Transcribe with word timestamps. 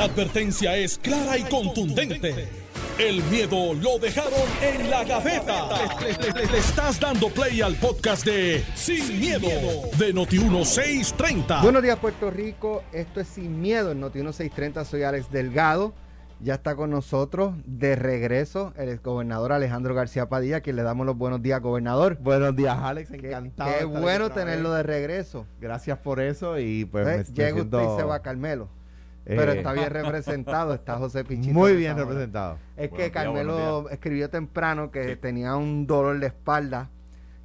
La 0.00 0.06
advertencia 0.06 0.78
es 0.78 0.96
clara 0.96 1.36
y 1.36 1.42
contundente. 1.42 2.48
El 2.98 3.22
miedo 3.24 3.74
lo 3.74 3.98
dejaron 3.98 4.32
en 4.62 4.88
la 4.88 5.04
gaveta. 5.04 5.68
Le, 6.00 6.32
le- 6.32 6.46
le 6.50 6.56
estás 6.58 6.98
dando 6.98 7.28
play 7.28 7.60
al 7.60 7.74
podcast 7.74 8.24
de 8.24 8.64
Sin, 8.74 9.20
miedo, 9.20 9.46
de 9.98 10.14
Noti1630. 10.14 11.60
Buenos 11.60 11.82
días, 11.82 11.98
Puerto 11.98 12.30
Rico. 12.30 12.82
Esto 12.94 13.20
es 13.20 13.28
Sin 13.28 13.60
Miedo 13.60 13.92
en 13.92 14.00
Noti 14.00 14.20
630. 14.20 14.86
Soy 14.86 15.02
Alex 15.02 15.30
Delgado. 15.30 15.92
Ya 16.40 16.54
está 16.54 16.76
con 16.76 16.88
nosotros 16.88 17.52
de 17.66 17.94
regreso 17.94 18.72
el 18.78 19.00
gobernador 19.00 19.52
Alejandro 19.52 19.94
García 19.94 20.30
Padilla, 20.30 20.56
a 20.56 20.60
quien 20.62 20.76
le 20.76 20.82
damos 20.82 21.04
los 21.04 21.18
buenos 21.18 21.42
días, 21.42 21.60
gobernador. 21.60 22.16
Buenos 22.22 22.56
días, 22.56 22.78
Alex. 22.80 23.10
Encantado. 23.10 23.70
qué 23.78 23.84
bueno 23.84 24.30
tenerlo 24.30 24.70
vez. 24.70 24.78
de 24.78 24.82
regreso. 24.82 25.46
Gracias 25.60 25.98
por 25.98 26.20
eso 26.22 26.58
y 26.58 26.86
pues 26.86 27.04
me- 27.04 27.14
¿Eh? 27.16 27.18
me 27.18 27.34
Llega 27.34 27.60
usted 27.62 27.78
y 27.82 27.96
se 27.98 28.04
va 28.04 28.22
Carmelo. 28.22 28.79
Pero 29.24 29.52
eh, 29.52 29.58
está 29.58 29.72
bien 29.72 29.90
representado, 29.90 30.74
está 30.74 30.96
José 30.96 31.24
Pichito. 31.24 31.54
Muy 31.54 31.76
bien 31.76 31.96
representado. 31.96 32.58
Es 32.76 32.90
que 32.90 33.10
Carmelo 33.10 33.88
escribió 33.90 34.30
temprano 34.30 34.90
que 34.90 35.16
tenía 35.16 35.56
un 35.56 35.86
dolor 35.86 36.18
de 36.18 36.28
espalda. 36.28 36.90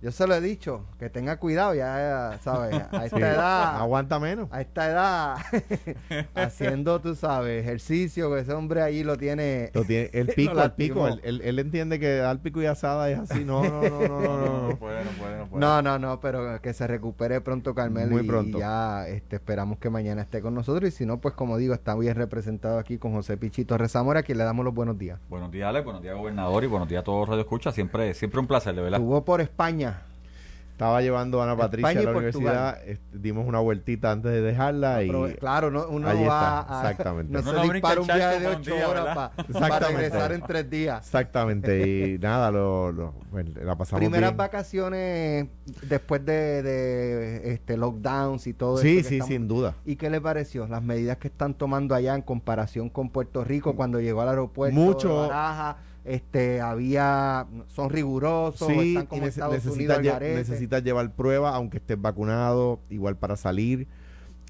Yo 0.05 0.11
se 0.11 0.27
lo 0.27 0.35
he 0.35 0.39
dicho, 0.41 0.85
que 0.99 1.09
tenga 1.09 1.37
cuidado, 1.37 1.73
ya 1.73 2.37
sabes, 2.43 2.75
a 2.91 3.05
esta 3.05 3.17
Sí, 3.17 3.23
edad. 3.23 3.77
Aguanta 3.81 4.19
menos. 4.19 4.47
a 4.51 4.61
esta 4.61 4.85
edad, 4.85 5.37
haciendo, 6.35 7.01
tú 7.01 7.15
sabes, 7.15 7.63
ejercicio, 7.63 8.31
que 8.31 8.41
ese 8.41 8.53
hombre 8.53 8.83
ahí 8.83 9.03
lo 9.03 9.17
tiene. 9.17 9.71
Lo 9.73 9.83
tiene, 9.83 10.11
el 10.13 10.27
pico, 10.35 10.61
el 10.61 10.71
pico. 10.73 11.07
Él, 11.07 11.21
él- 11.23 11.41
él 11.43 11.57
entiende 11.57 11.99
que 11.99 12.17
dar 12.17 12.39
pico 12.39 12.61
y 12.61 12.67
asada 12.67 13.09
es 13.09 13.17
así. 13.17 13.43
No, 13.43 13.63
no, 13.63 13.81
no, 13.81 13.89
no, 13.89 14.07
no, 14.07 14.37
no, 14.37 14.67
no. 14.69 14.75
puede, 14.77 15.03
no 15.05 15.09
puede, 15.11 15.37
no 15.39 15.47
puede. 15.47 15.59
No, 15.59 15.81
no, 15.81 15.97
no, 15.97 16.19
pero 16.19 16.61
que 16.61 16.73
se 16.73 16.85
recupere 16.85 17.41
pronto 17.41 17.73
Carmelo 17.73 18.11
Muy 18.11 18.25
y- 18.25 18.27
pronto. 18.27 18.57
y 18.59 18.61
ya 18.61 19.07
este, 19.07 19.37
esperamos 19.37 19.79
que 19.79 19.89
mañana 19.89 20.21
esté 20.21 20.39
con 20.39 20.53
nosotros 20.53 20.87
y 20.87 20.91
si 20.91 21.07
no, 21.07 21.19
pues 21.19 21.33
como 21.33 21.57
digo, 21.57 21.73
está 21.73 21.95
bien 21.95 22.13
representado 22.15 22.77
aquí 22.77 22.99
con 22.99 23.13
José 23.13 23.37
Pichito 23.37 23.75
Rezamora, 23.75 24.19
a 24.19 24.23
quien 24.23 24.37
le 24.37 24.43
damos 24.43 24.63
los 24.65 24.73
buenos 24.75 24.99
días. 24.99 25.19
Buenos 25.29 25.49
días, 25.51 25.67
Alex. 25.67 25.83
Buenos 25.83 26.03
días, 26.03 26.15
gobernador. 26.15 26.63
Y 26.63 26.67
buenos 26.67 26.87
días 26.89 27.01
a 27.01 27.03
todos 27.03 27.27
Radio 27.27 27.41
Escucha. 27.41 27.71
Siempre, 27.71 28.13
siempre 28.13 28.39
un 28.39 28.45
placer, 28.47 28.75
de 28.75 28.81
verdad. 28.83 28.99
Jugó 28.99 29.25
por 29.25 29.41
España. 29.41 29.94
Estaba 30.75 31.01
llevando 31.01 31.39
a 31.39 31.45
Ana 31.45 31.55
Patricia 31.55 31.87
España 31.89 31.99
a 31.99 32.03
y 32.03 32.05
la 32.05 32.11
universidad. 32.11 32.83
este, 32.85 33.17
dimos 33.17 33.47
una 33.47 33.59
vueltita 33.59 34.11
antes 34.11 34.29
de 34.29 34.41
dejarla 34.41 35.03
y 35.03 35.07
Pero, 35.07 35.27
claro, 35.39 35.71
no, 35.71 35.87
uno 35.87 36.09
Ahí 36.09 36.17
va 36.17 36.23
está, 36.23 36.59
a, 36.81 36.91
exactamente. 36.91 37.31
no 37.31 37.39
se 37.39 37.45
no 37.45 37.59
brinca 37.59 37.73
dispara 37.73 38.01
un 38.01 38.07
viaje 38.07 38.39
de 38.41 38.47
ocho 38.47 38.75
día, 38.75 38.89
horas 38.89 39.15
para 39.15 39.31
Exactamente. 39.47 39.87
regresar 40.01 40.31
en 40.33 40.41
tres 40.41 40.69
días. 40.69 41.05
exactamente. 41.05 41.87
Y 41.87 42.17
nada, 42.19 42.51
lo, 42.51 42.91
lo- 42.91 43.13
bueno, 43.31 43.51
la 43.63 43.77
pasamos 43.77 44.01
Primeras 44.01 44.31
bien. 44.31 44.37
vacaciones 44.37 45.47
después 45.83 46.25
de, 46.25 46.61
de, 46.61 47.53
este 47.53 47.77
lockdowns 47.77 48.45
y 48.45 48.53
todo 48.53 48.77
Sí, 48.77 48.97
que 48.97 49.03
sí, 49.03 49.15
estamos- 49.15 49.29
sin 49.29 49.47
duda. 49.47 49.75
¿Y 49.85 49.95
qué 49.95 50.09
le 50.09 50.19
pareció? 50.19 50.67
Las 50.67 50.83
medidas 50.83 51.15
que 51.19 51.29
están 51.29 51.53
tomando 51.53 51.95
allá 51.95 52.15
en 52.15 52.21
comparación 52.21 52.89
con 52.89 53.09
Puerto 53.11 53.45
Rico 53.45 53.77
cuando 53.77 54.01
llegó 54.01 54.19
al 54.23 54.27
aeropuerto 54.27 54.75
Mucho- 54.77 55.21
de 55.23 55.29
Baraja, 55.29 55.77
este, 56.05 56.61
había, 56.61 57.47
son 57.67 57.89
rigurosos, 57.89 58.67
Sí, 58.67 58.89
están 58.89 59.03
y 59.03 59.07
como 59.07 59.21
nece- 59.23 59.27
Estados 59.29 59.65
Unidos 59.65 59.75
necesitas, 59.77 59.99
lle- 59.99 60.11
garete. 60.11 60.35
necesitas 60.35 60.83
llevar 60.83 61.11
prueba, 61.11 61.55
aunque 61.55 61.77
estés 61.77 61.99
vacunado, 61.99 62.79
igual 62.89 63.17
para 63.17 63.35
salir. 63.35 63.87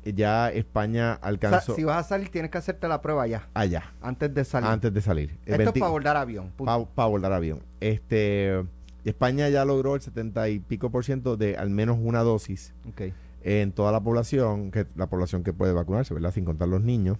Ya 0.04 0.52
España 0.52 1.14
O 1.14 1.20
sea, 1.20 1.28
alcanzó 1.30 1.74
si 1.76 1.84
vas 1.84 2.06
a 2.06 2.08
salir 2.08 2.30
tienes 2.30 2.52
que 2.52 2.60
hacerte 2.60 2.88
la 2.88 3.02
prueba 3.02 3.26
ya, 3.26 3.48
allá, 3.56 3.92
antes 4.04 4.32
de 4.32 4.46
salir. 4.46 4.70
antes 4.70 4.94
de 4.94 5.02
salir. 5.02 5.32
Esto 5.46 5.58
20 5.58 5.64
es 5.64 5.72
para 5.74 5.86
abordar 5.88 6.16
avión. 6.18 6.52
punto. 6.56 6.90
pa- 6.94 7.04
abordar 7.04 7.34
avión. 7.34 7.64
Este, 7.80 8.64
España 9.04 9.50
ya 9.50 9.66
logró 9.66 9.96
el 9.96 10.02
70 10.02 10.48
y 10.50 10.60
pico 10.60 10.92
por 10.92 11.04
ciento 11.06 11.38
de 11.38 11.58
al 11.58 11.72
menos 11.72 11.98
una 12.00 12.20
dosis 12.22 12.74
Ok. 12.90 13.14
en 13.44 13.72
toda 13.72 13.92
la 13.92 14.00
población, 14.02 14.70
que 14.70 14.86
la 14.96 15.08
población 15.08 15.44
que 15.44 15.54
puede 15.54 15.74
vacunarse, 15.74 16.14
¿verdad? 16.14 16.32
Sin 16.32 16.46
contar 16.46 16.68
los 16.68 16.82
niños. 16.84 17.18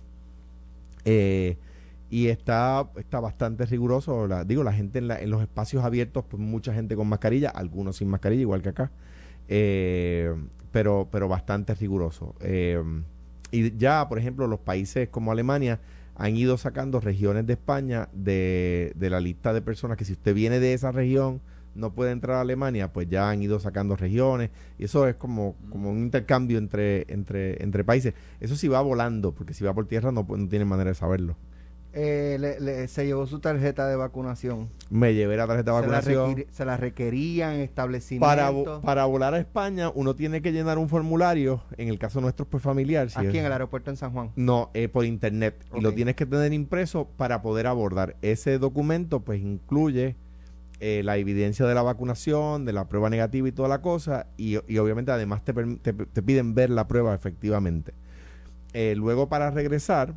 Eh, 1.06 1.58
y 2.10 2.28
está, 2.28 2.90
está 2.98 3.20
bastante 3.20 3.66
riguroso. 3.66 4.28
La, 4.28 4.44
digo, 4.46 4.64
la 4.64 4.74
gente 4.74 5.00
en, 5.00 5.08
la- 5.08 5.20
en 5.22 5.30
los 5.30 5.42
espacios 5.42 5.84
abiertos, 5.84 6.26
pues 6.30 6.42
mucha 6.42 6.74
gente 6.74 6.96
con 6.96 7.08
mascarilla, 7.08 7.50
algunos 7.50 7.98
sin 7.98 8.10
mascarilla, 8.10 8.42
igual 8.42 8.62
que 8.62 8.70
acá. 8.70 8.92
Eh, 9.48 10.34
pero, 10.72 11.08
pero 11.12 11.28
bastante 11.28 11.74
riguroso. 11.76 12.36
Eh, 12.42 12.82
y 13.52 13.76
ya, 13.78 14.08
por 14.10 14.20
ejemplo, 14.20 14.48
los 14.48 14.60
países 14.60 15.10
como 15.10 15.32
Alemania 15.32 15.80
han 16.16 16.36
ido 16.38 16.58
sacando 16.58 17.00
regiones 17.00 17.46
de 17.46 17.54
España 17.54 18.10
de, 18.14 18.94
de 18.96 19.10
la 19.10 19.20
lista 19.20 19.54
de 19.54 19.62
personas 19.62 19.98
que 19.98 20.06
si 20.06 20.14
usted 20.14 20.34
viene 20.34 20.60
de 20.60 20.74
esa 20.74 20.92
región 20.92 21.42
no 21.76 21.94
puede 21.94 22.12
entrar 22.12 22.38
a 22.38 22.42
Alemania, 22.42 22.94
pues 22.94 23.10
ya 23.10 23.30
han 23.30 23.42
ido 23.44 23.60
sacando 23.60 23.98
regiones 23.98 24.50
y 24.78 24.86
eso 24.86 25.08
es 25.08 25.16
como, 25.16 25.56
como 25.70 25.92
un 25.92 26.00
intercambio 26.00 26.58
entre, 26.58 27.06
entre, 27.12 27.62
entre 27.62 27.84
países. 27.84 28.14
Eso 28.40 28.56
sí 28.56 28.70
va 28.70 28.80
volando, 28.82 29.34
porque 29.34 29.54
si 29.54 29.66
va 29.66 29.74
por 29.74 29.86
tierra 29.86 30.12
no, 30.14 30.26
pu- 30.26 30.38
no 30.38 30.48
tiene 30.48 30.64
manera 30.66 30.92
de 30.92 30.96
saberlo. 30.96 31.36
Eh, 31.98 32.36
le- 32.42 32.60
le- 32.60 32.88
se 32.90 33.06
llevó 33.06 33.26
su 33.26 33.40
tarjeta 33.40 33.88
de 33.88 33.96
vacunación. 33.96 34.68
Me 34.90 35.14
llevé 35.14 35.38
la 35.38 35.48
tarjeta 35.48 35.72
de 35.72 35.82
Se 35.82 35.88
la, 35.88 35.96
vacunación. 36.00 36.46
se 36.52 36.66
la 36.66 36.76
requerían 36.76 37.54
en 37.54 37.62
establecimientos. 37.62 38.28
Para, 38.36 38.82
para 38.82 39.06
volar 39.06 39.34
a 39.34 39.40
España 39.40 39.90
uno 39.96 40.14
tiene 40.14 40.42
que 40.42 40.52
llenar 40.52 40.78
un 40.78 40.90
formulario, 40.90 41.64
en 41.78 41.88
el 41.88 41.98
caso 41.98 42.20
nuestro 42.20 42.46
pues 42.46 42.62
familiar. 42.62 43.10
si 43.10 43.18
Aquí 43.18 43.28
es- 43.30 43.36
en 43.36 43.46
el 43.46 43.52
aeropuerto 43.54 43.92
en 43.92 43.96
San 43.96 44.12
Juan. 44.12 44.32
No, 44.36 44.72
eh, 44.74 44.90
por 44.90 45.06
internet. 45.06 45.56
Y 45.74 45.80
lo 45.80 45.94
tienes 45.94 46.16
que 46.18 46.26
tener 46.26 46.52
impreso 46.52 47.08
para 47.16 47.42
poder 47.42 47.66
abordar. 47.66 48.18
Ese 48.22 48.60
documento 48.60 49.22
pues 49.22 49.42
incluye 49.42 50.18
eh, 50.82 51.02
la 51.06 51.16
evidencia 51.16 51.66
de 51.66 51.74
la 51.74 51.82
vacunación, 51.82 52.66
de 52.66 52.74
la 52.74 52.90
prueba 52.90 53.10
negativa 53.10 53.48
y 53.48 53.54
toda 53.54 53.70
la 53.70 53.82
cosa. 53.82 54.28
Y, 54.36 54.58
y 54.68 54.78
obviamente 54.80 55.14
además 55.14 55.46
te, 55.46 55.54
te, 55.54 55.94
te 55.94 56.22
piden 56.22 56.56
ver 56.56 56.72
la 56.72 56.90
prueba 56.90 57.16
efectivamente. 57.16 57.94
Eh, 58.74 58.94
luego 58.98 59.30
para 59.30 59.50
regresar, 59.52 60.14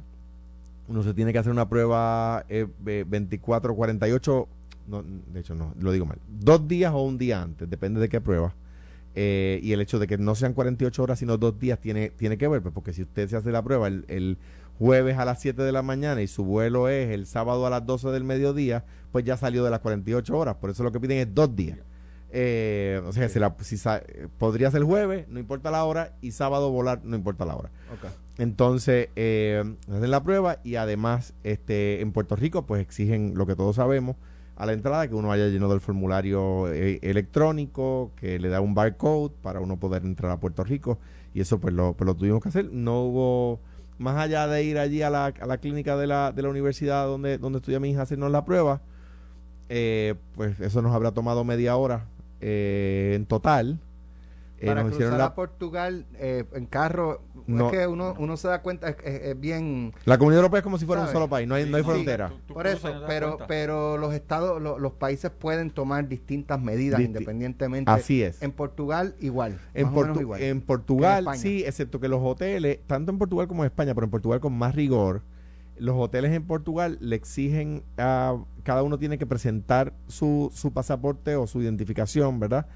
uno 0.88 1.02
se 1.02 1.14
tiene 1.14 1.32
que 1.32 1.38
hacer 1.38 1.52
una 1.52 1.68
prueba 1.68 2.44
eh, 2.48 2.66
eh, 2.86 3.04
24, 3.06 3.74
48, 3.74 4.48
no, 4.88 5.02
de 5.02 5.40
hecho 5.40 5.54
no, 5.54 5.74
lo 5.78 5.92
digo 5.92 6.06
mal, 6.06 6.18
dos 6.28 6.66
días 6.66 6.92
o 6.94 7.02
un 7.02 7.18
día 7.18 7.42
antes, 7.42 7.68
depende 7.68 8.00
de 8.00 8.08
qué 8.08 8.20
prueba. 8.20 8.54
Eh, 9.14 9.58
y 9.62 9.72
el 9.72 9.80
hecho 9.80 9.98
de 9.98 10.06
que 10.06 10.16
no 10.16 10.34
sean 10.34 10.54
48 10.54 11.02
horas, 11.02 11.18
sino 11.18 11.38
dos 11.38 11.58
días, 11.58 11.80
tiene, 11.80 12.10
tiene 12.10 12.38
que 12.38 12.46
ver, 12.46 12.62
pues, 12.62 12.72
porque 12.72 12.92
si 12.92 13.02
usted 13.02 13.28
se 13.28 13.36
hace 13.36 13.50
la 13.50 13.62
prueba 13.62 13.88
el, 13.88 14.04
el 14.08 14.38
jueves 14.78 15.18
a 15.18 15.24
las 15.24 15.40
7 15.40 15.60
de 15.62 15.72
la 15.72 15.82
mañana 15.82 16.22
y 16.22 16.28
su 16.28 16.44
vuelo 16.44 16.88
es 16.88 17.10
el 17.10 17.26
sábado 17.26 17.66
a 17.66 17.70
las 17.70 17.84
12 17.84 18.08
del 18.10 18.24
mediodía, 18.24 18.84
pues 19.10 19.24
ya 19.24 19.36
salió 19.36 19.64
de 19.64 19.70
las 19.70 19.80
48 19.80 20.36
horas. 20.36 20.56
Por 20.56 20.70
eso 20.70 20.84
lo 20.84 20.92
que 20.92 21.00
piden 21.00 21.18
es 21.18 21.34
dos 21.34 21.54
días. 21.54 21.78
Eh, 22.30 23.00
o 23.06 23.12
sea, 23.12 23.28
si 23.28 23.38
la- 23.38 23.56
si 23.60 23.76
sa- 23.78 24.02
podría 24.38 24.70
ser 24.70 24.82
jueves, 24.82 25.26
no 25.28 25.38
importa 25.38 25.70
la 25.70 25.84
hora, 25.84 26.12
y 26.20 26.32
sábado 26.32 26.70
volar, 26.70 27.00
no 27.04 27.16
importa 27.16 27.44
la 27.46 27.56
hora. 27.56 27.70
Entonces, 28.36 29.08
eh, 29.16 29.64
hacen 29.90 30.10
la 30.10 30.22
prueba 30.22 30.58
y 30.62 30.76
además 30.76 31.34
este 31.42 32.00
en 32.02 32.12
Puerto 32.12 32.36
Rico 32.36 32.66
pues 32.66 32.80
exigen 32.82 33.32
lo 33.34 33.46
que 33.46 33.56
todos 33.56 33.76
sabemos 33.76 34.16
a 34.56 34.66
la 34.66 34.72
entrada 34.74 35.08
que 35.08 35.14
uno 35.14 35.32
haya 35.32 35.48
llenado 35.48 35.72
el 35.74 35.80
formulario 35.80 36.72
eh, 36.72 36.98
electrónico, 37.02 38.12
que 38.16 38.38
le 38.38 38.48
da 38.48 38.60
un 38.60 38.74
barcode 38.74 39.32
para 39.42 39.60
uno 39.60 39.78
poder 39.78 40.02
entrar 40.04 40.30
a 40.32 40.38
Puerto 40.40 40.62
Rico 40.64 40.98
y 41.34 41.40
eso 41.40 41.58
pues 41.60 41.72
lo, 41.74 41.94
pues 41.94 42.06
lo 42.06 42.14
tuvimos 42.14 42.42
que 42.42 42.48
hacer. 42.50 42.70
No 42.72 43.02
hubo, 43.04 43.60
más 43.98 44.16
allá 44.16 44.46
de 44.46 44.62
ir 44.64 44.78
allí 44.78 45.02
a 45.02 45.10
la, 45.10 45.26
a 45.26 45.46
la 45.46 45.58
clínica 45.58 45.96
de 45.96 46.06
la, 46.06 46.30
de 46.32 46.42
la 46.42 46.48
universidad 46.50 47.06
donde, 47.06 47.38
donde 47.38 47.58
estudia 47.58 47.80
mi 47.80 47.90
hija 47.90 48.00
a 48.00 48.02
hacernos 48.04 48.30
la 48.30 48.44
prueba, 48.44 48.82
eh, 49.68 50.14
pues 50.34 50.58
eso 50.60 50.80
nos 50.82 50.94
habrá 50.94 51.12
tomado 51.12 51.42
media 51.44 51.76
hora 51.76 52.06
eh, 52.40 53.12
en 53.16 53.26
total. 53.26 53.78
Eh, 54.60 54.66
Para 54.66 54.82
nos 54.82 54.90
cruzar 54.90 54.94
hicieron 55.02 55.14
a 55.14 55.18
la, 55.18 55.34
Portugal 55.36 56.04
eh, 56.16 56.42
en 56.52 56.66
carro, 56.66 57.22
No. 57.46 57.66
es 57.70 57.72
que 57.78 57.86
uno, 57.86 58.16
uno 58.18 58.36
se 58.36 58.48
da 58.48 58.60
cuenta, 58.60 58.88
es, 58.88 58.96
es- 59.04 59.22
es 59.28 59.40
bien... 59.40 59.92
la 60.04 60.18
Comunidad 60.18 60.40
Europea 60.40 60.58
es 60.58 60.64
como 60.64 60.78
si 60.78 60.84
fuera 60.84 61.02
un 61.02 61.08
solo 61.08 61.28
país, 61.28 61.46
no 61.46 61.54
hay, 61.54 61.70
no 61.70 61.76
hay 61.76 61.84
Sí, 61.84 61.88
frontera. 61.88 62.28
tú- 62.30 62.34
tú 62.48 62.54
Por 62.54 62.66
eso, 62.66 62.88
pero, 63.06 63.28
cuenta. 63.28 63.46
pero 63.46 63.96
los 63.98 64.12
estados, 64.14 64.60
lo- 64.60 64.80
los 64.80 64.94
países 64.94 65.30
pueden 65.30 65.70
tomar 65.70 66.08
distintas 66.08 66.60
medidas 66.60 66.98
Disti- 66.98 67.04
independientemente. 67.06 67.88
Así 67.88 68.20
es. 68.20 68.42
En 68.42 68.50
Portugal 68.50 69.14
igual. 69.20 69.60
En, 69.74 69.90
Portu- 69.92 70.20
igual. 70.22 70.62
Portugal, 70.66 71.12
En 71.18 71.18
España. 71.20 71.38
sí, 71.40 71.62
excepto 71.64 72.00
que 72.00 72.08
los 72.08 72.20
hoteles, 72.20 72.80
tanto 72.88 73.12
en 73.12 73.18
Portugal 73.18 73.46
como 73.46 73.62
en 73.62 73.66
España, 73.66 73.94
pero 73.94 74.06
en 74.06 74.10
Portugal 74.10 74.40
con 74.40 74.54
más 74.58 74.74
rigor, 74.74 75.22
los 75.80 75.96
hoteles 75.96 76.32
en 76.32 76.44
Portugal 76.46 76.98
le 77.00 77.16
exigen 77.16 77.82
a 77.96 78.36
cada 78.62 78.82
uno 78.82 78.98
tiene 78.98 79.18
que 79.18 79.26
presentar 79.26 79.94
su, 80.06 80.50
su 80.52 80.72
pasaporte 80.72 81.36
o 81.36 81.46
su 81.46 81.62
identificación, 81.62 82.38
¿verdad? 82.40 82.66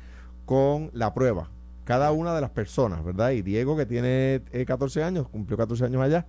Con 0.45 0.91
la 0.93 1.15
prueba. 1.15 1.51
Cada 1.85 2.13
una 2.13 2.35
de 2.35 2.41
las 2.41 2.51
personas, 2.51 3.05
¿verdad? 3.05 3.31
Y 3.33 3.43
Diego, 3.43 3.77
que 3.77 3.87
tiene 3.87 4.43
eh, 4.53 4.65
14 4.67 5.03
años, 5.03 5.29
cumplió 5.29 5.57
14 5.57 5.85
años 5.85 6.01
allá, 6.03 6.27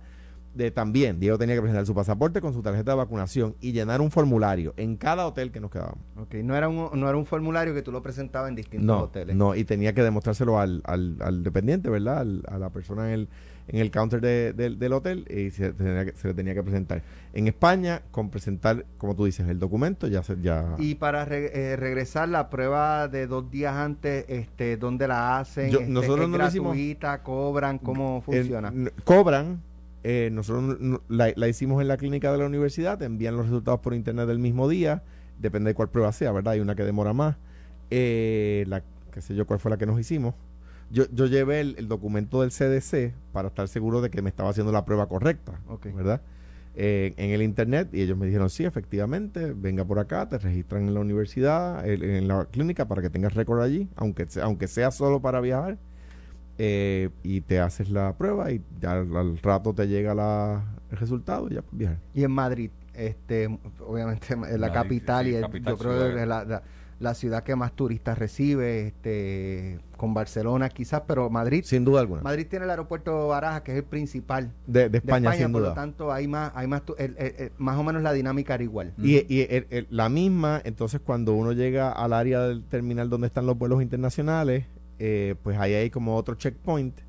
de, 0.54 0.70
también, 0.70 1.18
Diego 1.18 1.36
tenía 1.36 1.56
que 1.56 1.62
presentar 1.62 1.84
su 1.84 1.94
pasaporte 1.96 2.40
con 2.40 2.52
su 2.52 2.62
tarjeta 2.62 2.92
de 2.92 2.96
vacunación 2.96 3.56
y 3.60 3.72
llenar 3.72 4.00
un 4.00 4.12
formulario 4.12 4.72
en 4.76 4.96
cada 4.96 5.26
hotel 5.26 5.50
que 5.50 5.58
nos 5.58 5.70
quedábamos. 5.70 5.98
Ok, 6.16 6.34
No, 6.44 6.54
era 6.54 6.68
un, 6.68 6.90
no 7.00 7.08
era 7.08 7.16
un 7.18 7.26
formulario 7.26 7.74
que 7.74 7.82
tú 7.82 7.90
lo 7.90 8.02
presentabas 8.02 8.50
en 8.50 8.54
distintos 8.54 8.86
No, 8.86 9.00
hoteles. 9.00 9.34
no, 9.34 9.56
y 9.56 9.64
tenía 9.64 9.94
que 9.94 10.02
demostrárselo 10.04 10.60
al, 10.60 10.80
al, 10.84 11.16
al 11.20 11.42
dependiente, 11.42 11.90
¿verdad? 11.90 12.18
Al- 12.18 12.44
a 12.48 12.58
la 12.58 12.70
persona 12.70 13.06
en 13.08 13.14
el, 13.14 13.28
en 13.66 13.78
el 13.80 13.90
counter 13.90 14.20
de- 14.20 14.52
del- 14.52 14.78
del 14.78 14.92
hotel 14.92 15.26
y 15.30 15.50
se, 15.50 15.72
tenía 15.72 16.04
que- 16.04 16.12
se 16.16 16.28
le 16.28 16.34
tenía 16.34 16.52
que 16.54 16.62
presentar. 16.62 17.02
En 17.32 17.46
España, 17.48 18.02
con 18.10 18.28
presentar, 18.30 18.84
como 18.98 19.16
tú 19.16 19.24
dices, 19.24 19.48
el 19.48 19.58
documento, 19.58 20.06
ya 20.06 20.22
se, 20.22 20.36
ya... 20.42 20.74
Y 20.78 20.96
para 20.96 21.24
re- 21.24 21.50
eh, 21.72 21.76
regresar 21.76 22.28
la 22.28 22.50
prueba 22.50 23.08
de 23.08 23.26
dos 23.26 23.50
días 23.50 23.74
antes, 23.74 24.26
este, 24.28 24.76
¿dónde 24.76 25.08
la 25.08 25.38
hacen? 25.38 25.70
Yo- 25.70 25.80
Este, 25.80 25.90
nosotros 25.90 26.26
¿Es 26.26 26.28
no 26.28 26.38
lo 26.38 26.46
hicimos- 26.46 26.68
gratuita? 26.72 27.22
¿Cobran? 27.22 27.78
¿Cómo 27.78 28.20
funciona? 28.20 28.72
cobran, 29.04 29.62
Eh, 30.06 30.28
nosotros 30.30 31.00
la, 31.08 31.32
la, 31.34 31.48
hicimos 31.48 31.80
en 31.80 31.88
la 31.88 31.96
clínica 31.96 32.30
de 32.30 32.36
la 32.36 32.44
universidad, 32.44 32.98
te 32.98 33.06
envían 33.06 33.38
los 33.38 33.46
resultados 33.46 33.80
por 33.80 33.94
internet 33.94 34.26
del 34.28 34.38
mismo 34.38 34.68
día, 34.68 35.02
depende 35.40 35.70
de 35.70 35.74
cuál 35.74 35.88
prueba 35.88 36.12
sea, 36.12 36.30
¿verdad? 36.30 36.52
Hay 36.52 36.60
una 36.60 36.74
que 36.74 36.82
demora 36.84 37.14
más. 37.14 37.36
Eh, 37.90 38.64
la, 38.68 38.82
qué 39.10 39.22
sé 39.22 39.34
yo 39.34 39.46
cuál 39.46 39.60
fue 39.60 39.70
la 39.70 39.78
que 39.78 39.86
nos 39.86 39.98
hicimos. 39.98 40.34
Yo, 40.90 41.04
yo 41.12 41.26
llevé 41.26 41.60
el, 41.60 41.88
documento 41.88 42.42
del 42.42 42.50
CDC 42.50 43.14
para 43.32 43.48
estar 43.48 43.68
seguro 43.68 44.00
de 44.00 44.10
que 44.10 44.22
me 44.22 44.30
estaba 44.30 44.50
haciendo 44.50 44.72
la 44.72 44.84
prueba 44.84 45.08
correcta, 45.08 45.60
¿verdad? 45.94 46.20
Eh, 46.76 47.14
en 47.18 47.30
el 47.30 47.42
internet 47.42 47.90
y 47.92 48.02
ellos 48.02 48.18
me 48.18 48.26
dijeron, 48.26 48.50
sí, 48.50 48.64
efectivamente, 48.64 49.52
venga 49.56 49.84
por 49.84 50.00
acá, 50.00 50.28
te 50.28 50.38
registran 50.38 50.88
en 50.88 50.94
la 50.94 51.00
universidad, 51.00 51.88
en, 51.88 52.26
la 52.26 52.46
clínica 52.46 52.88
para 52.88 53.00
que 53.00 53.10
tengas 53.10 53.34
récord 53.34 53.62
allí, 53.62 53.88
aunque, 53.94 54.26
aunque 54.42 54.66
sea 54.66 54.90
solo 54.90 55.20
para 55.20 55.40
viajar. 55.40 55.78
Eh, 56.56 57.10
y 57.24 57.40
te 57.40 57.58
haces 57.58 57.90
la 57.90 58.16
prueba 58.16 58.52
y 58.52 58.62
ya 58.80 58.92
al, 58.92 59.38
rato 59.38 59.74
te 59.74 59.88
llega 59.88 60.14
la, 60.14 60.64
el 60.90 60.96
resultado 60.96 61.48
y 61.48 61.54
ya 61.54 61.62
puedes 61.62 61.78
viajar. 61.78 61.98
Y 62.14 62.22
en 62.22 62.30
Madrid, 62.30 62.70
este 62.92 63.58
obviamente 63.80 64.34
en 64.34 64.60
la 64.60 64.72
capital 64.72 65.26
y 65.26 65.32
yo 65.32 65.76
creo 65.76 66.14
que 66.14 66.26
la, 66.26 66.44
la, 66.44 66.62
ciudad 67.12 67.42
que 67.42 67.54
más 67.56 67.72
turistas 67.72 68.16
recibe, 68.16 68.86
este 68.86 69.80
con 69.98 70.14
Barcelona 70.14 70.70
quizás, 70.70 71.02
pero 71.06 71.28
Madrid 71.28 71.62
sin 71.66 71.84
duda 71.84 72.00
alguna. 72.00 72.22
Madrid 72.22 72.46
tiene 72.48 72.64
el 72.64 72.70
aeropuerto 72.70 73.28
Baraja 73.28 73.62
que 73.62 73.72
es 73.72 73.78
el 73.78 73.84
principal 73.84 74.52
de, 74.66 74.88
España, 74.92 75.34
sin 75.34 75.52
por 75.52 75.60
duda. 75.60 75.70
lo 75.70 75.74
tanto 75.74 76.12
hay 76.12 76.26
más 76.26 76.52
hay 76.54 76.66
más 76.66 76.82
más 77.58 77.76
o 77.76 77.82
menos 77.82 78.02
la 78.02 78.14
dinámica 78.14 78.54
era 78.54 78.64
igual. 78.64 78.94
Y, 78.96 79.16
y 79.28 79.46
la 79.90 80.08
misma, 80.08 80.62
entonces 80.64 81.02
cuando 81.04 81.34
uno 81.34 81.52
llega 81.52 81.92
al 81.92 82.14
área 82.14 82.40
del 82.42 82.64
terminal 82.64 83.10
donde 83.10 83.26
están 83.26 83.44
los 83.44 83.58
vuelos 83.58 83.82
internacionales 83.82 84.64
eh, 84.98 85.34
pues 85.42 85.58
ahí 85.58 85.74
hay 85.74 85.90
como 85.90 86.16
otro 86.16 86.34
checkpoint 86.36 87.00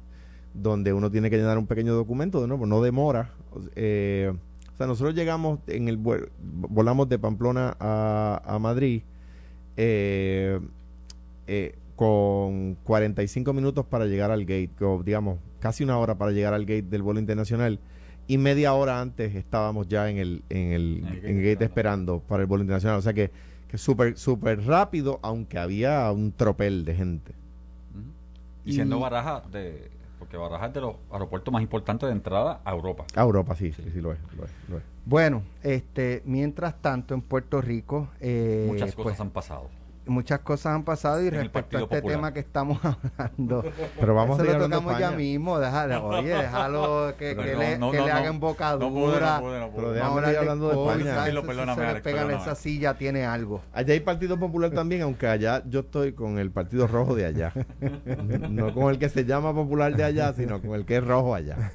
donde 0.54 0.94
uno 0.94 1.12
tiene 1.12 1.30
que 1.30 1.38
llenar 1.38 1.58
un 1.58 1.68
pequeño 1.68 1.94
documento, 1.94 2.42
de 2.42 2.48
nuevo, 2.48 2.66
no 2.66 2.82
demora. 2.82 3.32
Eh, 3.76 4.34
o 4.74 4.78
sea, 4.78 4.88
nosotros 4.88 5.16
llegamos 5.16 5.60
en 5.68 5.88
el 5.88 5.98
vuelo, 5.98 6.28
volamos 6.40 7.08
de 7.10 7.20
Pamplona 7.20 7.76
a, 7.80 8.58
Madrid 8.60 9.04
eh, 9.78 10.60
con 11.96 12.76
45 12.84 13.54
minutos 13.54 13.86
para 13.86 14.06
llegar 14.06 14.32
al 14.32 14.42
gate, 14.42 14.72
o 14.82 15.02
digamos, 15.04 15.40
casi 15.60 15.84
una 15.84 15.98
hora 15.98 16.16
para 16.16 16.32
llegar 16.32 16.54
al 16.54 16.66
gate 16.66 16.84
del 16.84 17.02
vuelo 17.02 17.20
internacional 17.20 17.80
y 18.28 18.38
media 18.38 18.74
hora 18.74 19.02
antes 19.02 19.36
estábamos 19.36 19.88
ya 19.88 20.10
en 20.10 20.18
el, 20.18 20.44
en 20.50 20.72
el, 20.72 21.02
gate, 21.44 21.64
esperando 21.64 22.20
para 22.20 22.42
el 22.42 22.48
vuelo 22.48 22.64
internacional. 22.64 22.98
O 22.98 23.02
sea 23.02 23.14
que, 23.14 23.32
que 23.68 23.78
súper, 23.78 24.18
súper 24.18 24.66
rápido, 24.66 25.20
aunque 25.22 25.60
había 25.60 26.12
un 26.12 26.32
tropel 26.32 26.86
de 26.86 26.96
gente. 26.96 27.34
Y, 28.66 28.74
siendo 28.74 29.00
Baraja 29.00 29.44
de 29.52 29.92
porque 30.36 30.50
Baraja 30.50 30.68
es 30.68 30.74
de 30.74 30.82
los 30.82 30.96
aeropuertos 31.12 31.52
más 31.52 31.62
importantes 31.62 32.08
de 32.08 32.14
entrada 32.14 32.62
a 32.64 32.72
Europa. 32.72 33.06
A 33.16 33.22
Europa, 33.22 33.56
sí, 33.56 33.72
sí, 33.72 33.84
sí, 33.92 34.02
lo, 34.02 34.14
es, 34.14 34.20
Bueno, 35.06 35.44
este, 35.64 36.22
mientras 36.26 36.82
tanto 36.82 37.14
en 37.14 37.22
Puerto 37.22 37.62
Rico... 37.62 38.10
Eh, 38.20 38.66
Muchas 38.68 38.96
cosas 38.96 39.04
pues, 39.04 39.22
han 39.22 39.32
pasado 39.32 39.70
muchas 40.08 40.40
cosas 40.42 40.76
han 40.76 40.84
pasado 40.84 41.22
y 41.22 41.30
respecto 41.30 41.78
a 41.78 41.82
este 41.82 42.02
tema 42.02 42.34
que 42.34 42.40
estamos 42.40 42.80
hablando. 43.18 43.64
Pero 44.00 44.16
vamos 44.16 44.40
eso 44.40 44.58
lo 44.58 44.66
tocamos 44.66 45.00
ya 45.00 45.12
mismo 45.12 45.60
déjalo, 45.60 46.06
oye 46.08 46.30
déjalo 46.30 47.14
que, 47.18 47.36
que 47.36 47.56
le, 47.56 47.80
que 47.80 48.02
le 48.02 48.12
hagan 48.12 48.26
embocadura. 48.26 49.42
pero 49.76 49.92
déjame 49.92 50.32
ir 50.32 50.38
hablando 50.38 50.70
de 50.70 50.76
España. 50.76 51.26
se 51.76 51.94
le 51.94 52.02
pegan 52.02 52.32
esa 52.32 52.56
silla 52.56 52.98
tiene 52.98 53.26
algo. 53.26 53.62
Allá 53.74 53.94
hay 53.94 54.00
Partido 54.00 54.38
Popular 54.40 54.72
también 54.72 55.02
aunque 55.02 55.28
allá 55.28 55.64
yo 55.66 55.82
estoy 55.82 56.14
con 56.14 56.40
el 56.40 56.52
Partido 56.52 56.88
Rojo 56.88 57.16
de 57.16 57.26
allá. 57.26 57.54
No 58.50 58.74
con 58.74 58.90
el 58.92 59.00
que 59.00 59.10
se 59.10 59.26
llama 59.26 59.54
Popular 59.54 59.96
de 59.96 60.04
allá 60.04 60.34
sino 60.34 60.62
con 60.62 60.72
el 60.76 60.86
que 60.86 60.98
es 60.98 61.04
rojo 61.06 61.36
allá. 61.36 61.72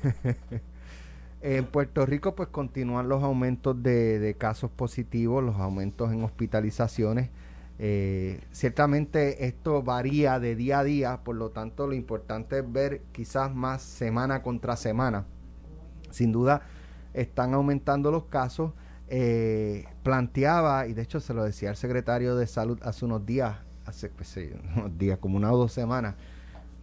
En 1.42 1.64
Puerto 1.64 2.04
Rico 2.06 2.34
pues 2.34 2.48
continúan 2.48 3.08
los 3.08 3.22
aumentos 3.22 3.82
de, 3.82 4.18
de 4.18 4.34
casos 4.34 4.70
positivos 4.70 5.42
los 5.42 5.56
aumentos 5.56 6.12
en 6.12 6.22
hospitalizaciones 6.22 7.30
eh, 7.82 8.42
ciertamente 8.52 9.46
esto 9.46 9.82
varía 9.82 10.38
de 10.38 10.54
día 10.54 10.80
a 10.80 10.84
día, 10.84 11.20
por 11.24 11.36
lo 11.36 11.48
tanto 11.48 11.86
lo 11.86 11.94
importante 11.94 12.58
es 12.58 12.70
ver 12.70 13.00
quizás 13.10 13.54
más 13.54 13.80
semana 13.80 14.42
contra 14.42 14.76
semana. 14.76 15.24
Sin 16.10 16.30
duda 16.30 16.60
están 17.14 17.54
aumentando 17.54 18.10
los 18.10 18.24
casos. 18.24 18.72
Eh, 19.08 19.86
planteaba, 20.02 20.88
y 20.88 20.92
de 20.92 21.00
hecho 21.00 21.20
se 21.20 21.32
lo 21.32 21.42
decía 21.42 21.70
el 21.70 21.76
secretario 21.76 22.36
de 22.36 22.46
salud 22.46 22.78
hace 22.82 23.06
unos 23.06 23.24
días, 23.24 23.56
hace 23.86 24.10
pues, 24.10 24.38
unos 24.76 24.98
días, 24.98 25.18
como 25.18 25.38
una 25.38 25.50
o 25.50 25.56
dos 25.56 25.72
semanas, 25.72 26.16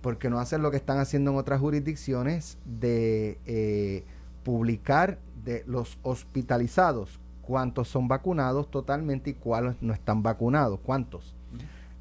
porque 0.01 0.31
no 0.31 0.39
hacen 0.39 0.63
lo 0.63 0.71
que 0.71 0.77
están 0.77 0.97
haciendo 0.97 1.29
en 1.29 1.37
otras 1.37 1.59
jurisdicciones 1.59 2.57
de 2.65 3.37
eh, 3.45 4.03
publicar 4.43 5.19
de 5.43 5.63
los 5.67 5.99
hospitalizados 6.01 7.19
cuántos 7.47 7.87
son 7.87 8.09
vacunados 8.09 8.69
totalmente 8.69 9.29
y 9.29 9.33
cuáles 9.33 9.81
no 9.81 9.93
están 9.93 10.21
vacunados, 10.21 10.79
cuántos. 10.83 11.33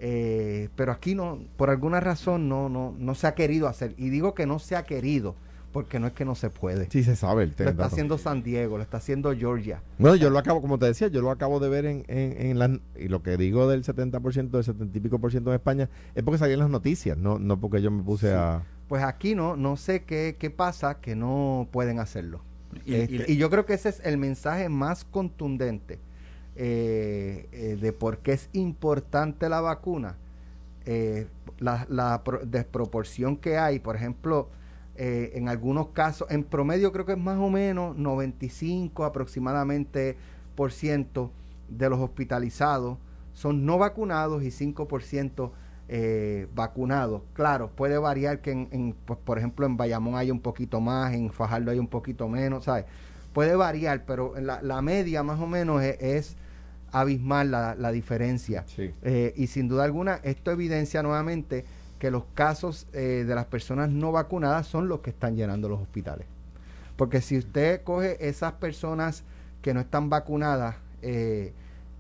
Eh, 0.01 0.69
pero 0.75 0.91
aquí 0.91 1.15
no, 1.15 1.39
por 1.57 1.71
alguna 1.71 2.01
razón 2.01 2.49
no, 2.49 2.69
no, 2.69 2.95
no 2.99 3.15
se 3.15 3.29
ha 3.29 3.35
querido 3.37 3.69
hacer. 3.69 3.95
Y 3.97 4.09
digo 4.09 4.35
que 4.35 4.45
no 4.45 4.59
se 4.59 4.75
ha 4.75 4.83
querido, 4.83 5.37
porque 5.73 6.01
no 6.01 6.09
es 6.09 6.15
que 6.15 6.25
no 6.25 6.35
se 6.35 6.51
puede. 6.51 6.91
Sí 6.91 7.05
se 7.05 7.15
sabe 7.15 7.45
el 7.45 7.55
tema. 7.55 7.71
Lo 7.71 7.71
está 7.71 7.85
haciendo 7.87 8.19
San 8.19 8.43
Diego, 8.43 8.77
lo 8.77 8.83
está 8.83 8.97
haciendo 8.97 9.33
Georgia. 9.37 9.83
Bueno, 9.99 10.17
yo 10.17 10.31
lo 10.31 10.39
acabo, 10.39 10.61
como 10.61 10.81
te 10.81 10.87
decía, 10.87 11.07
yo 11.07 11.23
lo 11.23 11.31
acabo 11.31 11.61
de 11.61 11.69
ver 11.69 11.87
en, 11.87 12.05
en, 12.09 12.61
en 12.61 12.83
y 12.99 13.07
lo 13.07 13.23
que 13.23 13.37
digo 13.37 13.69
del 13.69 13.85
70%, 13.85 14.51
del 14.51 14.65
70 14.65 14.99
y 14.99 15.01
pico 15.01 15.21
por 15.21 15.31
ciento 15.31 15.51
en 15.51 15.55
España, 15.55 15.89
es 16.17 16.25
porque 16.25 16.39
salían 16.39 16.59
las 16.59 16.71
noticias, 16.71 17.17
no, 17.17 17.39
no 17.39 17.61
porque 17.61 17.81
yo 17.81 17.93
me 17.93 18.03
puse 18.03 18.35
a... 18.35 18.65
Pues 18.89 19.05
aquí 19.05 19.37
no, 19.37 19.57
no 19.57 19.77
sé 19.77 20.03
qué, 20.03 20.37
qué 20.39 20.51
pasa 20.51 21.01
que 21.01 21.15
no 21.15 21.69
pueden 21.71 22.01
hacerlo. 22.01 22.43
Este, 22.85 23.33
y, 23.33 23.37
yo 23.37 23.51
creo 23.51 23.67
que 23.67 23.75
ese 23.75 23.89
es 23.89 24.01
el 24.05 24.19
mensaje 24.19 24.69
más 24.69 25.05
contundente 25.05 25.99
eh, 26.57 27.49
eh, 27.53 27.79
de 27.81 27.93
por 27.93 28.19
qué 28.19 28.33
es 28.33 28.49
importante 28.53 29.49
la 29.49 29.61
vacuna. 29.61 30.17
Eh, 30.85 31.27
la, 31.59 32.23
desproporción 32.45 33.37
que 33.37 33.59
hay, 33.59 33.79
por 33.79 33.97
ejemplo, 33.97 34.49
en 34.99 35.51
algunos 35.51 35.89
casos, 35.89 36.31
en 36.31 36.43
promedio 36.43 36.91
creo 36.91 37.05
que 37.05 37.13
es 37.13 37.19
más 37.19 37.39
o 37.39 37.51
menos 37.51 37.97
95 37.99 39.05
aproximadamente 39.05 40.17
por 40.55 40.73
ciento 40.73 41.31
de 41.69 41.91
los 41.91 41.99
hospitalizados 41.99 42.97
son 43.35 43.67
no 43.67 43.77
vacunados 43.77 44.43
y 44.43 44.51
5 44.51 44.89
por 44.89 45.03
ciento 45.03 45.53
eh, 45.89 46.49
vacunados. 46.55 47.23
Claro, 47.33 47.71
puede 47.71 47.99
variar 47.99 48.41
que, 48.41 48.51
en, 48.51 48.95
pues, 49.05 49.19
por 49.25 49.39
ejemplo, 49.39 49.67
en 49.67 49.77
Bayamón 49.77 50.17
hay 50.17 50.31
un 50.31 50.41
poquito 50.41 50.81
más, 50.81 51.15
en 51.15 51.31
Fajardo 51.31 51.71
hay 51.71 51.79
un 51.79 51.87
poquito 51.87 52.29
menos, 52.29 52.65
¿sabes? 52.65 52.87
Puede 53.33 53.55
variar, 53.55 54.05
pero 54.07 54.35
la, 54.41 54.61
la 54.63 54.83
media 54.83 55.23
más 55.23 55.39
o 55.41 55.47
menos 55.47 55.83
es, 55.83 56.37
abismal 56.93 57.51
la, 57.51 57.93
diferencia. 57.93 58.65
Eh, 58.79 59.35
y 59.37 59.49
sin 59.49 59.69
duda 59.69 59.85
alguna, 59.85 60.21
esto 60.23 60.51
evidencia 60.51 61.03
nuevamente 61.03 61.65
que 61.99 62.11
los 62.11 62.25
casos 62.35 62.87
eh, 62.93 63.25
de 63.27 63.35
las 63.35 63.47
personas 63.47 63.91
no 63.91 64.13
vacunadas 64.13 64.67
son 64.67 64.89
los 64.89 65.01
que 65.01 65.11
están 65.11 65.37
llenando 65.37 65.69
los 65.69 65.81
hospitales. 65.81 66.27
Porque 66.97 67.21
si 67.21 67.37
usted 67.39 67.83
coge 67.83 68.27
esas 68.27 68.53
personas 68.55 69.25
que 69.63 69.75
no 69.75 69.81
están 69.81 70.09
vacunadas 70.09 70.77
y, 71.03 71.53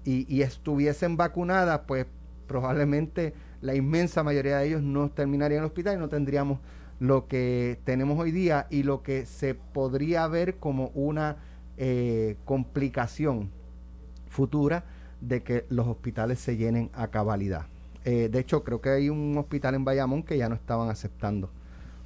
y 0.04 0.42
estuviesen 0.42 1.16
vacunadas, 1.16 1.82
pues 1.86 2.06
probablemente 2.48 3.34
la 3.60 3.74
inmensa 3.74 4.22
mayoría 4.22 4.58
de 4.58 4.68
ellos 4.68 4.82
no 4.82 5.10
terminarían 5.10 5.58
en 5.58 5.64
el 5.64 5.68
hospital 5.68 5.96
y 5.96 5.98
no 5.98 6.08
tendríamos 6.08 6.58
lo 6.98 7.26
que 7.26 7.78
tenemos 7.84 8.18
hoy 8.18 8.30
día 8.30 8.66
y 8.70 8.82
lo 8.82 9.02
que 9.02 9.26
se 9.26 9.54
podría 9.54 10.26
ver 10.28 10.56
como 10.56 10.88
una 10.94 11.36
eh, 11.76 12.36
complicación 12.44 13.50
futura 14.28 14.84
de 15.20 15.42
que 15.42 15.66
los 15.68 15.86
hospitales 15.86 16.38
se 16.38 16.56
llenen 16.56 16.90
a 16.94 17.08
cabalidad. 17.08 17.66
Eh, 18.04 18.28
de 18.30 18.38
hecho, 18.38 18.62
creo 18.64 18.80
que 18.80 18.90
hay 18.90 19.10
un 19.10 19.36
hospital 19.36 19.74
en 19.74 19.84
Bayamón 19.84 20.22
que 20.22 20.38
ya 20.38 20.48
no 20.48 20.54
estaban 20.54 20.88
aceptando 20.88 21.50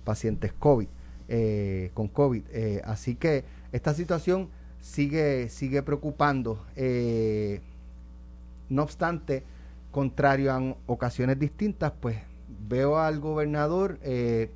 pacientes 0.04 0.52
COVID, 0.52 0.88
eh, 1.28 1.90
con 1.94 2.08
COVID. 2.08 2.42
así 2.84 3.14
que 3.14 3.44
esta 3.70 3.94
situación 3.94 4.48
sigue, 4.80 5.48
sigue 5.50 5.82
preocupando. 5.82 6.64
no 8.68 8.82
obstante, 8.82 9.44
contrario 9.90 10.52
a 10.52 10.76
ocasiones 10.86 11.38
distintas, 11.38 11.92
pues 12.00 12.18
veo 12.68 12.98
al 12.98 13.20
gobernador 13.20 13.98
eh, 14.02 14.50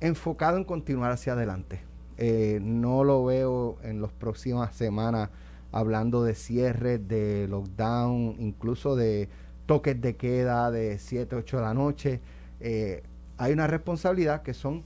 enfocado 0.00 0.56
en 0.56 0.64
continuar 0.64 1.12
hacia 1.12 1.34
adelante. 1.34 1.80
Eh, 2.16 2.58
no 2.62 3.04
lo 3.04 3.24
veo 3.24 3.78
en 3.82 4.02
las 4.02 4.12
próximas 4.12 4.74
semanas 4.74 5.30
hablando 5.72 6.22
de 6.22 6.34
cierre, 6.34 6.98
de 6.98 7.46
lockdown, 7.48 8.36
incluso 8.38 8.96
de 8.96 9.28
toques 9.66 10.00
de 10.00 10.16
queda 10.16 10.70
de 10.70 10.98
7, 10.98 11.36
8 11.36 11.56
de 11.56 11.62
la 11.62 11.74
noche. 11.74 12.20
Eh, 12.60 13.02
hay 13.38 13.52
una 13.52 13.66
responsabilidad 13.66 14.42
que 14.42 14.52
son 14.52 14.82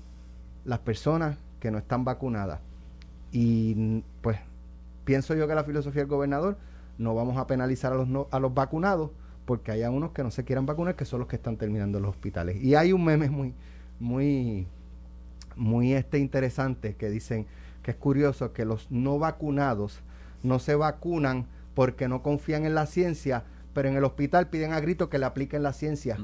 las 0.64 0.78
personas 0.78 1.38
que 1.58 1.70
no 1.70 1.78
están 1.78 2.04
vacunadas. 2.04 2.60
Y 3.32 4.02
pues 4.20 4.38
pienso 5.04 5.34
yo 5.34 5.48
que 5.48 5.54
la 5.54 5.64
filosofía 5.64 6.02
del 6.02 6.08
gobernador 6.08 6.56
no 6.98 7.14
vamos 7.14 7.36
a 7.36 7.46
penalizar 7.46 7.92
a 7.92 7.96
los, 7.96 8.26
a 8.30 8.38
los 8.38 8.54
vacunados, 8.54 9.10
porque 9.44 9.72
hay 9.72 9.82
unos 9.84 10.12
que 10.12 10.22
no 10.22 10.30
se 10.30 10.44
quieran 10.44 10.66
vacunar, 10.66 10.96
que 10.96 11.04
son 11.04 11.20
los 11.20 11.28
que 11.28 11.36
están 11.36 11.56
terminando 11.56 12.00
los 12.00 12.10
hospitales. 12.10 12.62
Y 12.62 12.74
hay 12.74 12.92
un 12.92 13.04
meme 13.04 13.28
muy, 13.28 13.54
muy, 14.00 14.66
muy 15.56 15.92
este 15.94 16.18
interesante 16.18 16.94
que 16.94 17.10
dicen, 17.10 17.46
que 17.82 17.90
es 17.90 17.96
curioso 17.96 18.52
que 18.52 18.64
los 18.64 18.90
no 18.90 19.18
vacunados 19.18 20.00
no 20.42 20.58
se 20.58 20.74
vacunan 20.74 21.46
porque 21.74 22.08
no 22.08 22.22
confían 22.22 22.64
en 22.64 22.74
la 22.74 22.86
ciencia, 22.86 23.44
pero 23.74 23.88
en 23.88 23.96
el 23.96 24.04
hospital 24.04 24.48
piden 24.48 24.72
a 24.72 24.80
grito 24.80 25.10
que 25.10 25.18
le 25.18 25.26
apliquen 25.26 25.62
la 25.62 25.72
ciencia. 25.72 26.18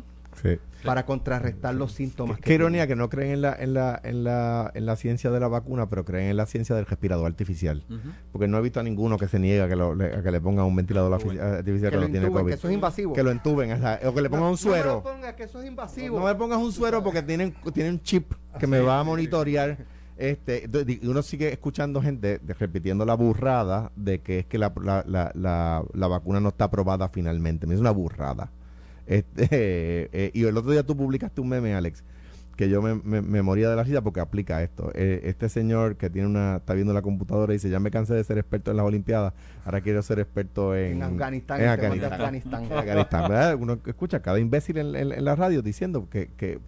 Para 0.85 1.07
contrarrestar 1.07 1.75
los 1.75 1.93
síntomas. 1.93 2.41
Qué, 2.41 2.55
ironía 2.55 2.87
que 2.87 2.97
no 2.97 3.09
creen 3.09 3.33
en 3.33 3.43
la, 3.43 3.55
en, 3.59 3.75
la, 3.75 4.01
en, 4.03 4.25
la, 4.25 4.71
en 4.75 4.87
la 4.87 4.97
ciencia 4.97 5.31
de 5.31 5.41
la 5.41 5.49
vacuna, 5.49 5.89
pero 5.89 6.05
creen 6.05 6.31
en 6.31 6.37
la 6.37 6.47
ciencia 6.47 6.75
del 6.75 6.87
respirador 6.87 7.27
artificial. 7.27 7.85
Porque 8.33 8.49
no 8.49 8.59
he 8.59 8.61
visto 8.61 8.81
a 8.81 8.83
ninguno 8.83 9.17
que 9.17 9.29
se 9.29 9.39
niegue 9.39 9.63
a 9.63 9.69
que, 9.69 9.77
lo, 9.77 9.95
le, 9.95 10.15
a 10.15 10.23
que 10.23 10.31
le 10.31 10.41
pongan 10.41 10.65
un 10.65 10.77
ventilador 10.77 11.13
artificial 11.13 11.91
que, 11.91 11.97
lo, 11.97 12.09
tiene 12.09 12.31
COVID. 12.31 12.49
Que 12.49 12.55
eso 12.55 12.69
es 12.69 12.75
invasivo. 12.75 13.13
Que 13.13 13.23
lo 13.23 13.31
entuben, 13.31 13.73
o 14.05 14.15
que 14.15 14.23
le 14.23 14.31
pongan 14.31 14.51
un 14.51 14.59
suero. 14.59 15.03
No 15.05 15.11
me 15.11 15.17
pongas 15.17 15.35
que 15.35 15.43
eso 15.45 15.61
es 15.61 15.67
invasivo. 15.67 16.19
No 16.19 16.27
me 16.27 16.35
pongas 16.35 16.59
un 16.59 16.73
suero 16.73 17.03
porque 17.03 17.23
tienen, 17.23 17.55
tienen 17.73 17.95
un 17.95 18.03
chip 18.03 18.33
que 18.59 18.67
me 18.67 18.81
va 18.81 19.01
a 19.01 19.05
monitorear. 19.05 19.79
Este, 20.17 20.69
uno 21.03 21.23
sigue 21.23 21.51
escuchando 21.51 22.03
gente 22.03 22.41
repitiendo 22.59 23.07
la 23.07 23.15
burrada 23.15 23.91
de 23.97 24.21
que 24.21 24.41
es 24.41 24.47
que 24.47 24.59
la, 24.59 24.71
la, 24.83 25.03
la, 25.35 25.83
la, 25.95 26.07
vacuna 26.09 26.41
no 26.41 26.51
está 26.51 26.65
aprobada 26.67 27.09
finalmente. 27.09 27.67
Es 27.73 27.81
una 27.81 27.91
burrada. 27.91 28.51
Este, 29.11 29.49
eh, 30.12 30.31
y 30.33 30.45
el 30.45 30.57
otro 30.57 30.71
día 30.71 30.85
tú 30.85 30.97
publicaste 30.97 31.40
un 31.40 31.49
meme, 31.49 31.75
Alex, 31.75 32.05
que 32.57 32.69
yo 32.69 32.81
me, 32.81 32.95
me, 32.95 33.43
moría 33.43 33.69
de 33.69 33.76
la 33.76 33.83
risa 33.83 34.02
porque 34.02 34.21
aplica 34.21 34.62
esto. 34.62 34.93
Eh, 34.95 35.23
este 35.25 35.49
señor 35.49 35.97
que 35.97 36.11
tiene 36.11 36.29
una 36.29 36.57
está 36.57 36.75
viendo 36.75 36.93
la 36.93 37.02
computadora 37.02 37.52
y 37.52 37.57
dice, 37.57 37.71
ya 37.71 37.81
me 37.81 37.90
cansé 37.90 38.14
de 38.14 38.23
ser 38.23 38.38
experto 38.38 38.71
en 38.71 38.76
las 38.76 38.87
Olimpiadas, 38.87 39.33
ahora 39.64 39.81
quiero 39.81 40.02
ser 40.02 40.21
experto 40.21 40.76
en, 40.76 40.99
en 40.99 41.02
Afganistán. 41.02 41.61
En 41.61 41.69
Afganistán. 41.69 43.59
Uno 43.61 43.81
escucha 43.87 44.21
cada 44.21 44.38
imbécil 44.38 44.79
en, 44.79 44.95
en, 44.95 45.25
la 45.25 45.35
radio 45.35 45.62
diciendo 45.62 46.09
que, 46.09 46.31
que 46.37 46.61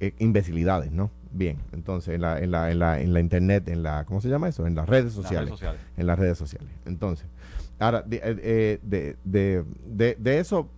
eh, 0.00 0.14
imbecilidades, 0.18 0.92
¿no? 0.92 1.10
Bien, 1.32 1.56
entonces 1.72 2.14
en 2.14 2.20
la, 2.20 2.38
en, 2.38 2.50
la, 2.52 2.70
en, 2.70 2.78
la, 2.78 3.00
en 3.00 3.12
la 3.12 3.20
internet, 3.20 3.68
en 3.68 3.82
la, 3.82 4.04
¿cómo 4.04 4.20
se 4.20 4.28
llama 4.28 4.48
eso? 4.48 4.66
En 4.66 4.74
las 4.76 4.88
redes 4.88 5.12
sociales. 5.12 5.54
En 5.96 6.06
las 6.06 6.18
redes 6.18 6.38
sociales. 6.38 6.68
Entonces, 6.84 7.26
ahora, 7.78 8.02
de, 8.02 8.20
eh, 8.22 8.78
de, 8.82 9.16
de, 9.24 9.64
de, 9.84 10.14
de 10.18 10.38
eso, 10.38 10.70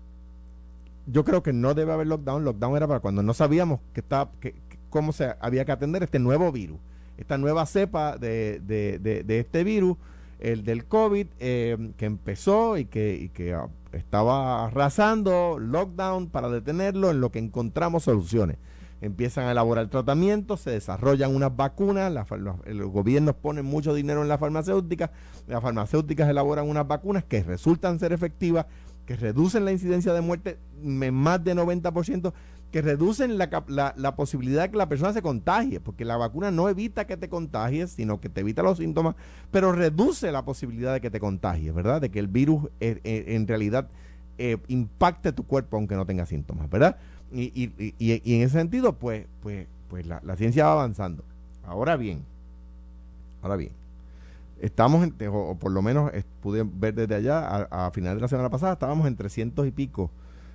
yo 1.11 1.25
creo 1.25 1.43
que 1.43 1.53
no 1.53 1.75
debe 1.75 1.93
haber 1.93 2.07
lockdown. 2.07 2.45
Lockdown 2.45 2.77
era 2.77 2.87
para 2.87 3.01
cuando 3.01 3.23
no 3.23 3.35
sabíamos 3.35 3.81
que 3.93 4.01
estaba, 4.01 4.31
que, 4.41 4.55
cómo 4.89 5.13
se 5.13 5.35
había 5.41 5.65
que 5.65 5.73
atender 5.73 6.03
este 6.03 6.19
nuevo 6.19 6.53
virus, 6.53 6.79
esta 7.17 7.39
nueva 7.39 7.67
cepa 7.67 8.17
de, 8.17 8.61
de, 8.61 8.99
de, 8.99 9.39
este 9.39 9.65
virus, 9.65 9.97
el 10.39 10.65
del 10.65 10.87
COVID, 10.87 11.27
eh, 11.39 11.93
que 11.97 12.07
empezó 12.07 12.79
y 12.79 12.87
que, 12.87 13.31
que 13.35 13.55
ah, 13.55 13.69
estaba 13.93 14.67
arrasando, 14.67 15.59
lockdown 15.59 16.29
para 16.29 16.49
detenerlo, 16.49 17.11
en 17.11 17.21
lo 17.21 17.31
que 17.31 17.39
encontramos 17.39 18.05
soluciones 18.05 18.57
empiezan 19.01 19.47
a 19.47 19.53
elaborar 19.53 19.89
tratamientos, 19.89 20.61
se 20.61 20.71
desarrollan 20.71 21.35
unas 21.35 21.57
vacunas, 21.57 22.13
los, 22.13 22.93
gobiernos 22.93 23.35
ponen 23.35 23.65
mucho 23.65 23.95
dinero 23.95 24.23
en 24.23 24.29
las 24.29 24.39
farmacéuticas, 24.39 25.11
las 25.47 25.63
farmacéuticas 25.63 26.29
elaboran 26.29 26.69
unas 26.69 26.87
vacunas 26.87 27.25
que 27.25 27.43
resultan 27.43 27.99
ser 27.99 28.13
efectivas, 28.13 28.67
que 29.11 29.17
reducen 29.17 29.65
la 29.65 29.73
incidencia 29.73 30.13
de 30.13 30.21
muerte 30.21 30.57
en 30.85 31.13
más 31.13 31.43
de 31.43 31.57
90%, 31.57 32.33
que 32.71 32.81
reducen 32.81 33.39
la, 33.39 34.15
posibilidad 34.15 34.63
de 34.63 34.71
que 34.71 34.77
la 34.77 34.89
persona 34.89 35.13
se 35.13 35.21
contagie, 35.21 35.81
porque 35.81 36.05
la 36.05 36.17
vacuna 36.17 36.53
no 36.53 36.69
evita 36.69 37.09
que 37.09 37.17
te 37.17 37.29
contagies, 37.29 37.91
sino 37.91 38.21
que 38.21 38.29
te 38.29 38.43
evita 38.43 38.63
los 38.63 38.79
síntomas, 38.79 39.17
pero 39.51 39.73
reduce 39.73 40.31
la 40.31 40.45
posibilidad 40.45 40.93
de 40.93 41.01
que 41.01 41.11
te 41.11 41.19
contagies, 41.19 41.75
¿verdad? 41.75 42.01
De 42.01 42.11
que 42.11 42.21
el 42.21 42.29
virus 42.29 42.67
eh, 42.79 43.01
eh, 43.03 43.25
en 43.35 43.49
realidad 43.49 43.89
eh, 44.39 44.59
impacte 44.69 45.33
tu 45.33 45.45
cuerpo 45.45 45.77
aunque 45.77 45.97
no 45.97 46.07
tenga 46.07 46.25
síntomas, 46.25 46.71
¿verdad? 46.71 46.97
Y, 47.33 47.47
y, 47.53 47.95
y, 47.99 48.35
en 48.37 48.43
ese 48.43 48.59
sentido, 48.59 48.93
pues, 48.93 49.27
pues, 49.43 49.67
pues 49.89 50.07
la, 50.07 50.21
ciencia 50.37 50.67
va 50.67 50.75
avanzando. 50.75 51.25
Ahora 51.67 51.97
bien, 51.97 52.23
ahora 53.43 53.57
bien, 53.57 53.73
estamos, 54.61 55.05
en, 55.05 55.15
o, 55.29 55.57
por 55.59 55.73
lo 55.73 55.83
menos 55.83 56.11
pude 56.41 56.65
ver 56.65 56.95
desde 56.95 57.15
allá, 57.15 57.69
a, 57.71 57.91
final 57.91 58.17
de 58.17 58.23
la 58.23 58.29
semana 58.29 58.51
pasada, 58.51 58.75
estábamos 58.75 59.07
en 59.07 59.17
300 59.17 59.67
y 59.67 59.71
pico 59.71 60.11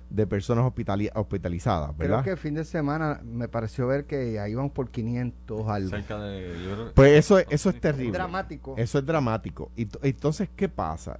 de 0.08 0.26
personas 0.26 0.64
hospitalizadas, 0.64 1.96
¿verdad? 1.96 2.22
Creo 2.22 2.24
que 2.24 2.30
el 2.30 2.36
fin 2.36 2.54
de 2.54 2.64
semana 2.64 3.20
me 3.24 3.48
pareció 3.48 3.88
ver 3.88 4.04
que 4.04 4.38
ahí 4.38 4.54
vamos 4.54 4.72
por 4.72 4.88
500 4.90 5.68
algo. 5.68 5.90
Cerca 5.90 6.20
de, 6.20 6.90
pues 6.94 7.12
eso, 7.12 7.38
eso 7.38 7.70
es 7.70 7.80
terrible. 7.80 8.08
Es 8.08 8.14
dramático. 8.14 8.74
Eso 8.76 8.98
es 8.98 9.06
dramático. 9.06 9.70
Y 9.76 9.88
entonces, 10.02 10.48
¿qué 10.54 10.68
pasa? 10.68 11.18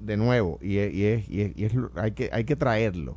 De 0.00 0.16
nuevo, 0.16 0.58
y, 0.60 0.78
es, 0.78 1.28
y, 1.28 1.64
es, 1.64 1.72
hay, 1.94 2.12
que, 2.12 2.28
hay 2.32 2.44
que 2.44 2.56
traerlo 2.56 3.16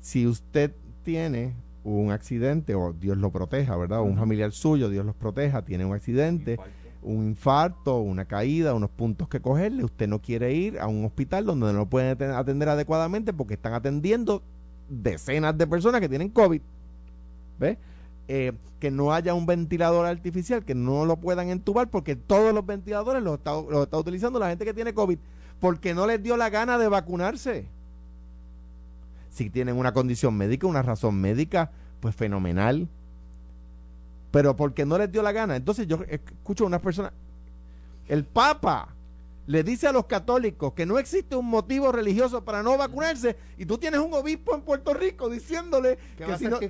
si 0.00 0.26
usted 0.26 0.72
tiene 1.04 1.54
un 1.84 2.10
accidente, 2.10 2.74
o 2.74 2.92
Dios 2.92 3.16
lo 3.16 3.30
proteja, 3.30 3.76
¿verdad? 3.76 4.02
un 4.02 4.16
familiar 4.16 4.52
suyo, 4.52 4.88
Dios 4.90 5.04
los 5.06 5.14
proteja, 5.14 5.62
tiene 5.62 5.84
un 5.84 5.94
accidente, 5.94 6.58
un 7.02 7.28
infarto, 7.28 7.98
una 7.98 8.24
caída, 8.24 8.74
unos 8.74 8.90
puntos 8.90 9.28
que 9.28 9.40
cogerle, 9.40 9.84
usted 9.84 10.08
no 10.08 10.20
quiere 10.20 10.52
ir 10.52 10.78
a 10.78 10.86
un 10.86 11.04
hospital 11.04 11.46
donde 11.46 11.72
no 11.72 11.78
lo 11.80 11.86
pueden 11.86 12.30
atender 12.30 12.68
adecuadamente 12.68 13.32
porque 13.32 13.54
están 13.54 13.74
atendiendo 13.74 14.42
decenas 14.88 15.56
de 15.56 15.66
personas 15.66 16.00
que 16.00 16.08
tienen 16.08 16.28
COVID. 16.28 16.60
¿Ve? 17.58 17.78
Eh, 18.28 18.52
que 18.78 18.90
no 18.90 19.12
haya 19.12 19.34
un 19.34 19.44
ventilador 19.44 20.06
artificial, 20.06 20.64
que 20.64 20.74
no 20.74 21.04
lo 21.04 21.16
puedan 21.16 21.48
entubar 21.48 21.90
porque 21.90 22.16
todos 22.16 22.54
los 22.54 22.64
ventiladores 22.64 23.22
está, 23.26 23.52
los 23.52 23.82
está 23.82 23.98
utilizando 23.98 24.38
la 24.38 24.48
gente 24.48 24.64
que 24.64 24.72
tiene 24.72 24.94
COVID 24.94 25.18
porque 25.58 25.94
no 25.94 26.06
les 26.06 26.22
dio 26.22 26.36
la 26.36 26.48
gana 26.48 26.78
de 26.78 26.88
vacunarse 26.88 27.66
si 29.30 29.48
tienen 29.48 29.76
una 29.76 29.92
condición 29.92 30.36
médica, 30.36 30.66
una 30.66 30.82
razón 30.82 31.20
médica, 31.20 31.70
pues 32.00 32.14
fenomenal. 32.14 32.88
Pero 34.30 34.56
porque 34.56 34.86
no 34.86 34.96
les 34.98 35.10
dio 35.10 35.22
la 35.22 35.32
gana. 35.32 35.56
Entonces 35.56 35.86
yo 35.86 36.00
escucho 36.08 36.64
a 36.64 36.66
una 36.66 36.80
persona, 36.80 37.12
el 38.08 38.24
Papa 38.24 38.94
le 39.46 39.64
dice 39.64 39.88
a 39.88 39.92
los 39.92 40.06
católicos 40.06 40.72
que 40.74 40.86
no 40.86 40.98
existe 40.98 41.34
un 41.34 41.46
motivo 41.46 41.90
religioso 41.90 42.44
para 42.44 42.62
no 42.62 42.78
vacunarse 42.78 43.36
y 43.58 43.66
tú 43.66 43.78
tienes 43.78 44.00
un 44.00 44.14
obispo 44.14 44.54
en 44.54 44.62
Puerto 44.62 44.94
Rico 44.94 45.28
diciéndole 45.28 45.98
que, 46.16 46.38
si 46.38 46.46
no, 46.46 46.60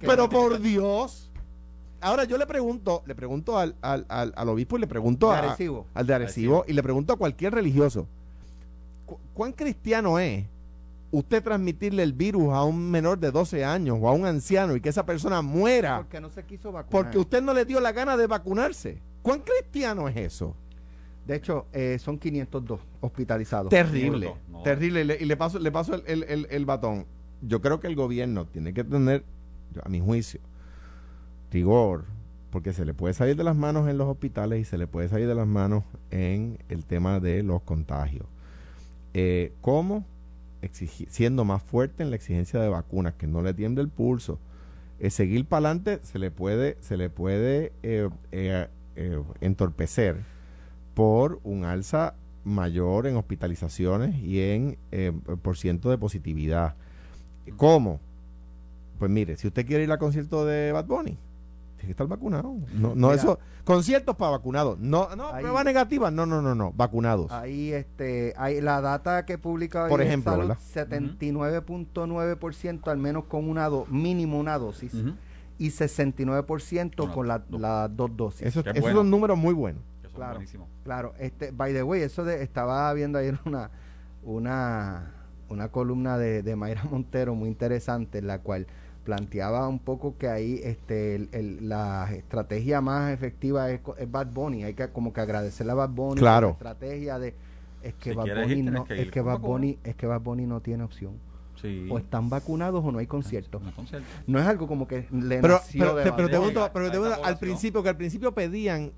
pero 0.00 0.28
por 0.28 0.58
Dios. 0.60 1.30
Ahora 2.00 2.24
yo 2.24 2.38
le 2.38 2.46
pregunto 2.46 3.02
le 3.04 3.14
pregunto 3.14 3.58
al, 3.58 3.76
al, 3.82 4.06
al, 4.08 4.48
obispo 4.48 4.78
y 4.78 4.80
le 4.80 4.86
pregunto 4.86 5.30
al 5.30 6.06
de 6.06 6.14
Arecibo 6.14 6.64
y 6.66 6.72
le 6.72 6.82
pregunto 6.82 7.12
a 7.12 7.16
cualquier 7.16 7.52
religioso 7.52 8.06
¿cuán 9.34 9.52
cristiano 9.52 10.18
es 10.18 10.46
usted 11.12 11.42
transmitirle 11.42 12.02
el 12.02 12.12
virus 12.12 12.52
a 12.52 12.64
un 12.64 12.90
menor 12.90 13.18
de 13.18 13.30
12 13.30 13.64
años 13.64 13.98
o 14.00 14.08
a 14.08 14.12
un 14.12 14.26
anciano 14.26 14.76
y 14.76 14.80
que 14.80 14.88
esa 14.88 15.04
persona 15.04 15.42
muera 15.42 15.98
porque 15.98 16.20
no 16.20 16.30
se 16.30 16.44
quiso 16.44 16.72
vacunar. 16.72 16.90
Porque 16.90 17.18
usted 17.18 17.42
no 17.42 17.52
le 17.52 17.64
dio 17.64 17.80
la 17.80 17.92
gana 17.92 18.16
de 18.16 18.26
vacunarse. 18.26 18.98
¿Cuán 19.22 19.40
cristiano 19.40 20.08
es 20.08 20.16
eso? 20.16 20.56
De 21.26 21.36
hecho, 21.36 21.66
eh, 21.72 21.98
son 22.00 22.18
502 22.18 22.80
hospitalizados. 23.00 23.70
Terrible, 23.70 24.34
terrible. 24.64 25.16
Y 25.20 25.24
le, 25.24 25.36
paso, 25.36 25.58
le 25.58 25.70
paso 25.70 25.94
el, 25.94 26.24
el, 26.24 26.46
el, 26.50 26.64
batón. 26.64 27.06
Yo 27.42 27.60
creo 27.60 27.78
que 27.80 27.86
el 27.86 27.94
gobierno 27.94 28.46
tiene 28.46 28.72
que 28.72 28.84
tener, 28.84 29.24
a 29.82 29.88
mi 29.88 30.00
juicio, 30.00 30.40
rigor, 31.52 32.04
porque 32.50 32.72
se 32.72 32.84
le 32.84 32.94
puede 32.94 33.14
salir 33.14 33.36
de 33.36 33.44
las 33.44 33.54
manos 33.54 33.88
en 33.88 33.98
los 33.98 34.08
hospitales 34.08 34.60
y 34.60 34.64
se 34.64 34.78
le 34.78 34.86
puede 34.86 35.08
salir 35.08 35.28
de 35.28 35.34
las 35.34 35.46
manos 35.46 35.84
en 36.10 36.58
el 36.68 36.84
tema 36.84 37.20
de 37.20 37.42
los 37.42 37.62
contagios. 37.62 38.26
Eh, 39.14 39.52
¿Cómo? 39.60 40.04
Siendo 41.08 41.44
más 41.44 41.62
fuerte 41.62 42.02
en 42.02 42.10
la 42.10 42.16
exigencia 42.16 42.60
de 42.60 42.68
vacunas, 42.68 43.14
que 43.14 43.26
no 43.26 43.42
le 43.42 43.54
tiende 43.54 43.80
el 43.80 43.88
pulso. 43.88 44.38
es 44.98 45.14
seguir 45.14 45.46
para 45.46 45.68
adelante 45.68 46.00
se 46.02 46.18
le 46.18 46.30
puede, 46.30 46.76
se 46.80 46.96
le 46.96 47.08
puede 47.08 47.72
eh, 47.82 48.08
eh, 48.32 48.68
eh, 48.96 49.22
entorpecer 49.40 50.16
por 50.94 51.40
un 51.44 51.64
alza 51.64 52.14
mayor 52.44 53.06
en 53.06 53.16
hospitalizaciones 53.16 54.16
y 54.22 54.40
en 54.40 54.78
por 55.42 55.56
ciento 55.56 55.90
de 55.90 55.98
positividad. 55.98 56.74
¿Cómo? 57.56 58.00
Pues 58.98 59.10
mire, 59.10 59.36
si 59.36 59.48
usted 59.48 59.66
quiere 59.66 59.84
ir 59.84 59.92
al 59.92 59.98
concierto 59.98 60.44
de 60.44 60.72
Bad 60.72 60.86
Bunny, 60.86 61.16
tiene 61.80 61.88
que 61.88 61.92
estar 61.92 62.06
vacunado. 62.06 62.54
No, 62.74 62.94
no 62.94 63.14
eso, 63.14 63.38
conciertos 63.64 64.14
para 64.16 64.32
vacunados. 64.32 64.78
No, 64.78 65.16
no, 65.16 65.30
prueba 65.38 65.64
negativa. 65.64 66.10
No, 66.10 66.26
no, 66.26 66.42
no, 66.42 66.54
no, 66.54 66.72
vacunados. 66.72 67.32
Ahí, 67.32 67.72
este, 67.72 68.34
hay 68.36 68.60
la 68.60 68.82
data 68.82 69.24
que 69.24 69.38
publica 69.38 69.88
Por 69.88 70.02
ejemplo, 70.02 70.54
79.9% 70.74 72.88
al 72.88 72.98
menos 72.98 73.24
con 73.24 73.48
una 73.48 73.70
do, 73.70 73.86
mínimo 73.86 74.38
una 74.38 74.58
dosis 74.58 74.92
y 75.58 75.70
69% 75.70 77.14
con 77.14 77.28
las 77.28 77.40
dos 77.96 78.14
dosis. 78.14 78.46
Eso, 78.46 78.60
esos 78.60 78.92
son 78.92 79.08
números 79.08 79.38
muy 79.38 79.54
buenos. 79.54 79.82
Claro, 80.14 80.40
claro. 80.84 81.14
Este, 81.18 81.50
by 81.50 81.72
the 81.72 81.82
way, 81.82 82.02
eso 82.02 82.24
de, 82.24 82.42
estaba 82.42 82.92
viendo 82.92 83.18
ayer 83.18 83.38
una, 83.46 83.70
una, 84.22 85.14
una 85.48 85.68
columna 85.68 86.18
de, 86.18 86.42
de 86.42 86.56
Mayra 86.56 86.84
Montero 86.90 87.34
muy 87.34 87.48
interesante 87.48 88.18
en 88.18 88.26
la 88.26 88.40
cual 88.40 88.66
planteaba 89.10 89.66
un 89.66 89.80
poco 89.80 90.16
que 90.16 90.28
ahí 90.28 90.60
este 90.62 91.28
la 91.60 92.08
estrategia 92.12 92.80
más 92.80 93.12
efectiva 93.12 93.68
es, 93.70 93.80
Bad 94.08 94.28
Bunny 94.28 94.62
hay 94.62 94.74
que 94.74 94.88
como 94.88 95.12
que 95.12 95.20
agradecerle 95.20 95.72
a 95.72 95.74
Bad 95.74 95.90
Bunny 95.90 96.20
claro. 96.20 96.46
la 96.46 96.52
estrategia 96.52 97.18
de 97.18 97.34
es 97.82 97.94
que 97.94 98.14
Bad 98.14 98.42
Bunny 98.42 98.62
no 98.62 98.86
es 98.88 99.10
que 99.10 99.20
Bad 99.20 99.40
Bunny 99.40 99.78
es 99.82 99.96
que 99.96 100.06
Bad 100.06 100.20
Bunny 100.20 100.46
no 100.46 100.60
tiene 100.60 100.84
opción 100.84 101.14
o 101.90 101.98
están 101.98 102.30
vacunados 102.30 102.84
o 102.84 102.92
no 102.92 103.00
hay 103.00 103.06
conciertos 103.06 103.60
no, 104.28 104.38
es 104.38 104.46
algo 104.46 104.68
como 104.68 104.86
que 104.86 105.08
le 105.10 105.40
pero, 105.40 105.60
pero, 105.72 105.96
te, 105.96 106.12
pregunto, 106.12 106.70
pero 106.72 106.84
te 106.86 106.90
pregunto 106.92 107.24
al 107.24 107.38
principio 107.38 107.82
que 107.82 107.88
al 107.88 107.96
principio 107.96 108.32
pedían 108.32 108.92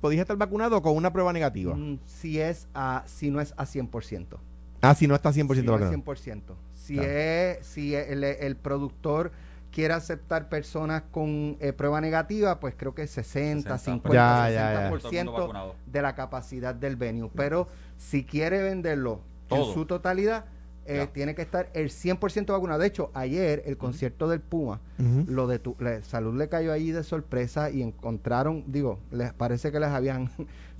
podías 0.00 0.22
estar 0.22 0.36
vacunado 0.36 0.82
con 0.82 0.96
una 0.96 1.12
prueba 1.12 1.32
negativa. 1.32 1.74
Mm, 1.74 1.98
si 2.06 2.40
es 2.40 2.68
a, 2.74 3.04
si 3.06 3.30
no 3.30 3.40
es 3.40 3.54
a 3.56 3.64
100%. 3.64 4.36
Ah, 4.82 4.94
si 4.94 5.06
no 5.06 5.14
está 5.14 5.30
100% 5.30 5.34
si 5.34 5.62
vacunado. 5.62 5.78
No 5.78 6.12
es 6.12 6.26
100%. 6.26 6.42
Si, 6.86 6.98
es, 7.00 7.66
si 7.66 7.94
el, 7.94 8.22
el 8.22 8.56
productor 8.56 9.32
quiere 9.76 9.92
aceptar 9.92 10.48
personas 10.48 11.02
con 11.10 11.58
eh, 11.60 11.74
prueba 11.74 12.00
negativa, 12.00 12.60
pues 12.60 12.74
creo 12.76 12.94
que 12.94 13.06
60, 13.06 13.76
50, 13.76 14.50
ya, 14.50 14.90
60% 14.90 15.74
de 15.84 16.02
la 16.02 16.14
capacidad 16.14 16.74
del 16.74 16.96
venue. 16.96 17.28
Pero 17.34 17.68
si 17.98 18.24
quiere 18.24 18.62
venderlo 18.62 19.20
en 19.50 19.64
su 19.74 19.84
totalidad, 19.84 20.46
eh, 20.86 21.08
tiene 21.12 21.34
que 21.34 21.42
estar 21.42 21.68
el 21.74 21.90
100% 21.90 22.52
vacunado. 22.52 22.80
De 22.80 22.86
hecho, 22.86 23.10
ayer 23.12 23.64
el 23.66 23.76
concierto 23.76 24.28
del 24.28 24.40
Puma, 24.40 24.80
lo 25.26 25.46
de 25.46 25.58
tu, 25.58 25.76
salud 26.04 26.38
le 26.38 26.48
cayó 26.48 26.72
allí 26.72 26.92
de 26.92 27.02
sorpresa 27.02 27.68
y 27.68 27.82
encontraron, 27.82 28.64
digo, 28.68 28.98
les 29.10 29.34
parece 29.34 29.72
que 29.72 29.80
les 29.80 29.90
habían 29.90 30.30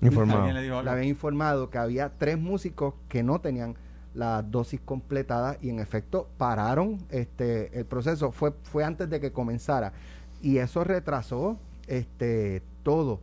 informado. 0.01 0.47
le, 0.47 0.91
habían 0.91 1.09
informado 1.09 1.69
que 1.69 1.77
había 1.77 2.13
tres 2.17 2.39
músicos 2.39 2.95
que 3.11 3.23
no 3.23 3.41
tenían 3.41 3.75
la 4.17 4.43
dosis 4.43 4.81
completada 4.81 5.59
y 5.61 5.69
en 5.69 5.79
efecto 5.79 6.29
pararon 6.39 6.99
este 7.11 7.79
el 7.79 7.85
proceso. 7.85 8.33
Fue 8.33 8.53
fue 8.63 8.83
antes 8.85 9.09
de 9.11 9.21
que 9.21 9.31
comenzara. 9.31 9.93
Y 10.43 10.59
eso 10.59 10.85
retrasó 10.85 11.59
este 11.87 12.63
todo. 12.83 13.21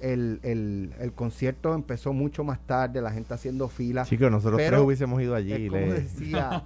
El, 0.00 0.40
el, 0.42 1.12
concierto 1.12 1.74
empezó 1.74 2.12
mucho 2.12 2.44
más 2.44 2.58
tarde 2.66 3.00
la 3.00 3.12
gente 3.12 3.34
haciendo 3.34 3.68
fila. 3.68 4.04
Sí 4.04 4.18
que 4.18 4.28
nosotros 4.30 4.60
tres 4.66 4.80
hubiésemos 4.80 5.20
ido 5.20 5.34
allí 5.34 5.52
es 5.52 5.70
como 5.70 5.92
decía 5.92 6.64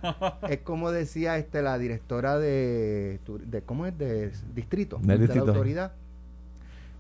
es 0.48 0.58
como 0.60 0.90
decía 0.90 1.36
este 1.38 1.60
la 1.60 1.76
directora 1.76 2.38
de, 2.38 3.20
de 3.46 3.62
cómo 3.62 3.84
es 3.86 3.98
de 3.98 4.32
distrito 4.54 4.98
de 5.02 5.18
la 5.18 5.40
autoridad. 5.40 5.92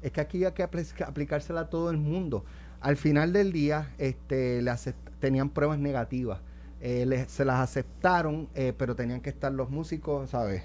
Es 0.02 0.12
que 0.12 0.20
aquí 0.20 0.44
hay 0.44 0.52
que 0.52 0.62
aplicársela 0.62 1.60
a 1.60 1.70
todo 1.70 1.90
el 1.90 1.96
mundo. 1.96 2.44
Al 2.80 2.96
final 2.96 3.32
del 3.32 3.52
día 3.52 3.88
este 3.98 4.60
le 4.60 4.72
tenían 5.20 5.48
pruebas 5.48 5.78
negativas 5.78 6.40
eh, 6.80 7.24
se 7.28 7.44
las 7.44 7.60
aceptaron, 7.60 8.48
eh, 8.54 8.72
pero 8.76 8.94
tenían 8.94 9.20
que 9.20 9.30
estar 9.30 9.52
los 9.52 9.70
músicos, 9.70 10.30
¿sabes? 10.30 10.62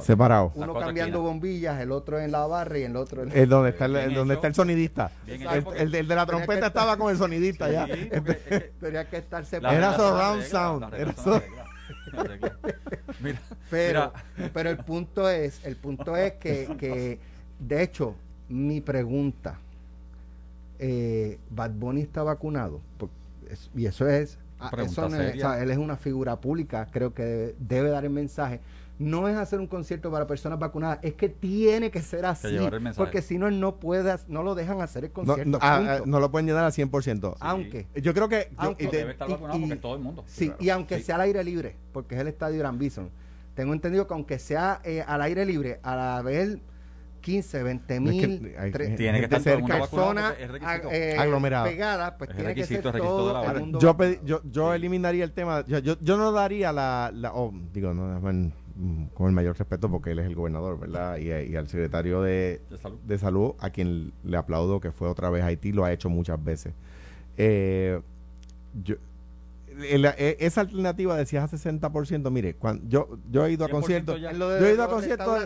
Separados. 0.00 0.52
Uno 0.56 0.74
cambiando 0.74 1.22
bombillas, 1.22 1.80
el 1.80 1.92
otro 1.92 2.18
en 2.18 2.32
la 2.32 2.44
barra 2.46 2.78
y 2.78 2.82
el 2.82 2.96
otro 2.96 3.22
en 3.22 3.48
donde 3.48 3.70
está 3.70 3.84
el, 3.84 4.14
donde 4.14 4.34
está 4.34 4.48
el 4.48 4.54
sonidista. 4.54 5.12
El, 5.26 5.92
de 5.92 6.02
la 6.02 6.26
trompeta 6.26 6.66
estaba 6.66 6.96
con 6.96 7.10
el 7.12 7.16
sonidista 7.16 7.70
ya. 7.70 7.86
Tenía 8.80 9.08
que 9.08 9.18
estar 9.18 9.44
separado. 9.44 9.78
Era 9.78 9.96
surround 9.96 10.42
sound. 10.42 10.86
pero, 13.70 14.12
pero 14.52 14.70
el 14.70 14.78
punto 14.78 15.28
es, 15.28 15.64
el 15.64 15.76
punto 15.76 16.16
es 16.16 16.32
que, 16.32 16.68
que 16.76 17.20
de 17.60 17.82
hecho, 17.82 18.16
mi 18.48 18.80
pregunta, 18.80 19.58
eh, 20.78 21.38
Bad 21.50 21.72
Bunny 21.72 22.00
está 22.00 22.22
vacunado, 22.22 22.80
y 23.76 23.86
eso 23.86 24.08
es 24.08 24.38
Ah, 24.60 25.58
él 25.60 25.70
es 25.70 25.78
una 25.78 25.96
figura 25.96 26.40
pública, 26.40 26.88
creo 26.90 27.14
que 27.14 27.54
debe, 27.58 27.90
dar 27.90 28.04
el 28.04 28.10
mensaje. 28.10 28.60
No 28.98 29.28
es 29.28 29.36
hacer 29.36 29.60
un 29.60 29.66
concierto 29.66 30.10
para 30.10 30.26
personas 30.26 30.58
vacunadas, 30.58 30.98
es 31.00 31.14
que 31.14 31.30
tiene 31.30 31.90
que 31.90 32.02
ser 32.02 32.26
así. 32.26 32.58
porque 32.96 33.22
si 33.22 33.38
no, 33.38 33.48
él 33.48 33.58
no 33.58 33.76
puede, 33.76 34.14
no 34.28 34.42
lo 34.42 34.54
dejan 34.54 34.82
hacer 34.82 35.04
el 35.04 35.10
concierto. 35.10 35.58
Ah, 35.62 36.00
no, 36.04 36.20
lo 36.20 36.30
pueden 36.30 36.46
llenar 36.46 36.64
al 36.64 36.72
100%. 36.72 37.36
Aunque. 37.40 37.86
Yo 37.94 38.12
creo 38.12 38.28
que. 38.28 38.50
debe 38.90 39.12
estar 39.12 39.28
vacunado 39.28 39.58
porque 39.58 39.76
todo 39.76 39.94
el 39.94 40.02
mundo. 40.02 40.24
Sí, 40.26 40.52
y 40.60 40.68
aunque 40.68 41.00
sea 41.00 41.14
al 41.14 41.22
aire 41.22 41.42
libre, 41.42 41.76
porque 41.92 42.14
es 42.14 42.20
el 42.20 42.28
estadio 42.28 42.58
Gran 42.58 42.78
Bison. 42.78 43.08
Tengo 43.54 43.72
entendido 43.72 44.06
que 44.06 44.14
aunque 44.14 44.38
sea 44.38 44.80
eh, 44.84 45.02
al 45.06 45.22
aire 45.22 45.44
libre, 45.44 45.80
a 45.82 45.96
la 45.96 46.22
vez 46.22 46.58
15, 47.20 47.62
20 47.62 48.00
mil 48.00 48.54
tiene 48.96 49.20
que 49.20 49.36
estar 49.36 49.64
personas 49.64 50.34
eh, 50.90 51.16
aglomeradas 51.18 51.68
pegadas, 51.68 52.14
pues 52.18 52.30
tiene 52.34 52.54
que 52.54 52.64
ser 52.64 52.82
todo 52.82 53.42
el 53.44 53.60
mundo 53.60 53.78
yo, 53.78 53.96
yo, 54.24 54.40
yo 54.44 54.74
eliminaría 54.74 55.24
el 55.24 55.32
tema, 55.32 55.64
yo, 55.66 55.78
yo, 55.78 56.16
no 56.16 56.32
daría 56.32 56.72
la, 56.72 57.10
la 57.14 57.32
oh, 57.34 57.52
digo, 57.72 57.94
no, 57.94 58.20
con 59.14 59.26
el 59.26 59.32
mayor 59.32 59.58
respeto 59.58 59.90
porque 59.90 60.12
él 60.12 60.20
es 60.20 60.26
el 60.26 60.34
gobernador, 60.34 60.78
¿verdad? 60.78 61.18
Y, 61.18 61.28
y 61.28 61.56
al 61.56 61.68
secretario 61.68 62.22
de, 62.22 62.62
de, 63.06 63.18
salud. 63.18 63.52
a 63.58 63.70
quien 63.70 64.12
le 64.24 64.36
aplaudo 64.36 64.80
que 64.80 64.90
fue 64.90 65.08
otra 65.08 65.28
vez 65.28 65.42
a 65.42 65.46
Haití, 65.46 65.72
lo 65.72 65.84
ha 65.84 65.92
hecho 65.92 66.08
muchas 66.08 66.42
veces. 66.42 66.72
Eh, 67.36 68.00
yo, 68.82 68.96
e, 69.82 70.36
esa 70.40 70.62
alternativa 70.62 71.16
decías 71.16 71.52
a 71.52 71.56
60%, 71.56 72.30
mire, 72.30 72.54
cuando 72.54 72.86
yo 72.88 73.18
yo 73.30 73.46
he 73.46 73.52
ido 73.52 73.64
a 73.64 73.68
conciertos, 73.68 74.20
yo 74.20 74.66
he 74.66 74.72
ido 74.72 74.82
a 74.82 74.88
conciertos, 74.88 75.40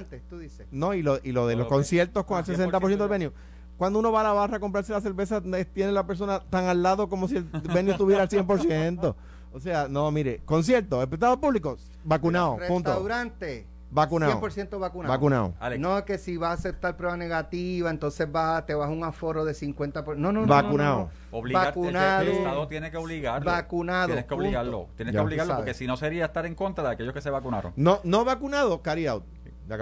no, 0.70 0.94
y 0.94 1.02
lo, 1.02 1.18
y 1.22 1.32
lo 1.32 1.46
de 1.46 1.56
los 1.56 1.66
conciertos 1.66 2.24
con 2.24 2.38
el 2.38 2.44
60% 2.44 2.96
del 2.96 3.08
venue. 3.08 3.32
Cuando 3.76 3.98
uno 3.98 4.12
va 4.12 4.20
a 4.20 4.24
la 4.24 4.32
barra 4.32 4.58
a 4.58 4.60
comprarse 4.60 4.92
la 4.92 5.00
cerveza, 5.00 5.42
tiene 5.72 5.92
la 5.92 6.06
persona 6.06 6.40
tan 6.48 6.66
al 6.66 6.82
lado 6.82 7.08
como 7.08 7.26
si 7.26 7.36
el 7.36 7.44
venue 7.74 7.92
estuviera 7.92 8.22
al 8.22 8.28
100%. 8.28 9.14
O 9.52 9.60
sea, 9.60 9.88
no, 9.88 10.10
mire, 10.10 10.40
conciertos, 10.44 11.00
espectáculos 11.00 11.40
públicos, 11.40 11.90
vacunado, 12.02 12.58
punto. 12.66 12.90
Restaurante, 12.90 13.66
Vacunado. 13.94 14.40
100% 14.40 14.80
vacunado. 14.80 15.12
Vacunado. 15.12 15.54
No 15.78 15.96
es 15.96 16.02
que 16.02 16.18
si 16.18 16.36
va 16.36 16.50
a 16.50 16.54
aceptar 16.54 16.96
prueba 16.96 17.16
negativa, 17.16 17.90
entonces 17.90 18.26
va, 18.26 18.66
te 18.66 18.74
vas 18.74 18.88
a 18.88 18.92
un 18.92 19.04
aforo 19.04 19.44
de 19.44 19.52
50%. 19.52 20.16
No, 20.16 20.32
no, 20.32 20.40
no. 20.40 20.46
Vacunado. 20.48 21.10
No, 21.30 21.42
vacunado. 21.52 22.22
El, 22.22 22.28
Estado 22.28 22.66
tiene 22.66 22.90
que 22.90 22.96
obligarlo. 22.96 23.48
Vacunado. 23.48 24.06
Tienes 24.08 24.24
que 24.24 24.34
obligarlo. 24.34 24.88
Tienes 24.96 25.14
que 25.14 25.20
obligarlo 25.20 25.54
porque 25.54 25.74
si 25.74 25.86
no 25.86 25.96
sería 25.96 26.24
estar 26.24 26.44
en 26.44 26.56
contra 26.56 26.82
de 26.82 26.90
aquellos 26.90 27.14
que 27.14 27.20
se 27.20 27.30
vacunaron. 27.30 27.72
No, 27.76 28.00
no 28.02 28.24
vacunado, 28.24 28.82
carry 28.82 29.06
out. 29.06 29.24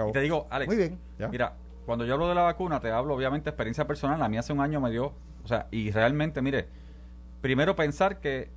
Y 0.07 0.11
te 0.11 0.19
digo, 0.21 0.45
Alex. 0.51 0.67
Muy 0.67 0.77
bien. 0.77 0.99
Mira, 1.31 1.53
cuando 1.87 2.05
yo 2.05 2.13
hablo 2.13 2.29
de 2.29 2.35
la 2.35 2.43
vacuna, 2.43 2.79
te 2.79 2.91
hablo 2.91 3.15
obviamente 3.15 3.49
experiencia 3.49 3.87
personal. 3.87 4.21
A 4.21 4.29
mí 4.29 4.37
hace 4.37 4.53
un 4.53 4.61
año 4.61 4.79
me 4.79 4.91
dio. 4.91 5.13
O 5.43 5.47
sea, 5.47 5.65
y 5.71 5.89
realmente, 5.89 6.39
mire, 6.43 6.67
primero 7.41 7.75
pensar 7.75 8.19
que. 8.19 8.51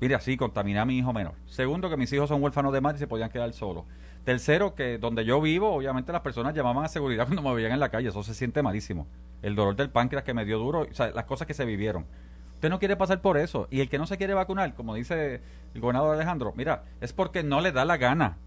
Mire, 0.00 0.14
así 0.14 0.38
contaminé 0.38 0.78
a 0.78 0.86
mi 0.86 0.96
hijo 0.96 1.12
menor. 1.12 1.34
Segundo, 1.44 1.90
que 1.90 1.98
mis 1.98 2.10
hijos 2.14 2.30
son 2.30 2.42
huérfanos 2.42 2.72
de 2.72 2.80
madre 2.80 2.96
y 2.96 3.00
se 3.00 3.06
podían 3.06 3.28
quedar 3.28 3.52
solos. 3.52 3.84
Tercero, 4.24 4.74
que 4.74 4.96
donde 4.98 5.24
yo 5.24 5.40
vivo, 5.40 5.72
obviamente 5.74 6.10
las 6.10 6.22
personas 6.22 6.54
llamaban 6.54 6.84
a 6.84 6.88
seguridad 6.88 7.26
cuando 7.28 7.42
me 7.42 7.54
veían 7.54 7.72
en 7.72 7.80
la 7.80 7.90
calle. 7.90 8.08
Eso 8.08 8.22
se 8.22 8.34
siente 8.34 8.62
malísimo. 8.62 9.06
El 9.42 9.54
dolor 9.54 9.76
del 9.76 9.90
páncreas 9.90 10.24
que 10.24 10.34
me 10.34 10.44
dio 10.44 10.58
duro, 10.58 10.86
o 10.90 10.94
sea, 10.94 11.10
las 11.10 11.24
cosas 11.24 11.46
que 11.46 11.54
se 11.54 11.64
vivieron. 11.64 12.06
Usted 12.54 12.70
no 12.70 12.78
quiere 12.78 12.96
pasar 12.96 13.20
por 13.20 13.36
eso. 13.36 13.68
Y 13.70 13.80
el 13.80 13.90
que 13.90 13.98
no 13.98 14.06
se 14.06 14.16
quiere 14.16 14.32
vacunar, 14.32 14.74
como 14.74 14.94
dice 14.94 15.42
el 15.74 15.80
gobernador 15.80 16.14
Alejandro, 16.14 16.54
mira, 16.56 16.84
es 17.02 17.12
porque 17.12 17.42
no 17.42 17.60
le 17.60 17.72
da 17.72 17.84
la 17.84 17.98
gana. 17.98 18.38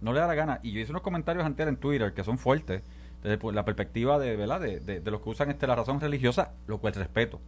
No 0.00 0.12
le 0.12 0.20
da 0.20 0.28
la 0.28 0.34
gana. 0.34 0.60
Y 0.62 0.70
yo 0.72 0.80
hice 0.80 0.92
unos 0.92 1.02
comentarios 1.02 1.44
antes 1.44 1.66
en 1.66 1.76
Twitter 1.76 2.14
que 2.14 2.22
son 2.22 2.38
fuertes, 2.38 2.82
desde 3.24 3.52
la 3.52 3.64
perspectiva 3.64 4.18
de, 4.20 4.36
¿verdad? 4.36 4.60
De, 4.60 5.02
los 5.04 5.20
que 5.22 5.30
usan 5.30 5.50
este, 5.50 5.66
la 5.66 5.74
razón 5.74 5.98
religiosa, 5.98 6.52
lo 6.68 6.78
cual 6.78 6.94
respeto. 6.94 7.40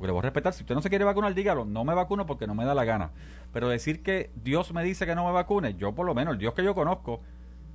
Porque 0.00 0.06
le 0.08 0.12
voy 0.12 0.20
a 0.20 0.22
respetar. 0.22 0.54
Si 0.54 0.62
usted 0.62 0.74
no 0.74 0.80
se 0.80 0.88
quiere 0.88 1.04
vacunar, 1.04 1.34
dígalo. 1.34 1.66
No 1.66 1.84
me 1.84 1.92
vacuno 1.92 2.24
porque 2.24 2.46
no 2.46 2.54
me 2.54 2.64
da 2.64 2.74
la 2.74 2.84
gana. 2.86 3.10
Pero 3.52 3.68
decir 3.68 4.02
que 4.02 4.30
Dios 4.34 4.72
me 4.72 4.82
dice 4.82 5.04
que 5.04 5.14
no 5.14 5.26
me 5.26 5.32
vacune, 5.32 5.74
yo 5.74 5.94
por 5.94 6.06
lo 6.06 6.14
menos, 6.14 6.32
el 6.32 6.38
Dios 6.38 6.54
que 6.54 6.64
yo 6.64 6.74
conozco, 6.74 7.20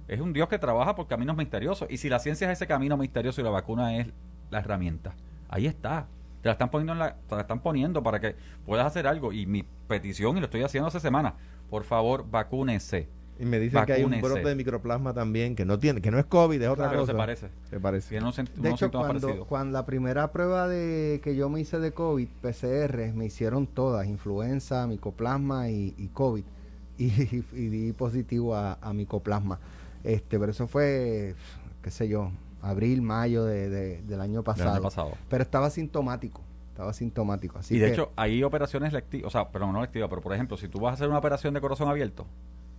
es 0.07 0.19
un 0.19 0.33
Dios 0.33 0.49
que 0.49 0.57
trabaja 0.57 0.95
por 0.95 1.05
caminos 1.05 1.38
misteriosos. 1.38 1.88
Y 1.91 1.97
si 1.97 2.09
la 2.09 2.17
ciencia 2.17 2.51
es 2.51 2.57
ese 2.57 2.65
camino 2.65 2.97
misterioso 2.97 3.41
y 3.41 3.43
la 3.43 3.51
vacuna 3.51 3.97
es 3.97 4.07
la 4.49 4.57
herramienta, 4.57 5.13
ahí 5.49 5.67
está. 5.67 6.07
Te 6.41 6.49
la 6.49 6.53
están 6.53 6.71
poniendo, 6.71 6.93
en 6.93 6.99
la, 6.99 7.13
te 7.13 7.35
la 7.35 7.41
están 7.41 7.59
poniendo 7.59 8.01
para 8.01 8.19
que 8.19 8.35
puedas 8.65 8.88
hacer 8.88 9.05
algo. 9.05 9.31
Y 9.31 9.45
mi 9.45 9.61
petición, 9.88 10.35
y 10.35 10.39
lo 10.39 10.45
estoy 10.45 10.63
haciendo 10.63 10.88
hace 10.88 10.99
semanas, 10.99 11.33
por 11.69 11.83
favor, 11.83 12.25
vacúnese. 12.27 13.07
Y 13.39 13.45
me 13.45 13.59
dicen 13.59 13.85
que 13.85 13.93
hay 13.93 14.03
un 14.03 14.19
brote 14.21 14.47
de 14.47 14.55
microplasma 14.55 15.13
también, 15.13 15.55
que 15.55 15.65
no 15.65 15.77
tiene, 15.77 16.01
que 16.01 16.09
no 16.09 16.19
es 16.19 16.25
COVID, 16.25 16.61
es 16.61 16.69
otra 16.69 16.91
cosa. 16.93 17.11
se 17.11 17.17
parece. 17.17 17.49
Se 17.69 17.79
parece. 17.79 18.19
de 18.19 18.69
hecho, 18.69 18.91
cuando, 18.91 19.45
cuando, 19.45 19.73
la 19.73 19.85
primera 19.85 20.31
prueba 20.31 20.67
de 20.67 21.19
que 21.23 21.35
yo 21.35 21.49
me 21.49 21.59
hice 21.59 21.79
de 21.79 21.91
COVID, 21.91 22.27
PCR, 22.41 23.13
me 23.13 23.25
hicieron 23.25 23.67
todas, 23.67 24.07
influenza, 24.07 24.87
micoplasma 24.87 25.69
y, 25.69 26.09
COVID. 26.13 26.43
Y, 26.97 27.09
di 27.09 27.91
positivo 27.91 28.55
a, 28.55 28.77
a 28.81 28.93
micoplasma. 28.93 29.59
Este, 30.05 30.39
pero 30.39 30.51
eso 30.51 30.65
fue, 30.65 31.35
qué 31.81 31.91
sé 31.91 32.07
yo, 32.07 32.31
abril, 32.65 33.01
mayo 33.01 33.45
de, 33.45 34.01
del 34.01 34.21
año 34.21 34.43
pasado. 34.43 34.81
pasado. 34.81 35.11
Pero 35.29 35.43
estaba 35.43 35.69
sintomático. 35.69 36.41
Estaba 36.69 36.93
sintomático. 36.93 37.59
Así 37.59 37.75
y 37.75 37.79
de 37.79 37.91
hecho, 37.91 38.11
hay 38.15 38.43
operaciones 38.43 38.91
lectivas, 38.91 39.27
o 39.27 39.29
sea, 39.29 39.49
pero 39.49 39.71
no 39.71 39.81
lectivas, 39.81 40.09
pero 40.09 40.21
por 40.21 40.33
ejemplo, 40.33 40.57
si 40.57 40.67
tú 40.67 40.79
vas 40.79 40.91
a 40.91 40.93
hacer 40.95 41.07
una 41.07 41.19
operación 41.19 41.53
de 41.53 41.61
corazón 41.61 41.87
abierto, 41.87 42.25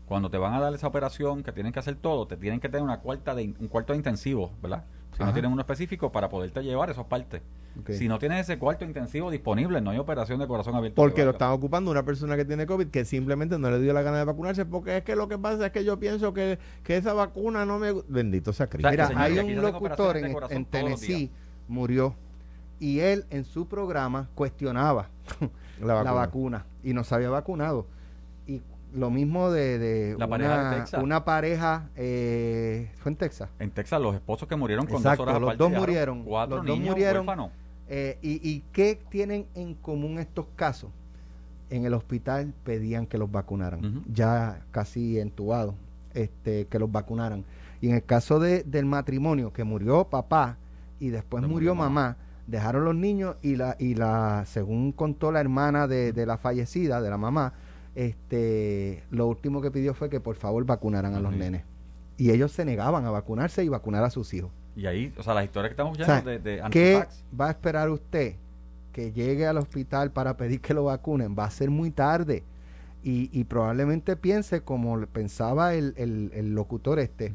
cuando 0.07 0.31
te 0.31 0.39
van 0.39 0.55
a 0.55 0.61
dar 0.61 0.73
esa 0.73 0.87
operación, 0.87 1.43
que 1.43 1.53
tienen 1.53 1.73
que 1.73 1.81
hacer 1.81 1.97
todo, 1.97 2.27
te 2.27 2.37
tienen 2.37 2.61
que 2.61 2.69
tener 2.69 2.83
una 2.83 3.01
cuarta 3.01 3.35
de, 3.35 3.55
un 3.59 3.69
cuarto 3.69 3.93
de 3.93 3.99
intensivo, 3.99 4.53
¿verdad? 4.63 4.85
Si 5.17 5.25
no 5.25 5.33
tienen 5.33 5.51
uno 5.51 5.63
específico 5.63 6.13
para 6.13 6.29
poderte 6.29 6.63
llevar 6.63 6.91
esas 6.91 7.07
partes. 7.07 7.43
Si 7.89 8.09
no 8.09 8.19
tienes 8.19 8.41
ese 8.41 8.59
cuarto 8.59 8.85
intensivo 8.85 9.31
disponible, 9.31 9.81
no 9.81 9.91
hay 9.91 9.99
operación 9.99 10.39
de 10.39 10.47
corazón 10.47 10.75
abierto. 10.75 10.97
Porque 10.97 11.25
lo 11.25 11.33
está 11.33 11.53
ocupando 11.53 11.91
una 11.91 12.05
persona 12.05 12.37
que 12.37 12.45
tiene 12.45 12.67
COVID 12.67 12.89
que 12.89 13.05
simplemente 13.05 13.59
no 13.59 13.71
le 13.71 13.81
dio 13.81 13.93
la 13.93 14.03
gana 14.03 14.19
de 14.19 14.25
vacunarse 14.25 14.65
porque 14.65 14.99
es 14.99 15.05
que 15.05 15.17
lo 15.17 15.29
que 15.29 15.39
pasa 15.39 15.67
es 15.67 15.73
que 15.73 15.85
yo 15.85 15.99
pienso 15.99 16.33
que, 16.33 16.59
que 16.83 16.97
esa 16.97 17.13
vacuna 17.13 17.67
no 17.67 17.79
me... 17.79 17.93
Bendito 18.09 18.53
sea 18.53 18.69
Cristo. 18.69 18.91
Mira, 18.91 19.11
hay 19.15 19.39
un 19.39 19.57
locutor 19.61 20.17
en, 20.17 20.65
Tennessee, 20.67 21.31
murió, 21.69 22.15
y 22.79 23.01
él 23.01 23.25
en 23.31 23.45
su 23.45 23.67
programa 23.67 24.29
cuestionaba 24.35 25.09
la 25.81 25.95
vacuna. 25.95 26.05
la 26.05 26.13
vacuna 26.13 26.67
y 26.83 26.93
no 26.93 27.05
se 27.05 27.15
había 27.15 27.31
vacunado. 27.31 27.87
Y 28.47 28.63
lo 28.95 29.11
mismo 29.11 29.51
de, 29.51 30.17
una, 30.17 31.25
pareja, 31.25 31.89
eh, 31.97 32.91
fue 32.99 33.13
en 33.13 33.17
Texas. 33.17 33.51
En 33.59 33.71
Texas, 33.71 34.01
los 34.01 34.15
esposos 34.15 34.49
que 34.49 34.57
murieron 34.57 34.87
con 34.87 35.03
dos 35.03 35.19
horas 35.19 35.41
los 35.41 35.57
dos 35.57 35.71
murieron. 35.71 36.25
Cuatro 36.25 36.57
los 36.57 36.65
niños 36.65 36.89
dos 36.89 36.95
murieron. 36.95 37.51
Eh, 37.89 38.19
y, 38.23 38.61
qué 38.73 38.99
tienen 39.11 39.47
en 39.55 39.75
común 39.75 40.19
estos 40.19 40.47
casos? 40.57 40.91
En 41.69 41.85
el 41.85 41.95
hospital 41.95 42.53
pedían 42.65 43.07
que 43.07 43.19
los 43.19 43.31
vacunaran, 43.31 44.05
ya 44.13 44.61
casi 44.71 45.19
entubados, 45.19 45.75
este, 46.15 46.67
que 46.67 46.79
los 46.79 46.91
vacunaran. 46.91 47.45
Y 47.81 47.89
en 47.89 47.97
el 47.97 48.05
caso 48.05 48.39
de, 48.39 48.63
del 48.63 48.87
matrimonio, 48.87 49.53
que 49.53 49.65
murió 49.65 50.05
papá 50.05 50.57
y 51.01 51.09
después 51.09 51.43
murió 51.47 51.75
mamá, 51.75 52.17
dejaron 52.47 52.85
los 52.85 52.95
niños 52.95 53.37
y 53.43 53.57
la, 53.57 53.77
y 53.79 53.95
la 53.95 54.45
según 54.47 54.93
contó 54.93 55.33
la 55.33 55.41
hermana 55.41 55.89
de, 55.89 56.13
de 56.13 56.25
la 56.25 56.39
fallecida, 56.39 57.03
de 57.03 57.11
la 57.11 57.19
mamá, 57.19 57.53
este, 57.97 59.03
lo 59.11 59.27
último 59.27 59.63
que 59.63 59.71
pidió 59.71 59.95
fue 59.95 60.11
que 60.11 60.21
por 60.21 60.37
favor 60.37 60.65
vacunaran 60.67 61.15
a 61.15 61.21
los 61.21 61.35
nenes. 61.35 61.65
Y 62.19 62.31
ellos 62.31 62.53
se 62.53 62.65
negaban 62.65 63.05
a 63.07 63.11
vacunarse 63.11 63.65
y 63.65 63.69
vacunar 63.69 64.05
a 64.05 64.11
sus 64.11 64.33
hijos. 64.35 64.51
Y 64.77 64.87
ahí, 64.87 65.13
o 65.17 65.23
sea, 65.23 65.33
la 65.33 65.43
historia 65.43 65.71
que 65.71 65.73
estamos 65.73 65.99
escuchando 65.99 66.31
de, 66.31 66.39
de 66.39 66.63
¿Qué 66.71 67.03
va 67.39 67.49
a 67.49 67.51
esperar 67.51 67.89
usted 67.89 68.35
que 68.93 69.13
llegue 69.13 69.47
al 69.47 69.57
hospital 69.57 70.13
para 70.13 70.37
pedir 70.37 70.61
que 70.61 70.75
lo 70.75 70.85
vacunen? 70.85 71.35
Va 71.39 71.45
a 71.45 71.51
ser 71.51 71.71
muy 71.71 71.91
tarde. 71.91 72.45
Y, 73.03 73.31
y 73.33 73.45
probablemente 73.45 74.15
piense 74.17 74.61
como 74.61 75.01
pensaba 75.07 75.75
el, 75.75 75.95
el, 75.97 76.55
locutor 76.55 76.99
este. 76.99 77.33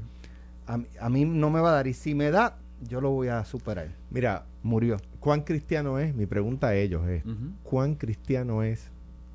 A, 0.67 0.79
a, 0.99 1.09
mí 1.09 1.25
no 1.25 1.49
me 1.49 1.59
va 1.59 1.69
a 1.69 1.73
dar. 1.73 1.87
Y 1.87 1.93
si 1.93 2.13
me 2.13 2.29
da, 2.29 2.57
yo 2.87 3.01
lo 3.01 3.09
voy 3.09 3.29
a 3.29 3.43
superar. 3.45 3.87
Mira, 4.11 4.45
murió. 4.61 4.97
¿Cuán 5.19 5.41
cristiano 5.41 5.97
es? 5.97 6.13
Mi 6.13 6.27
pregunta 6.27 6.67
a 6.67 6.75
ellos 6.75 7.07
es, 7.07 7.23
¿cuán 7.63 7.95
cristiano 7.95 8.61
es 8.61 8.90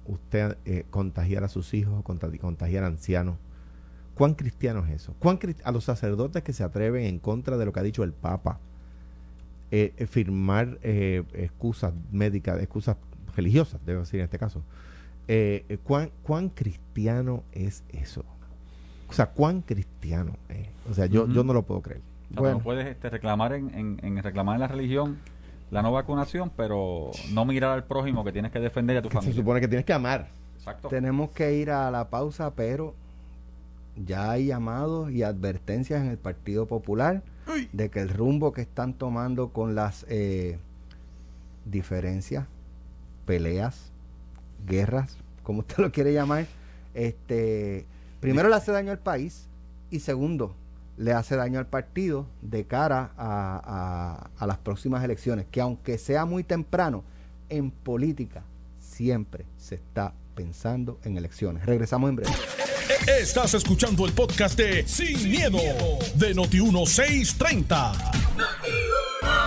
usted 0.09 0.57
eh, 0.65 0.85
contagiar 0.91 1.45
a 1.45 1.49
sus 1.49 1.75
hijos, 1.75 2.03
contagiar 2.05 2.85
a 2.85 2.87
ancianos? 2.87 3.37
¿Cuán 4.15 4.35
cristiano 4.35 4.85
es 4.87 4.93
eso? 4.93 5.15
¿Cuán 5.19 5.39
a 5.65 5.73
los 5.73 5.85
sacerdotes 5.85 6.43
que 6.43 6.53
se 6.53 6.65
atreven 6.65 7.05
en 7.05 7.19
contra 7.19 7.57
de 7.57 7.67
lo 7.67 7.73
que 7.73 7.81
ha 7.81 7.83
dicho 7.83 8.03
el 8.03 8.13
Papa, 8.13 8.59
eh, 9.71 9.93
eh, 9.97 10.07
firmar 10.07 10.79
excusas 10.83 11.93
médicas, 12.11 12.61
excusas 12.61 12.97
religiosas, 13.35 13.81
debo 13.85 14.01
decir 14.01 14.21
en 14.21 14.25
este 14.25 14.39
caso, 14.39 14.63
¿cuán, 15.83 16.11
¿cuán 16.23 16.49
cristiano 16.49 17.43
es 17.53 17.83
eso? 17.91 18.25
O 19.09 19.13
sea, 19.13 19.27
¿cuán 19.27 19.61
cristiano 19.61 20.37
es? 20.49 20.69
O 20.91 20.95
sea, 20.95 21.07
yo, 21.07 21.29
yo 21.29 21.45
no 21.45 21.53
lo 21.53 21.63
puedo 21.63 21.83
creer. 21.83 22.01
bueno. 22.31 22.61
puedes 22.61 22.87
este, 22.87 23.11
reclamar 23.11 23.53
en, 23.53 23.99
en, 24.03 24.23
reclamar 24.23 24.57
en 24.57 24.61
la 24.61 24.69
religión 24.69 25.19
la 25.71 25.83
no 25.83 25.93
vacunación, 25.93 26.51
pero 26.57 27.11
no 27.33 27.45
mirar 27.45 27.73
al 27.73 27.85
prójimo 27.85 28.25
que 28.25 28.33
tienes 28.33 28.53
que 28.53 28.61
defender 28.61 28.97
a 28.97 29.03
tu 29.03 29.09
familia. 29.09 29.33
Se 29.33 29.41
supone 29.41 29.61
que 29.61 29.69
tienes 29.69 29.85
que 29.85 29.93
amar. 29.93 30.29
Exacto. 30.57 30.89
Tenemos 30.89 31.31
que 31.31 31.55
ir 31.55 31.71
a 31.71 31.91
la 31.91 32.09
pausa, 32.09 32.53
pero 32.55 32.95
ya 33.97 34.31
hay 34.31 34.47
llamados 34.47 35.11
y 35.11 35.23
advertencias 35.23 36.03
en 36.03 36.11
el 36.11 36.19
Partido 36.19 36.67
Popular 36.67 37.23
de 37.73 37.91
que 37.91 38.01
el 38.01 38.09
rumbo 38.09 38.53
que 38.53 38.61
están 38.61 38.93
tomando 38.93 39.51
con 39.51 39.75
las 39.75 40.05
eh, 40.09 40.59
diferencias, 41.65 42.47
peleas, 43.25 43.91
guerras, 44.67 45.17
como 45.43 45.61
usted 45.61 45.79
lo 45.79 45.93
quiere 45.93 46.13
llamar, 46.13 46.47
este, 46.95 47.87
primero 48.21 48.49
le 48.49 48.57
hace 48.57 48.73
daño 48.73 48.91
al 48.91 48.99
país 48.99 49.47
y 49.91 50.01
segundo, 50.01 50.55
le 50.97 51.13
hace 51.13 51.37
daño 51.37 51.59
al 51.59 51.67
partido 51.67 52.27
de 52.43 52.65
cara 52.65 53.13
a, 53.17 54.31
a, 54.39 54.47
las 54.47 54.59
próximas 54.59 55.05
elecciones, 55.05 55.47
que 55.51 55.61
aunque 55.61 55.99
sea 55.99 56.25
muy 56.25 56.43
temprano, 56.43 57.05
en 57.49 57.71
política 57.71 58.43
siempre 58.79 59.45
se 59.59 59.77
está 59.77 60.13
pensando 60.35 60.99
en 61.05 61.17
elecciones. 61.17 61.65
Regresamos 61.67 62.11
en 62.11 62.17
breve. 62.17 62.33
Estás 63.21 63.55
escuchando 63.55 64.07
el 64.07 64.13
podcast 64.13 64.59
de 64.59 64.87
Sin, 64.87 65.31
miedo, 65.31 65.59
de 66.15 66.35
Noti1630. 66.35 67.93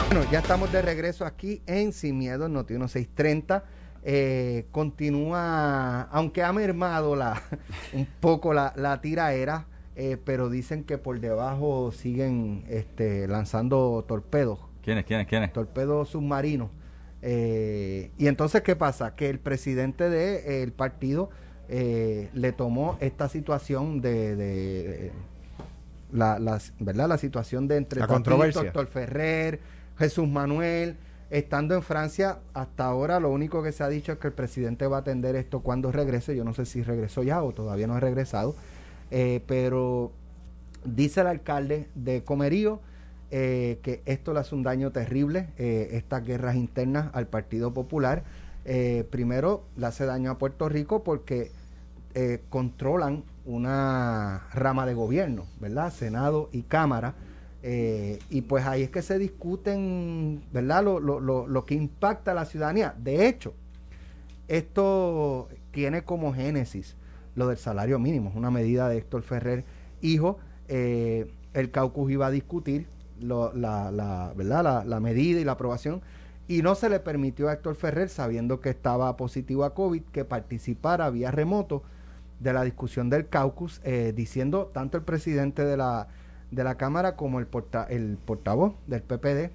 Bueno, 0.07 0.29
ya 0.31 0.39
estamos 0.39 0.71
de 0.71 0.81
regreso 0.81 1.25
aquí 1.25 1.61
en 1.65 1.93
Sin 1.93 2.17
Miedo, 2.17 2.47
Noti1630. 2.47 3.63
Eh, 4.03 4.65
continúa, 4.71 6.03
aunque 6.03 6.41
ha 6.43 6.53
mermado 6.53 7.15
la, 7.15 7.41
un 7.93 8.07
poco 8.19 8.53
la, 8.53 8.73
la 8.75 9.01
tiraera, 9.01 9.67
eh, 10.01 10.15
pero 10.15 10.49
dicen 10.49 10.85
que 10.85 10.97
por 10.97 11.19
debajo 11.19 11.91
siguen 11.91 12.63
este, 12.69 13.27
lanzando 13.27 14.05
torpedos. 14.07 14.57
¿Quiénes, 14.81 15.03
quiénes, 15.03 15.27
quiénes? 15.27 15.51
Torpedos 15.51 16.07
submarinos. 16.07 16.69
Eh, 17.21 18.09
y 18.17 18.27
entonces, 18.27 18.61
¿qué 18.61 18.77
pasa? 18.77 19.17
Que 19.17 19.29
el 19.29 19.39
presidente 19.39 20.09
del 20.09 20.71
partido 20.71 21.31
eh, 21.67 22.29
le 22.33 22.53
tomó 22.53 22.97
esta 23.01 23.27
situación 23.27 23.99
de, 23.99 25.11
la, 26.13 26.39
¿verdad? 26.79 27.09
la 27.09 27.17
situación 27.17 27.67
de 27.67 27.75
entre 27.75 27.99
la 27.99 28.07
controversia. 28.07 28.63
Doctor 28.63 28.87
Ferrer, 28.87 29.59
Jesús 29.97 30.29
Manuel. 30.29 30.95
Estando 31.29 31.75
en 31.75 31.83
Francia, 31.83 32.39
hasta 32.53 32.85
ahora 32.85 33.19
lo 33.19 33.29
único 33.31 33.61
que 33.61 33.73
se 33.73 33.83
ha 33.83 33.89
dicho 33.89 34.13
es 34.13 34.17
que 34.17 34.27
el 34.27 34.33
presidente 34.33 34.87
va 34.87 34.97
a 34.97 34.99
atender 35.01 35.35
esto 35.35 35.59
cuando 35.59 35.91
regrese. 35.91 36.37
Yo 36.37 36.45
no 36.45 36.53
sé 36.53 36.65
si 36.65 36.83
regresó 36.83 37.21
ya 37.21 37.43
o 37.43 37.51
todavía 37.51 37.85
no 37.85 37.95
ha 37.95 37.99
regresado. 37.99 38.55
Eh, 39.11 39.41
pero 39.47 40.11
dice 40.85 41.21
el 41.21 41.27
alcalde 41.27 41.87
de 41.95 42.23
Comerío 42.23 42.79
eh, 43.31 43.79
que 43.83 44.01
esto 44.05 44.33
le 44.33 44.39
hace 44.39 44.55
un 44.55 44.63
daño 44.63 44.91
terrible, 44.91 45.49
eh, 45.57 45.89
estas 45.93 46.25
guerras 46.25 46.55
internas 46.55 47.09
al 47.13 47.27
Partido 47.27 47.73
Popular. 47.73 48.23
primero, 49.09 49.63
le 49.77 49.87
hace 49.87 50.05
daño 50.05 50.31
a 50.31 50.37
Puerto 50.37 50.69
Rico 50.69 51.03
porque 51.03 51.51
controlan 52.49 53.23
una 53.45 54.47
rama 54.53 54.85
de 54.85 54.93
gobierno, 54.93 55.45
¿verdad? 55.59 55.91
Senado 55.91 56.49
y 56.51 56.63
Cámara. 56.63 57.15
y 57.63 58.41
pues 58.41 58.65
ahí 58.65 58.83
es 58.83 58.89
que 58.89 59.01
se 59.01 59.17
discuten, 59.17 60.43
¿verdad? 60.51 60.83
Lo, 60.83 60.99
lo, 60.99 61.19
lo, 61.19 61.47
lo 61.47 61.65
que 61.65 61.75
impacta 61.75 62.31
a 62.31 62.35
la 62.35 62.45
ciudadanía. 62.45 62.93
De 62.97 63.27
hecho, 63.27 63.53
esto 64.47 65.49
tiene 65.71 66.03
como 66.03 66.33
génesis 66.33 66.95
lo 67.39 67.47
del 67.47 67.57
salario 67.57 67.97
mínimo. 67.97 68.29
Es 68.29 68.35
una 68.35 68.51
medida 68.51 68.87
de 68.87 68.97
Héctor 68.97 69.23
Ferrer, 69.23 69.65
hijo. 70.01 70.37
Eh, 70.67 71.31
el 71.53 71.71
caucus 71.71 72.11
iba 72.11 72.27
a 72.27 72.31
discutir 72.31 72.87
la, 73.19 74.33
¿verdad? 74.35 74.85
La, 74.85 74.99
medida 74.99 75.39
y 75.39 75.43
la 75.43 75.53
aprobación 75.53 76.01
y 76.47 76.61
no 76.61 76.75
se 76.75 76.89
le 76.89 76.99
permitió 76.99 77.47
a 77.47 77.53
Héctor 77.53 77.75
Ferrer, 77.75 78.09
sabiendo 78.09 78.59
que 78.59 78.69
estaba 78.69 79.15
positivo 79.17 79.63
a 79.63 79.73
COVID, 79.73 80.03
que 80.11 80.25
participara 80.25 81.09
vía 81.09 81.31
remoto 81.31 81.83
de 82.39 82.53
la 82.53 82.63
discusión 82.63 83.09
del 83.09 83.27
caucus, 83.27 83.81
eh, 83.83 84.13
diciendo 84.15 84.69
tanto 84.73 84.97
el 84.97 85.03
presidente 85.03 85.63
de 85.63 85.77
la, 85.77 86.07
de 86.51 86.63
la 86.63 86.75
Cámara 86.75 87.15
como 87.15 87.39
el, 87.39 87.47
porta, 87.47 87.85
el 87.89 88.17
portavoz 88.17 88.73
del 88.87 89.01
PPD, 89.01 89.51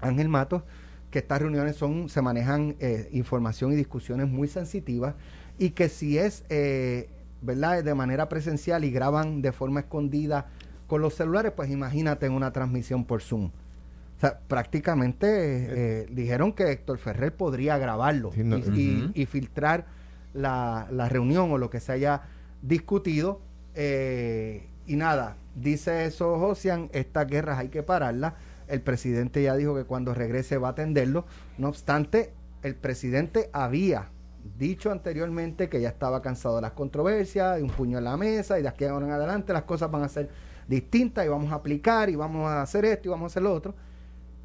Ángel 0.00 0.28
Matos, 0.28 0.62
que 1.10 1.18
estas 1.18 1.42
reuniones 1.42 1.76
son 1.76 2.08
se 2.08 2.22
manejan 2.22 2.76
eh, 2.80 3.08
información 3.12 3.72
y 3.72 3.76
discusiones 3.76 4.28
muy 4.28 4.48
sensitivas 4.48 5.14
y 5.58 5.70
que 5.70 5.88
si 5.88 6.18
es 6.18 6.44
eh, 6.48 7.08
verdad 7.40 7.82
de 7.82 7.94
manera 7.94 8.28
presencial 8.28 8.84
y 8.84 8.90
graban 8.90 9.42
de 9.42 9.52
forma 9.52 9.80
escondida 9.80 10.46
con 10.86 11.00
los 11.02 11.14
celulares, 11.14 11.52
pues 11.54 11.70
imagínate 11.70 12.26
en 12.26 12.32
una 12.32 12.52
transmisión 12.52 13.04
por 13.04 13.22
Zoom. 13.22 13.46
O 13.46 14.20
sea, 14.20 14.38
prácticamente 14.46 15.26
eh, 15.26 15.68
eh, 15.70 16.06
dijeron 16.10 16.52
que 16.52 16.70
Héctor 16.70 16.98
Ferrer 16.98 17.34
podría 17.34 17.76
grabarlo 17.78 18.30
y, 18.34 19.26
filtrar 19.26 19.86
la, 20.32 20.86
la, 20.90 21.08
reunión 21.08 21.50
o 21.50 21.58
lo 21.58 21.70
que 21.70 21.80
se 21.80 21.92
haya 21.92 22.22
discutido. 22.62 23.40
y 23.74 24.96
nada, 24.96 25.36
dice 25.56 26.04
eso 26.04 26.38
Josian, 26.38 26.88
estas 26.92 27.26
guerras 27.26 27.58
hay 27.58 27.68
que 27.68 27.82
pararlas. 27.82 28.34
El 28.68 28.80
presidente 28.80 29.42
ya 29.42 29.56
dijo 29.56 29.74
que 29.74 29.84
cuando 29.84 30.14
regrese 30.14 30.56
va 30.56 30.68
a 30.68 30.70
atenderlo. 30.70 31.26
No 31.58 31.68
obstante, 31.68 32.32
el 32.62 32.76
presidente 32.76 33.50
había 33.52 34.11
dicho 34.58 34.90
anteriormente 34.90 35.68
que 35.68 35.80
ya 35.80 35.88
estaba 35.88 36.22
cansado 36.22 36.56
de 36.56 36.62
las 36.62 36.72
controversias, 36.72 37.56
de 37.56 37.62
un 37.62 37.70
puño 37.70 37.98
en 37.98 38.04
la 38.04 38.16
mesa 38.16 38.58
y 38.58 38.62
de 38.62 38.68
aquí 38.68 38.84
ahora 38.84 39.06
en 39.06 39.12
adelante 39.12 39.52
las 39.52 39.62
cosas 39.62 39.90
van 39.90 40.02
a 40.02 40.08
ser 40.08 40.30
distintas 40.68 41.24
y 41.24 41.28
vamos 41.28 41.52
a 41.52 41.56
aplicar 41.56 42.10
y 42.10 42.16
vamos 42.16 42.46
a 42.48 42.62
hacer 42.62 42.84
esto 42.84 43.08
y 43.08 43.10
vamos 43.10 43.24
a 43.24 43.32
hacer 43.32 43.42
lo 43.42 43.52
otro. 43.52 43.74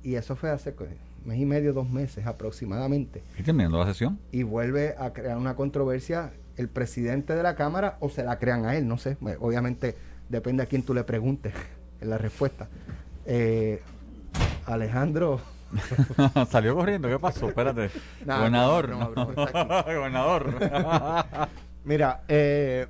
Y 0.03 0.15
eso 0.15 0.35
fue 0.35 0.49
hace 0.49 0.73
mes 1.25 1.39
y 1.39 1.45
medio, 1.45 1.73
dos 1.73 1.89
meses 1.89 2.25
aproximadamente. 2.25 3.23
¿Y 3.37 3.43
terminando 3.43 3.79
la 3.79 3.85
sesión? 3.85 4.19
Y 4.31 4.43
vuelve 4.43 4.95
a 4.97 5.11
crear 5.11 5.37
una 5.37 5.55
controversia 5.55 6.31
el 6.55 6.69
presidente 6.69 7.35
de 7.35 7.43
la 7.43 7.55
Cámara 7.55 7.97
o 7.99 8.09
se 8.09 8.23
la 8.23 8.39
crean 8.39 8.65
a 8.65 8.75
él, 8.75 8.87
no 8.87 8.97
sé. 8.97 9.17
Obviamente 9.39 9.95
depende 10.29 10.63
a 10.63 10.65
quién 10.65 10.83
tú 10.83 10.93
le 10.93 11.03
preguntes 11.03 11.53
en 12.01 12.09
la 12.09 12.17
respuesta. 12.17 12.67
Eh, 13.25 13.81
Alejandro 14.65 15.39
Salió 16.49 16.75
corriendo, 16.75 17.07
¿qué 17.07 17.19
pasó? 17.19 17.49
Espérate. 17.49 17.89
Gobernador. 18.25 18.89
Gobernador. 19.85 20.53
Mira, 21.83 22.23
eh, 22.27 22.87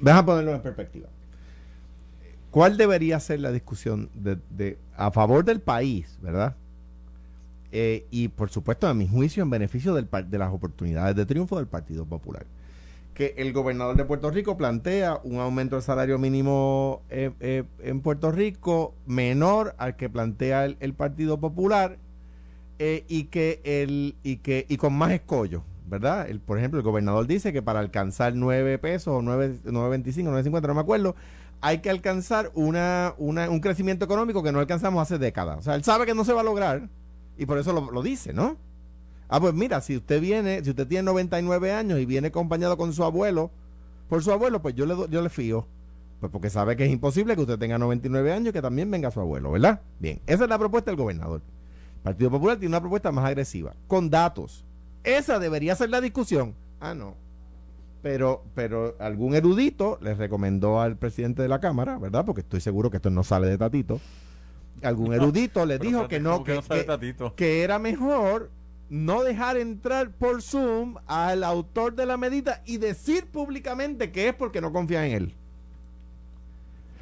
deja 0.00 0.24
ponerlo 0.24 0.54
en 0.54 0.62
perspectiva. 0.62 1.08
¿Cuál 2.50 2.76
debería 2.76 3.18
ser 3.18 3.40
la 3.40 3.50
discusión 3.50 4.10
de, 4.14 4.78
a 4.96 5.10
favor 5.10 5.44
del 5.44 5.60
país, 5.60 6.18
verdad? 6.20 6.54
Eh, 7.70 8.06
y 8.10 8.28
por 8.28 8.50
supuesto, 8.50 8.86
a 8.86 8.92
mi 8.92 9.08
juicio, 9.08 9.42
en 9.42 9.48
beneficio 9.48 9.94
del, 9.94 10.06
de 10.28 10.38
las 10.38 10.52
oportunidades 10.52 11.16
de 11.16 11.24
triunfo 11.24 11.56
del 11.56 11.66
Partido 11.66 12.04
Popular. 12.04 12.44
Que 13.14 13.34
el 13.36 13.52
gobernador 13.52 13.96
de 13.96 14.04
Puerto 14.04 14.30
Rico 14.30 14.56
plantea 14.56 15.20
un 15.22 15.38
aumento 15.38 15.76
del 15.76 15.82
salario 15.82 16.18
mínimo 16.18 17.02
eh, 17.10 17.30
eh, 17.40 17.64
en 17.80 18.00
Puerto 18.00 18.32
Rico 18.32 18.94
menor 19.06 19.74
al 19.78 19.96
que 19.96 20.08
plantea 20.08 20.64
el, 20.64 20.94
Partido 20.94 21.38
Popular 21.38 21.98
eh, 22.78 23.04
y 23.08 23.24
que 23.24 23.60
el 23.64 24.16
y 24.22 24.36
que 24.38 24.66
y 24.68 24.76
con 24.76 24.94
más 24.94 25.12
escollo, 25.12 25.62
¿verdad? 25.86 26.28
El, 26.28 26.40
por 26.40 26.58
ejemplo, 26.58 26.80
el 26.80 26.84
gobernador 26.84 27.26
dice 27.26 27.52
que 27.52 27.62
para 27.62 27.80
alcanzar 27.80 28.34
9 28.34 28.78
pesos 28.78 29.14
o 29.14 29.20
9.25, 29.20 29.62
9.50, 29.64 30.66
no 30.68 30.74
me 30.74 30.80
acuerdo, 30.80 31.14
hay 31.60 31.78
que 31.78 31.90
alcanzar 31.90 32.50
una, 32.54 33.14
una, 33.18 33.50
un 33.50 33.60
crecimiento 33.60 34.04
económico 34.04 34.42
que 34.42 34.52
no 34.52 34.58
alcanzamos 34.58 35.02
hace 35.02 35.18
décadas. 35.18 35.58
O 35.58 35.62
sea, 35.62 35.74
él 35.74 35.84
sabe 35.84 36.06
que 36.06 36.14
no 36.14 36.24
se 36.24 36.32
va 36.32 36.40
a 36.40 36.44
lograr 36.44 36.88
y 37.36 37.46
por 37.46 37.58
eso 37.58 37.72
lo 37.72 38.02
dice, 38.02 38.32
¿no? 38.32 38.56
Ah, 39.34 39.40
pues 39.40 39.54
mira, 39.54 39.80
si 39.80 39.96
usted 39.96 40.20
viene, 40.20 40.62
si 40.62 40.68
usted 40.68 40.86
tiene 40.86 41.04
99 41.04 41.72
años 41.72 41.98
y 41.98 42.04
viene 42.04 42.28
acompañado 42.28 42.76
con 42.76 42.92
su 42.92 43.02
abuelo, 43.02 43.50
por 44.10 44.22
su 44.22 44.30
abuelo, 44.30 44.60
pues 44.60 44.74
yo 44.74 44.84
le, 44.84 44.94
yo 45.08 45.22
le 45.22 45.30
fío. 45.30 45.66
Pues 46.20 46.30
porque 46.30 46.50
sabe 46.50 46.76
que 46.76 46.84
es 46.84 46.92
imposible 46.92 47.34
que 47.34 47.40
usted 47.40 47.58
tenga 47.58 47.78
99 47.78 48.30
años 48.30 48.50
y 48.50 48.52
que 48.52 48.60
también 48.60 48.90
venga 48.90 49.10
su 49.10 49.20
abuelo, 49.20 49.50
¿verdad? 49.50 49.80
Bien, 49.98 50.20
esa 50.26 50.44
es 50.44 50.50
la 50.50 50.58
propuesta 50.58 50.90
del 50.90 50.98
gobernador. 50.98 51.40
El 51.96 52.02
Partido 52.02 52.30
Popular 52.30 52.58
tiene 52.58 52.72
una 52.72 52.82
propuesta 52.82 53.10
más 53.10 53.24
agresiva, 53.24 53.74
con 53.86 54.10
datos. 54.10 54.66
Esa 55.02 55.38
debería 55.38 55.74
ser 55.76 55.88
la 55.88 56.02
discusión. 56.02 56.54
Ah, 56.78 56.92
no. 56.92 57.14
Pero, 58.02 58.44
pero 58.54 58.96
algún 58.98 59.34
erudito 59.34 59.98
le 60.02 60.12
recomendó 60.12 60.78
al 60.78 60.98
presidente 60.98 61.40
de 61.40 61.48
la 61.48 61.58
Cámara, 61.58 61.96
¿verdad? 61.98 62.26
Porque 62.26 62.42
estoy 62.42 62.60
seguro 62.60 62.90
que 62.90 62.98
esto 62.98 63.08
no 63.08 63.22
sale 63.22 63.46
de 63.46 63.56
Tatito. 63.56 63.98
Algún 64.82 65.10
erudito 65.14 65.64
le 65.64 65.78
dijo 65.78 66.06
que 66.06 66.20
no, 66.20 66.44
que, 66.44 66.60
que 67.34 67.62
era 67.62 67.78
mejor 67.78 68.50
no 68.92 69.22
dejar 69.22 69.56
entrar 69.56 70.10
por 70.10 70.42
Zoom 70.42 70.96
al 71.06 71.44
autor 71.44 71.94
de 71.94 72.04
la 72.04 72.18
medida 72.18 72.62
y 72.66 72.76
decir 72.76 73.24
públicamente 73.24 74.12
que 74.12 74.28
es 74.28 74.34
porque 74.34 74.60
no 74.60 74.70
confía 74.70 75.06
en 75.06 75.12
él. 75.12 75.34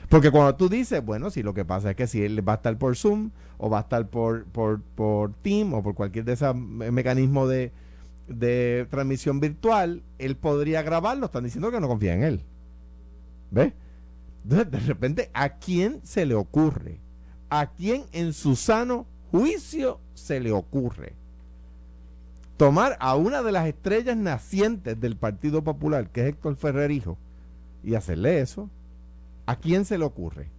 Porque 0.09 0.31
cuando 0.31 0.55
tú 0.55 0.69
dices, 0.69 1.05
bueno, 1.05 1.31
si 1.31 1.43
lo 1.43 1.53
que 1.53 1.65
pasa 1.65 1.91
es 1.91 1.97
que 1.97 2.07
si 2.07 2.23
él 2.23 2.49
va 2.49 2.53
a 2.53 2.57
estar 2.57 2.79
por 2.79 2.97
Zoom 2.97 3.33
o 3.59 3.69
va 3.69 3.79
a 3.79 3.81
estar 3.81 4.07
por, 4.07 4.45
por, 4.45 4.81
por 4.81 5.33
Team 5.43 5.75
o 5.75 5.83
por 5.83 5.97
cualquier 5.97 6.25
de 6.25 6.35
esos 6.35 6.55
mecanismos 6.55 7.49
de, 7.49 7.73
de 8.29 8.87
transmisión 8.89 9.41
virtual, 9.41 10.05
él 10.21 10.37
podría 10.37 10.83
grabarlo. 10.83 11.27
Están 11.27 11.43
diciendo 11.43 11.73
que 11.73 11.81
no 11.81 11.89
confía 11.89 12.15
en 12.15 12.23
él. 12.23 12.41
¿Ves? 13.51 13.73
Entonces, 14.45 14.71
de 14.71 14.79
repente, 14.79 15.31
¿a 15.35 15.57
quién 15.57 15.99
se 16.05 16.25
le 16.25 16.37
ocurre? 16.37 17.01
¿A 17.49 17.73
quién 17.73 18.05
en 18.13 18.33
su 18.33 18.55
sano 18.55 19.07
juicio 19.33 19.99
se 20.15 20.39
le 20.39 20.53
ocurre? 20.53 21.19
Tomar 22.61 22.99
a 23.01 23.17
una 23.17 23.43
de 23.43 23.53
las 23.53 23.67
estrellas 23.67 24.19
nacientes 24.19 25.01
del 25.01 25.17
Partido 25.17 25.65
Popular, 25.65 26.11
que 26.11 26.21
es 26.21 26.29
Héctor 26.29 26.57
Ferrer 26.57 26.91
Hijo, 26.91 27.17
y 27.83 27.95
hacerle 27.95 28.41
eso, 28.41 28.69
¿a 29.47 29.57
quién 29.57 29.87
se 29.87 29.97
le 29.97 30.05
ocurre? 30.05 30.51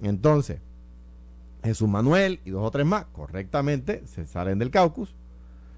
Entonces, 0.00 0.60
Jesús 1.64 1.88
Manuel 1.88 2.38
y 2.44 2.50
dos 2.50 2.64
o 2.64 2.70
tres 2.70 2.86
más, 2.86 3.06
correctamente, 3.06 4.06
se 4.06 4.24
salen 4.24 4.60
del 4.60 4.70
caucus. 4.70 5.16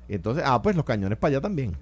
Entonces, 0.06 0.44
ah, 0.46 0.60
pues 0.60 0.76
los 0.76 0.84
cañones 0.84 1.16
para 1.16 1.30
allá 1.30 1.40
también. 1.40 1.78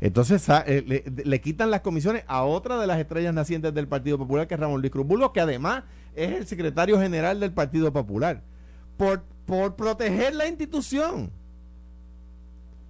Entonces 0.00 0.48
eh, 0.66 1.02
le, 1.24 1.40
quitan 1.40 1.72
las 1.72 1.80
comisiones 1.80 2.22
a 2.28 2.44
otra 2.44 2.78
de 2.78 2.86
las 2.86 3.00
estrellas 3.00 3.34
nacientes 3.34 3.74
del 3.74 3.88
Partido 3.88 4.16
Popular, 4.16 4.46
que 4.46 4.54
es 4.54 4.60
Ramón 4.60 4.80
Luis 4.80 4.92
Cruz 4.92 5.08
que 5.34 5.40
además 5.40 5.82
es 6.14 6.30
el 6.30 6.46
secretario 6.46 7.00
general 7.00 7.40
del 7.40 7.50
Partido 7.50 7.92
Popular, 7.92 8.44
por, 8.96 9.24
por 9.44 9.74
proteger 9.74 10.36
la 10.36 10.46
institución 10.46 11.32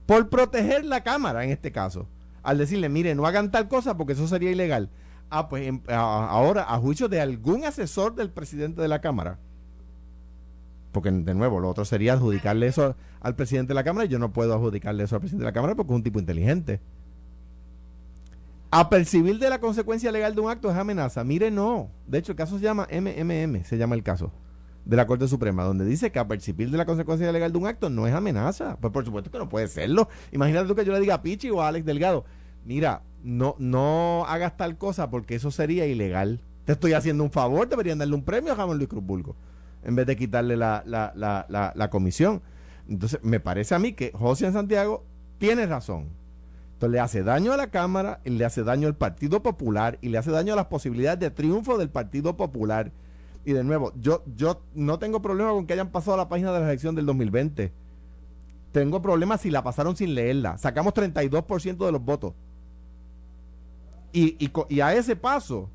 por 0.07 0.29
proteger 0.29 0.85
la 0.85 1.03
Cámara 1.03 1.45
en 1.45 1.51
este 1.51 1.73
caso, 1.73 2.09
al 2.43 2.59
decirle, 2.59 2.89
mire, 2.89 3.15
no 3.15 3.27
hagan 3.27 3.51
tal 3.51 3.69
cosa 3.69 3.97
porque 3.97 4.15
eso 4.15 4.27
sería 4.27 4.51
ilegal. 4.51 4.91
Ah, 5.31 5.49
pues 5.49 5.67
em, 5.67 5.81
ahora, 5.89 6.67
a 6.69 6.79
juicio 6.79 7.09
de 7.09 7.21
algún 7.21 7.65
asesor 7.65 8.15
del 8.15 8.31
presidente 8.31 8.83
de 8.83 8.89
la 8.89 9.01
Cámara, 9.01 9.39
porque 10.91 11.11
de 11.11 11.35
nuevo, 11.35 11.59
lo 11.61 11.71
otro 11.71 11.85
sería 11.85 12.13
adjudicarle 12.13 12.67
eso 12.67 12.97
al 13.21 13.35
presidente 13.35 13.69
de 13.69 13.75
la 13.75 13.85
Cámara 13.85 14.05
y 14.05 14.09
yo 14.09 14.19
no 14.19 14.33
puedo 14.33 14.53
adjudicarle 14.53 15.05
eso 15.05 15.17
al 15.17 15.21
presidente 15.21 15.45
de 15.45 15.49
la 15.49 15.55
Cámara 15.55 15.75
porque 15.75 15.93
es 15.93 15.97
un 15.97 16.03
tipo 16.03 16.19
inteligente. 16.19 16.81
A 18.71 18.89
percibir 18.89 19.39
de 19.39 19.51
la 19.51 19.61
consecuencia 19.61 20.11
legal 20.11 20.35
de 20.35 20.41
un 20.41 20.51
acto 20.51 20.71
es 20.71 20.77
amenaza. 20.77 21.25
Mire, 21.25 21.51
no. 21.51 21.91
De 22.07 22.19
hecho, 22.19 22.33
el 22.33 22.37
caso 22.37 22.59
se 22.59 22.65
llama 22.65 22.89
MMM, 22.91 23.65
se 23.65 23.77
llama 23.77 23.95
el 23.95 24.03
caso 24.03 24.33
de 24.85 24.97
la 24.97 25.07
Corte 25.07 25.29
Suprema, 25.29 25.65
donde 25.65 25.85
dice 25.85 26.11
que 26.11 26.19
a 26.19 26.27
percibir 26.27 26.71
de 26.71 26.77
la 26.77 26.87
consecuencia 26.87 27.31
legal 27.31 27.53
de 27.53 27.59
un 27.59 27.67
acto 27.67 27.89
no 27.89 28.07
es 28.07 28.15
amenaza. 28.15 28.77
Pues 28.81 28.93
por 28.93 29.05
supuesto 29.05 29.31
que 29.31 29.39
no 29.39 29.49
puede 29.49 29.69
serlo. 29.69 30.09
Imagínate 30.33 30.69
tú 30.69 30.75
que 30.75 30.85
yo 30.85 30.93
le 30.93 31.01
diga 31.01 31.15
a 31.15 31.23
Pichi 31.23 31.51
o 31.51 31.63
a 31.63 31.69
Alex 31.69 31.87
Delgado, 31.87 32.25
mira, 32.65 33.03
no, 33.23 33.55
no 33.59 34.25
hagas 34.27 34.57
tal 34.57 34.77
cosa 34.77 35.11
porque 35.11 35.35
eso 35.35 35.51
sería 35.51 35.87
ilegal. 35.87 36.41
Te 36.65 36.73
estoy 36.73 36.93
haciendo 36.93 37.25
un 37.25 37.31
favor, 37.31 37.69
deberían 37.69 37.99
darle 37.99 38.15
un 38.15 38.25
premio 38.25 38.53
a 38.53 38.57
Jamón 38.57 38.77
Luis 38.77 38.89
Cruz 38.89 39.05
Bulgo, 39.05 39.35
en 39.85 39.97
vez 39.97 40.07
de 40.07 40.17
quitarle 40.17 40.57
la, 40.57 40.83
la, 40.87 41.13
la, 41.17 41.73
la, 41.75 41.91
comisión. 41.91 42.41
Entonces, 42.89 43.19
me 43.23 43.41
parece 43.41 43.75
a 43.75 43.81
mí 43.81 43.95
que 43.95 44.13
José 44.13 44.47
en 44.47 44.53
Santiago 44.53 45.05
tiene 45.39 45.67
razón. 45.67 46.09
Entonces 46.75 46.93
le 46.93 47.01
hace 47.01 47.23
daño 47.23 47.53
a 47.53 47.57
la 47.57 47.69
Cámara, 47.69 48.21
y 48.25 48.31
le 48.31 48.45
hace 48.45 48.63
daño 48.63 48.89
al 48.89 48.97
Partido 48.97 49.43
Popular 49.43 49.99
y 50.01 50.09
le 50.09 50.19
hace 50.19 50.31
daño 50.31 50.53
a 50.53 50.57
las 50.57 50.67
posibilidades 50.67 51.21
de 51.21 51.31
triunfo 51.31 51.79
del 51.79 51.91
Partido 51.91 52.37
Popular 52.37 52.93
y 53.45 53.53
de 53.53 53.65
nuevo, 53.65 53.93
yo, 53.97 54.23
yo 54.37 54.63
no 54.75 54.99
tengo 54.99 55.21
problema 55.21 55.51
con 55.51 55.67
que 55.67 55.73
hayan 55.73 55.91
pasado 55.91 56.15
a 56.15 56.19
la 56.19 56.29
página 56.29 56.53
de 56.53 56.61
la 56.61 56.67
elección 56.67 56.95
del 56.95 57.07
2020. 57.07 57.73
Tengo 58.71 59.03
problemas 59.03 59.41
si 59.41 59.51
la 59.51 59.63
pasaron 59.63 59.97
sin 59.97 60.15
leerla. 60.15 60.59
Sacamos 60.59 60.95
32% 60.95 61.85
de 61.85 61.93
los 61.93 62.05
votos. 62.05 62.35
Y, 64.13 64.37
y, 64.69 64.81
a 64.81 64.95
ese 64.95 65.17
paso, 65.17 65.71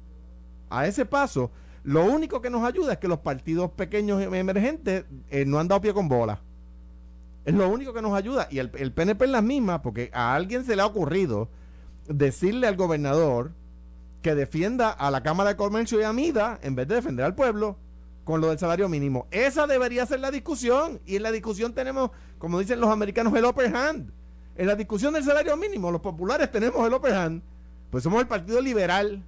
a 0.69 0.87
ese 0.87 1.05
paso, 1.05 1.51
lo 1.83 2.05
único 2.05 2.41
que 2.41 2.49
nos 2.49 2.63
ayuda 2.63 2.93
es 2.93 2.99
que 2.99 3.07
los 3.07 3.19
partidos 3.19 3.71
pequeños 3.71 4.21
em, 4.21 4.33
emergentes 4.33 5.05
eh, 5.29 5.45
no 5.45 5.59
han 5.59 5.67
dado 5.67 5.81
pie 5.81 5.93
con 5.93 6.07
bola. 6.07 6.41
Es 7.45 7.53
lo 7.53 7.69
único 7.69 7.93
que 7.93 8.01
nos 8.01 8.13
ayuda. 8.13 8.47
Y 8.51 8.59
el, 8.59 8.71
el 8.77 8.91
PNP 8.91 9.25
es 9.25 9.31
la 9.31 9.41
misma, 9.41 9.81
porque 9.81 10.09
a 10.13 10.35
alguien 10.35 10.65
se 10.65 10.75
le 10.75 10.81
ha 10.81 10.85
ocurrido 10.85 11.49
decirle 12.07 12.67
al 12.67 12.75
gobernador 12.75 13.51
que 14.27 14.35
defienda 14.35 14.89
a 14.89 15.09
la 15.09 15.23
Cámara 15.23 15.51
de 15.51 15.55
Comercio 15.55 16.01
y 16.01 16.03
a 16.03 16.11
MIDA 16.11 16.59
en 16.61 16.75
vez 16.75 16.85
de 16.85 16.95
defender 16.95 17.23
al 17.23 17.33
pueblo 17.33 17.77
con 18.25 18.41
lo 18.41 18.49
del 18.49 18.59
salario 18.59 18.89
mínimo. 18.89 19.25
Esa 19.31 19.67
debería 19.67 20.05
ser 20.05 20.19
la 20.19 20.31
discusión. 20.31 20.99
Y 21.05 21.15
en 21.15 21.23
la 21.23 21.31
discusión 21.31 21.73
tenemos, 21.73 22.11
como 22.37 22.59
dicen 22.59 22.81
los 22.81 22.89
americanos, 22.89 23.33
el 23.35 23.45
upper 23.45 23.73
hand. 23.73 24.11
En 24.57 24.67
la 24.67 24.75
discusión 24.75 25.13
del 25.13 25.23
salario 25.23 25.55
mínimo, 25.55 25.91
los 25.91 26.01
populares 26.01 26.51
tenemos 26.51 26.85
el 26.85 26.93
upper 26.93 27.13
hand. 27.13 27.41
Pues 27.89 28.03
somos 28.03 28.19
el 28.19 28.27
Partido 28.27 28.59
Liberal. 28.59 29.23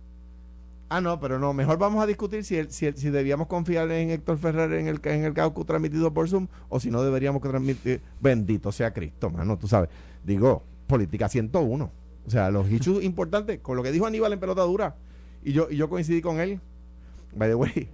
Ah, 0.89 0.99
no, 0.99 1.17
pero 1.21 1.39
no, 1.39 1.53
mejor 1.53 1.77
vamos 1.77 2.03
a 2.03 2.05
discutir 2.05 2.43
si, 2.43 2.61
si, 2.65 2.91
si 2.91 3.09
debíamos 3.09 3.47
confiar 3.47 3.89
en 3.91 4.09
Héctor 4.09 4.37
Ferrer 4.37 4.73
en 4.73 4.89
el, 4.89 4.99
en 5.01 5.23
el 5.23 5.33
caucus 5.33 5.65
transmitido 5.65 6.13
por 6.13 6.27
Zoom 6.27 6.49
o 6.67 6.81
si 6.81 6.91
no 6.91 7.01
deberíamos 7.03 7.41
transmitir. 7.41 8.01
Bendito 8.19 8.73
sea 8.73 8.91
Cristo, 8.91 9.29
mano, 9.29 9.57
tú 9.57 9.65
sabes. 9.65 9.89
Digo, 10.25 10.61
política 10.87 11.29
101. 11.29 11.98
O 12.25 12.29
sea, 12.29 12.51
los 12.51 12.69
issues 12.71 13.03
importantes, 13.03 13.59
con 13.59 13.75
lo 13.77 13.83
que 13.83 13.91
dijo 13.91 14.05
Aníbal 14.05 14.33
en 14.33 14.39
pelota 14.39 14.61
dura, 14.63 14.95
y 15.43 15.53
yo, 15.53 15.67
y 15.69 15.77
yo 15.77 15.89
coincidí 15.89 16.21
con 16.21 16.39
él. 16.39 16.59
By 17.35 17.49
the 17.49 17.55
way, 17.55 17.89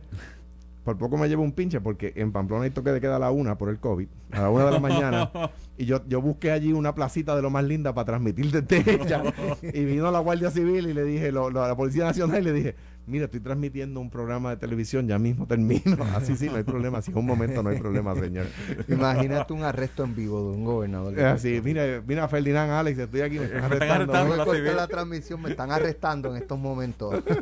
por 0.86 0.98
poco 0.98 1.18
me 1.18 1.28
llevo 1.28 1.42
un 1.42 1.52
pinche 1.52 1.82
porque 1.82 2.14
en 2.16 2.32
Pamplona 2.32 2.66
hay 2.66 2.70
toque 2.70 2.92
de 2.92 3.02
queda 3.02 3.16
a 3.16 3.20
la 3.20 3.32
una 3.32 3.58
por 3.58 3.70
el 3.70 3.80
COVID, 3.80 4.08
a 4.32 4.42
la 4.42 4.50
una 4.52 4.66
de 4.66 4.72
la 4.72 4.80
mañana. 4.80 5.32
y 5.80 5.86
yo, 5.86 6.08
yo 6.08 6.22
busqué 6.22 6.52
allí 6.52 6.74
una 6.74 6.94
placita 6.94 7.36
de 7.36 7.42
lo 7.42 7.50
más 7.50 7.64
linda 7.64 7.94
para 7.94 8.06
transmitir 8.06 8.52
desde 8.52 8.94
ella. 8.94 9.24
y 9.62 9.84
vino 9.84 10.12
la 10.12 10.20
Guardia 10.20 10.52
Civil 10.52 10.88
y 10.88 10.94
le 10.94 11.04
dije, 11.04 11.32
lo, 11.32 11.48
a 11.48 11.68
la 11.68 11.76
Policía 11.76 12.06
Nacional 12.06 12.42
y 12.42 12.46
le 12.46 12.54
dije, 12.54 12.76
mira, 13.08 13.26
estoy 13.26 13.40
transmitiendo 13.40 14.00
un 14.00 14.10
programa 14.10 14.52
de 14.52 14.58
televisión, 14.58 15.08
ya 15.08 15.20
mismo 15.20 15.48
termino. 15.48 15.98
Así 16.16 16.36
sí, 16.36 16.50
no 16.50 16.58
hay 16.58 16.64
problema. 16.64 17.02
Si 17.02 17.12
es 17.12 17.18
un 17.18 17.26
momento, 17.26 17.62
no 17.64 17.70
hay 17.70 17.80
problema, 17.80 18.16
señor. 18.16 18.48
Imagínate 18.88 19.54
un 19.54 19.64
arresto 19.64 20.04
en 20.04 20.16
vivo 20.16 20.52
de 20.52 20.58
un 20.58 20.66
gobernador. 20.66 21.20
Así, 21.20 21.62
mira, 21.64 22.02
mira 22.06 22.28
Ferdinand 22.28 22.72
Alex, 22.72 23.00
estoy 23.00 23.22
aquí, 23.22 23.40
me 23.40 23.46
están 23.46 23.64
arrestando. 23.72 24.36
la, 24.76 24.88
transmisión, 24.88 25.42
me 25.42 25.50
están 25.50 25.72
arrestando 25.72 26.30
en 26.30 26.42
estos 26.42 26.60
momentos. 26.60 27.24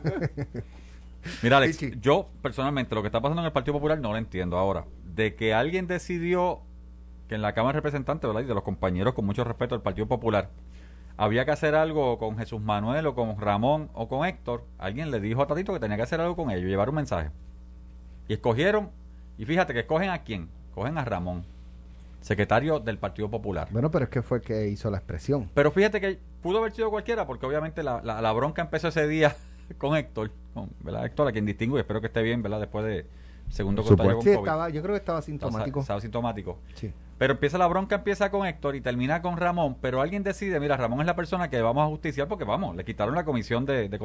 Mira, 1.41 1.57
Alex, 1.57 1.79
yo 2.01 2.27
personalmente 2.41 2.93
lo 2.95 3.01
que 3.01 3.07
está 3.07 3.21
pasando 3.21 3.41
en 3.41 3.45
el 3.45 3.53
Partido 3.53 3.75
Popular 3.75 3.97
no 3.97 4.11
lo 4.11 4.17
entiendo. 4.17 4.57
Ahora, 4.57 4.85
de 5.15 5.35
que 5.35 5.53
alguien 5.53 5.87
decidió 5.87 6.59
que 7.29 7.35
en 7.35 7.41
la 7.41 7.53
Cámara 7.53 7.73
de 7.73 7.79
Representantes, 7.79 8.27
¿verdad? 8.27 8.41
Y 8.41 8.45
de 8.45 8.53
los 8.53 8.63
compañeros 8.63 9.13
con 9.13 9.25
mucho 9.25 9.45
respeto 9.45 9.75
del 9.75 9.81
Partido 9.81 10.07
Popular, 10.07 10.49
había 11.17 11.45
que 11.45 11.51
hacer 11.51 11.75
algo 11.75 12.17
con 12.17 12.37
Jesús 12.37 12.61
Manuel 12.61 13.05
o 13.07 13.15
con 13.15 13.39
Ramón 13.39 13.89
o 13.93 14.07
con 14.07 14.25
Héctor, 14.25 14.63
alguien 14.77 15.11
le 15.11 15.19
dijo 15.19 15.41
a 15.41 15.47
Tatito 15.47 15.73
que 15.73 15.79
tenía 15.79 15.97
que 15.97 16.03
hacer 16.03 16.19
algo 16.21 16.35
con 16.35 16.51
ellos, 16.51 16.65
llevar 16.65 16.89
un 16.89 16.95
mensaje. 16.95 17.29
Y 18.27 18.33
escogieron, 18.33 18.89
y 19.37 19.45
fíjate 19.45 19.73
que 19.73 19.81
escogen 19.81 20.09
a 20.09 20.23
quién, 20.23 20.49
cogen 20.73 20.97
a 20.97 21.05
Ramón, 21.05 21.45
secretario 22.21 22.79
del 22.79 22.97
Partido 22.97 23.29
Popular. 23.29 23.67
Bueno, 23.71 23.91
pero 23.91 24.05
es 24.05 24.09
que 24.09 24.21
fue 24.21 24.41
que 24.41 24.67
hizo 24.67 24.89
la 24.89 24.97
expresión. 24.97 25.49
Pero 25.53 25.71
fíjate 25.71 25.99
que 25.99 26.19
pudo 26.41 26.59
haber 26.59 26.71
sido 26.71 26.89
cualquiera, 26.89 27.27
porque 27.27 27.45
obviamente 27.45 27.83
la, 27.83 28.01
la, 28.01 28.31
bronca 28.31 28.61
empezó 28.61 28.87
ese 28.87 29.07
día 29.07 29.35
con 29.77 29.95
Héctor, 29.95 30.31
con, 30.53 30.69
¿verdad? 30.79 31.05
Héctor, 31.05 31.27
a 31.27 31.31
quien 31.31 31.45
distingo 31.45 31.77
y 31.77 31.81
espero 31.81 32.01
que 32.01 32.07
esté 32.07 32.21
bien, 32.21 32.41
¿verdad? 32.41 32.61
Después 32.61 32.85
de 32.85 33.05
segundo 33.49 33.83
contagio 33.83 34.15
con 34.15 34.45
COVID. 34.45 34.73
yo 34.73 34.81
creo 34.81 34.93
que 34.93 34.99
estaba 34.99 35.21
sintomático. 35.21 35.81
Estaba, 35.81 36.01
sintomático. 36.01 36.57
Sí. 36.75 36.91
Pero 37.17 37.33
empieza 37.33 37.57
la 37.57 37.67
bronca, 37.67 37.95
empieza 37.95 38.31
con 38.31 38.45
Héctor 38.45 38.75
y 38.75 38.81
termina 38.81 39.21
con 39.21 39.37
Ramón, 39.37 39.77
pero 39.81 40.01
alguien 40.01 40.23
decide, 40.23 40.59
mira, 40.59 40.77
Ramón 40.77 40.99
es 41.01 41.05
la 41.05 41.15
persona 41.15 41.49
que 41.49 41.61
vamos 41.61 41.85
a 41.85 41.87
justiciar 41.87 42.27
porque 42.27 42.43
vamos, 42.43 42.75
le 42.75 42.83
quitaron 42.83 43.15
la 43.15 43.23
comisión 43.23 43.65
de, 43.65 43.87
de 43.87 43.99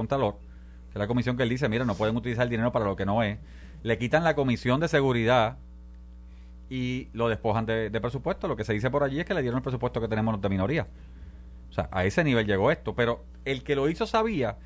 que 0.89 0.99
es 0.99 0.99
la 0.99 1.07
comisión 1.07 1.37
que 1.37 1.43
él 1.43 1.49
dice, 1.49 1.69
mira, 1.69 1.85
no 1.85 1.95
pueden 1.95 2.17
utilizar 2.17 2.45
el 2.45 2.51
dinero 2.51 2.73
para 2.73 2.87
lo 2.87 2.97
que 2.97 3.07
no 3.07 3.23
es. 3.23 3.39
Le 3.83 3.99
quitan 3.99 4.25
la 4.25 4.35
comisión 4.35 4.81
de 4.81 4.89
seguridad 4.89 5.59
y 6.71 7.09
lo 7.13 7.29
despojan 7.29 7.67
de, 7.67 7.91
presupuesto. 8.01 8.49
Lo 8.49 8.57
que 8.57 8.65
se 8.65 8.73
dice 8.73 8.91
por 8.91 9.03
allí 9.03 9.21
es 9.21 9.27
que 9.27 9.35
le 9.35 9.43
dieron 9.43 9.59
el 9.59 9.63
presupuesto 9.63 10.01
que 10.01 10.09
tenemos 10.09 10.41
de 10.41 10.49
minoría. 10.49 10.87
O 11.71 11.73
sea, 11.73 11.89
a 11.93 12.05
ese 12.05 12.25
nivel 12.25 12.47
llegó 12.47 12.71
esto. 12.71 12.95
Pero 12.95 13.25
el 13.45 13.63
que 13.63 13.77
lo 13.77 13.89
hizo 13.89 14.07
sabía 14.07 14.57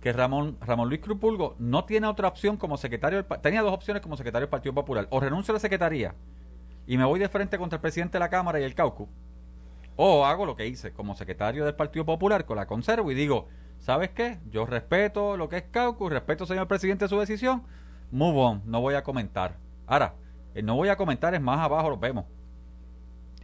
que 0.00 0.12
Ramón, 0.12 0.56
Ramón 0.60 0.88
Luis 0.88 1.00
Crupulgo 1.00 1.56
no 1.58 1.84
tiene 1.84 2.06
otra 2.06 2.28
opción 2.28 2.56
como 2.56 2.76
secretario 2.76 3.22
del, 3.22 3.40
tenía 3.40 3.62
dos 3.62 3.72
opciones 3.72 4.02
como 4.02 4.16
secretario 4.16 4.46
del 4.46 4.50
Partido 4.50 4.74
Popular. 4.74 5.06
O 5.10 5.20
renuncio 5.20 5.52
a 5.52 5.54
la 5.54 5.60
secretaría 5.60 6.14
y 6.86 6.96
me 6.96 7.04
voy 7.04 7.18
de 7.18 7.28
frente 7.28 7.58
contra 7.58 7.76
el 7.76 7.80
presidente 7.80 8.14
de 8.14 8.20
la 8.20 8.30
Cámara 8.30 8.60
y 8.60 8.64
el 8.64 8.74
Caucu. 8.74 9.08
O 9.96 10.24
hago 10.24 10.46
lo 10.46 10.56
que 10.56 10.66
hice 10.66 10.92
como 10.92 11.16
secretario 11.16 11.64
del 11.64 11.74
Partido 11.74 12.04
Popular 12.04 12.44
con 12.44 12.56
la 12.56 12.66
conservo 12.66 13.10
y 13.10 13.14
digo, 13.14 13.48
¿sabes 13.78 14.10
qué? 14.10 14.38
Yo 14.50 14.66
respeto 14.66 15.36
lo 15.36 15.48
que 15.48 15.56
es 15.56 15.64
Caucu, 15.70 16.08
respeto, 16.08 16.46
señor 16.46 16.68
presidente, 16.68 17.08
su 17.08 17.18
decisión. 17.18 17.62
Move 18.10 18.38
on, 18.38 18.62
no 18.66 18.80
voy 18.80 18.94
a 18.94 19.02
comentar. 19.02 19.56
Ahora, 19.86 20.14
el 20.54 20.64
no 20.64 20.76
voy 20.76 20.88
a 20.88 20.96
comentar 20.96 21.34
es 21.34 21.40
más 21.40 21.58
abajo, 21.60 21.90
lo 21.90 21.98
vemos. 21.98 22.24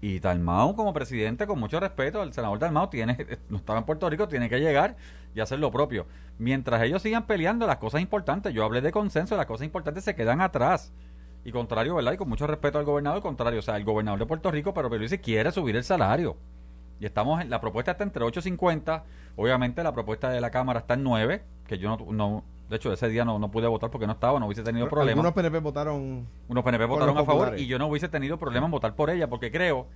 Y 0.00 0.18
Dalmau, 0.18 0.74
como 0.74 0.92
presidente, 0.92 1.46
con 1.46 1.60
mucho 1.60 1.78
respeto, 1.78 2.22
el 2.24 2.32
senador 2.32 2.58
Dalmau 2.58 2.90
tiene, 2.90 3.16
no 3.48 3.56
estaba 3.56 3.78
en 3.78 3.84
Puerto 3.84 4.10
Rico, 4.10 4.26
tiene 4.26 4.48
que 4.48 4.58
llegar 4.58 4.96
y 5.32 5.40
hacer 5.40 5.60
lo 5.60 5.70
propio. 5.70 6.06
Mientras 6.38 6.82
ellos 6.82 7.02
sigan 7.02 7.26
peleando 7.26 7.66
las 7.68 7.76
cosas 7.76 8.00
importantes, 8.00 8.52
yo 8.52 8.64
hablé 8.64 8.80
de 8.80 8.90
consenso, 8.90 9.36
las 9.36 9.46
cosas 9.46 9.64
importantes 9.64 10.02
se 10.04 10.16
quedan 10.16 10.40
atrás. 10.40 10.92
Y 11.44 11.52
contrario, 11.52 11.96
¿verdad? 11.96 12.12
Y 12.12 12.16
con 12.16 12.28
mucho 12.28 12.46
respeto 12.46 12.78
al 12.78 12.84
gobernador, 12.84 13.20
contrario, 13.20 13.58
o 13.58 13.62
sea, 13.62 13.76
el 13.76 13.84
gobernador 13.84 14.20
de 14.20 14.26
Puerto 14.26 14.50
Rico, 14.50 14.72
pero 14.72 14.88
Luis 14.88 15.18
quiere 15.22 15.50
subir 15.50 15.76
el 15.76 15.84
salario. 15.84 16.36
Y 17.00 17.06
estamos 17.06 17.40
en, 17.40 17.50
la 17.50 17.60
propuesta 17.60 17.92
está 17.92 18.04
entre 18.04 18.24
8.50, 18.24 19.02
obviamente 19.34 19.82
la 19.82 19.92
propuesta 19.92 20.30
de 20.30 20.40
la 20.40 20.50
Cámara 20.50 20.80
está 20.80 20.94
en 20.94 21.02
9, 21.02 21.42
que 21.66 21.78
yo 21.78 21.88
no, 21.88 22.12
no 22.12 22.44
de 22.68 22.76
hecho 22.76 22.92
ese 22.92 23.08
día 23.08 23.24
no, 23.24 23.38
no 23.40 23.50
pude 23.50 23.66
votar 23.66 23.90
porque 23.90 24.06
no 24.06 24.12
estaba, 24.12 24.38
no 24.38 24.46
hubiese 24.46 24.62
tenido 24.62 24.88
problema. 24.88 25.20
Unos 25.20 25.32
PNP 25.32 25.58
votaron 25.58 26.28
Unos 26.48 26.64
PNP 26.64 26.84
votaron 26.86 27.18
a 27.18 27.24
favor 27.24 27.58
y 27.58 27.66
yo 27.66 27.78
no 27.78 27.88
hubiese 27.88 28.08
tenido 28.08 28.38
problema 28.38 28.66
en 28.66 28.70
votar 28.70 28.94
por 28.94 29.10
ella 29.10 29.28
porque 29.28 29.50
creo 29.50 29.88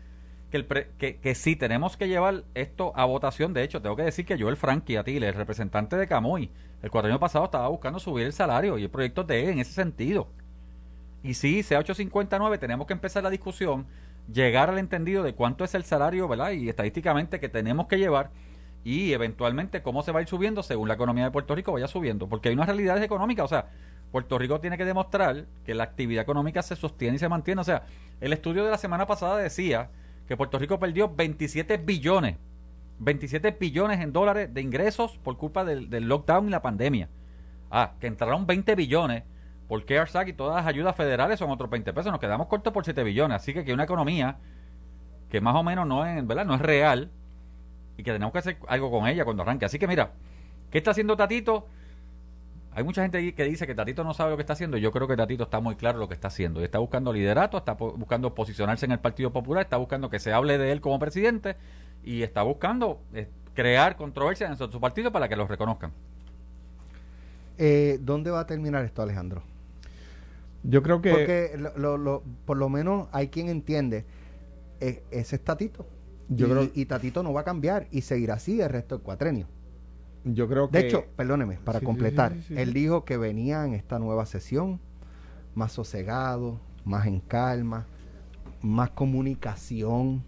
que, 0.51 0.57
el 0.57 0.67
que, 0.67 1.19
que 1.19 1.35
sí 1.35 1.55
tenemos 1.55 1.97
que 1.97 2.09
llevar 2.09 2.45
esto 2.55 2.93
a 2.97 3.05
votación. 3.05 3.55
De 3.55 3.63
hecho, 3.63 3.81
tengo 3.81 3.95
que 3.95 4.03
decir 4.03 4.27
que 4.27 4.39
Joel 4.39 4.57
Frankie 4.57 4.97
Atile, 4.97 5.29
el 5.29 5.35
representante 5.35 5.97
de 5.97 6.07
Camuy, 6.07 6.51
el 6.83 6.91
cuatro 6.91 7.11
año 7.11 7.21
pasado 7.21 7.45
estaba 7.45 7.69
buscando 7.69 7.99
subir 7.99 8.27
el 8.27 8.33
salario 8.33 8.79
y 8.79 8.83
el 8.83 8.91
proyecto 8.91 9.25
de 9.25 9.45
él 9.45 9.51
en 9.51 9.59
ese 9.61 9.73
sentido. 9.73 10.29
Y 11.27 11.35
sí, 11.35 11.65
sea 11.65 11.81
859, 11.81 12.57
tenemos 12.59 12.87
que 12.87 12.93
empezar 12.93 13.21
la 13.25 13.31
discusión, 13.31 13.85
llegar 14.33 14.71
al 14.71 14.79
entendido 14.79 15.25
de 15.25 15.35
cuánto 15.35 15.65
es 15.65 15.75
el 15.75 15.83
salario, 15.83 16.29
¿verdad? 16.29 16.53
Y 16.53 16.69
estadísticamente 16.69 17.41
que 17.41 17.49
tenemos 17.49 17.89
que 17.89 17.99
llevar 17.99 18.31
y 18.85 19.13
eventualmente 19.13 19.83
cómo 19.83 20.05
se 20.05 20.13
va 20.13 20.21
a 20.21 20.23
ir 20.23 20.29
subiendo 20.29 20.63
según 20.63 20.87
la 20.87 20.95
economía 20.95 21.25
de 21.25 21.33
Puerto 21.33 21.57
Rico 21.57 21.73
vaya 21.73 21.89
subiendo. 21.89 22.29
Porque 22.29 22.49
hay 22.49 22.55
unas 22.55 22.69
realidades 22.69 23.03
económicas, 23.03 23.47
o 23.47 23.49
sea, 23.49 23.71
Puerto 24.13 24.39
Rico 24.39 24.61
tiene 24.61 24.79
que 24.79 24.85
demostrar 24.85 25.47
que 25.65 25.75
la 25.75 25.83
actividad 25.83 26.23
económica 26.23 26.63
se 26.63 26.77
sostiene 26.77 27.17
y 27.17 27.19
se 27.19 27.29
mantiene. 27.29 27.61
O 27.61 27.65
sea, 27.65 27.87
el 28.21 28.33
estudio 28.33 28.65
de 28.65 28.71
la 28.71 28.79
semana 28.79 29.09
pasada 29.09 29.37
decía 29.39 29.91
que 30.29 30.37
Puerto 30.37 30.61
Rico 30.61 30.79
perdió 30.79 31.13
27 31.13 31.79
billones, 31.79 32.37
27 33.01 33.51
billones 33.59 33.99
en 34.01 34.13
dólares 34.13 34.55
de 34.55 34.61
ingresos 34.61 35.19
por 35.19 35.37
culpa 35.37 35.65
del, 35.65 35.91
del 35.91 36.07
lockdown 36.07 36.47
y 36.47 36.51
la 36.51 36.63
pandemia. 36.63 37.09
Ah, 37.69 37.95
que 37.99 38.07
entraron 38.07 38.47
20 38.47 38.77
billones 38.77 39.25
por 39.69 39.85
CARES 39.85 40.15
y 40.29 40.33
todas 40.33 40.57
las 40.57 40.67
ayudas 40.67 40.95
federales 40.95 41.39
son 41.39 41.51
otros 41.51 41.69
20 41.71 41.93
pesos. 41.93 42.13
Nos 42.13 42.21
quedamos 42.21 42.47
cortos 42.47 42.73
por 42.73 42.85
7 42.85 43.03
billones. 43.03 43.37
Así 43.37 43.53
que 43.53 43.61
hay 43.61 43.73
una 43.73 43.85
economía 43.85 44.39
que 45.29 45.41
más 45.41 45.55
o 45.57 45.63
menos 45.63 45.87
no 45.87 46.07
es, 46.07 46.61
real 46.61 47.11
y 47.97 48.03
que 48.03 48.13
tenemos 48.13 48.33
que 48.33 48.39
hacer 48.39 48.59
algo 48.69 48.91
con 48.91 49.09
ella 49.09 49.25
cuando 49.25 49.43
arranque. 49.43 49.65
Así 49.65 49.79
que 49.79 49.89
mira, 49.89 50.13
¿qué 50.71 50.79
está 50.79 50.93
haciendo 50.93 51.17
Tatito? 51.17 51.67
Hay 52.73 52.85
mucha 52.85 53.03
gente 53.03 53.35
que 53.35 53.45
dice 53.45 53.67
que 53.67 53.75
Tatito 53.75 54.05
no 54.05 54.13
sabe 54.13 54.31
lo 54.31 54.37
que 54.37 54.43
está 54.43 54.53
haciendo. 54.53 54.77
Yo 54.77 54.93
creo 54.93 55.09
que 55.09 55.17
Tatito 55.17 55.45
está 55.45 55.61
muy 55.61 55.77
claro 55.77 55.99
lo 55.99 56.09
que 56.09 56.15
está 56.15 56.29
haciendo. 56.29 56.61
Y 56.61 56.65
está 56.65 56.79
buscando 56.79 57.13
liderato, 57.13 57.57
está 57.57 57.73
buscando 57.73 58.35
posicionarse 58.35 58.85
en 58.85 58.93
el 58.93 58.99
Partido 58.99 59.33
Popular, 59.33 59.65
está 59.65 59.79
buscando 59.79 60.11
que 60.11 60.19
se 60.19 60.33
hable 60.33 60.59
de 60.59 60.73
él 60.73 60.81
como 60.81 60.99
presidente 60.99 61.57
y 62.05 62.23
está 62.23 62.43
buscando 62.43 63.01
eh, 63.15 63.29
crear 63.55 63.97
controversia 63.97 64.47
en 64.47 64.57
su, 64.57 64.81
partido 64.81 65.11
para 65.11 65.29
que 65.29 65.37
lo 65.37 65.47
reconozcan. 65.47 65.91
Eh, 67.59 67.99
¿Dónde 68.01 68.31
va 68.31 68.41
a 68.41 68.47
terminar 68.47 68.85
esto, 68.85 69.03
Alejandro? 69.03 69.43
Yo 70.69 70.83
creo 70.83 71.01
que... 71.01 71.11
Porque 71.11 71.71
lo, 71.77 72.23
por 72.45 72.57
lo 72.57 72.69
menos 72.69 73.09
hay 73.13 73.29
quien 73.29 73.49
entiende, 73.49 74.05
eh, 74.81 75.05
ese 75.11 75.37
es 75.37 75.45
Tatito. 75.45 75.87
Yo 76.29 76.47
y, 76.47 76.51
creo... 76.51 76.71
y 76.75 76.87
Tatito 76.87 77.23
no 77.23 77.33
va 77.33 77.43
a 77.43 77.45
cambiar 77.45 77.87
y 77.91 78.03
seguirá 78.03 78.35
así 78.35 78.61
el 78.61 78.69
resto 78.69 78.97
del 78.97 79.05
cuatrenio. 79.05 79.47
Yo 80.25 80.49
creo 80.49 80.69
que... 80.69 80.79
De 80.79 80.87
hecho, 80.87 81.05
perdóneme, 81.15 81.59
para 81.65 81.81
completar, 81.81 82.37
él 82.51 82.73
dijo 82.73 83.05
que 83.05 83.17
venía 83.17 83.65
en 83.65 83.75
esta 83.75 83.99
nueva 83.99 84.27
sesión 84.27 84.81
más 85.55 85.73
sosegado, 85.73 86.61
más 86.85 87.07
en 87.07 87.21
calma, 87.21 87.87
más 88.61 88.91
comunicación. 88.91 90.25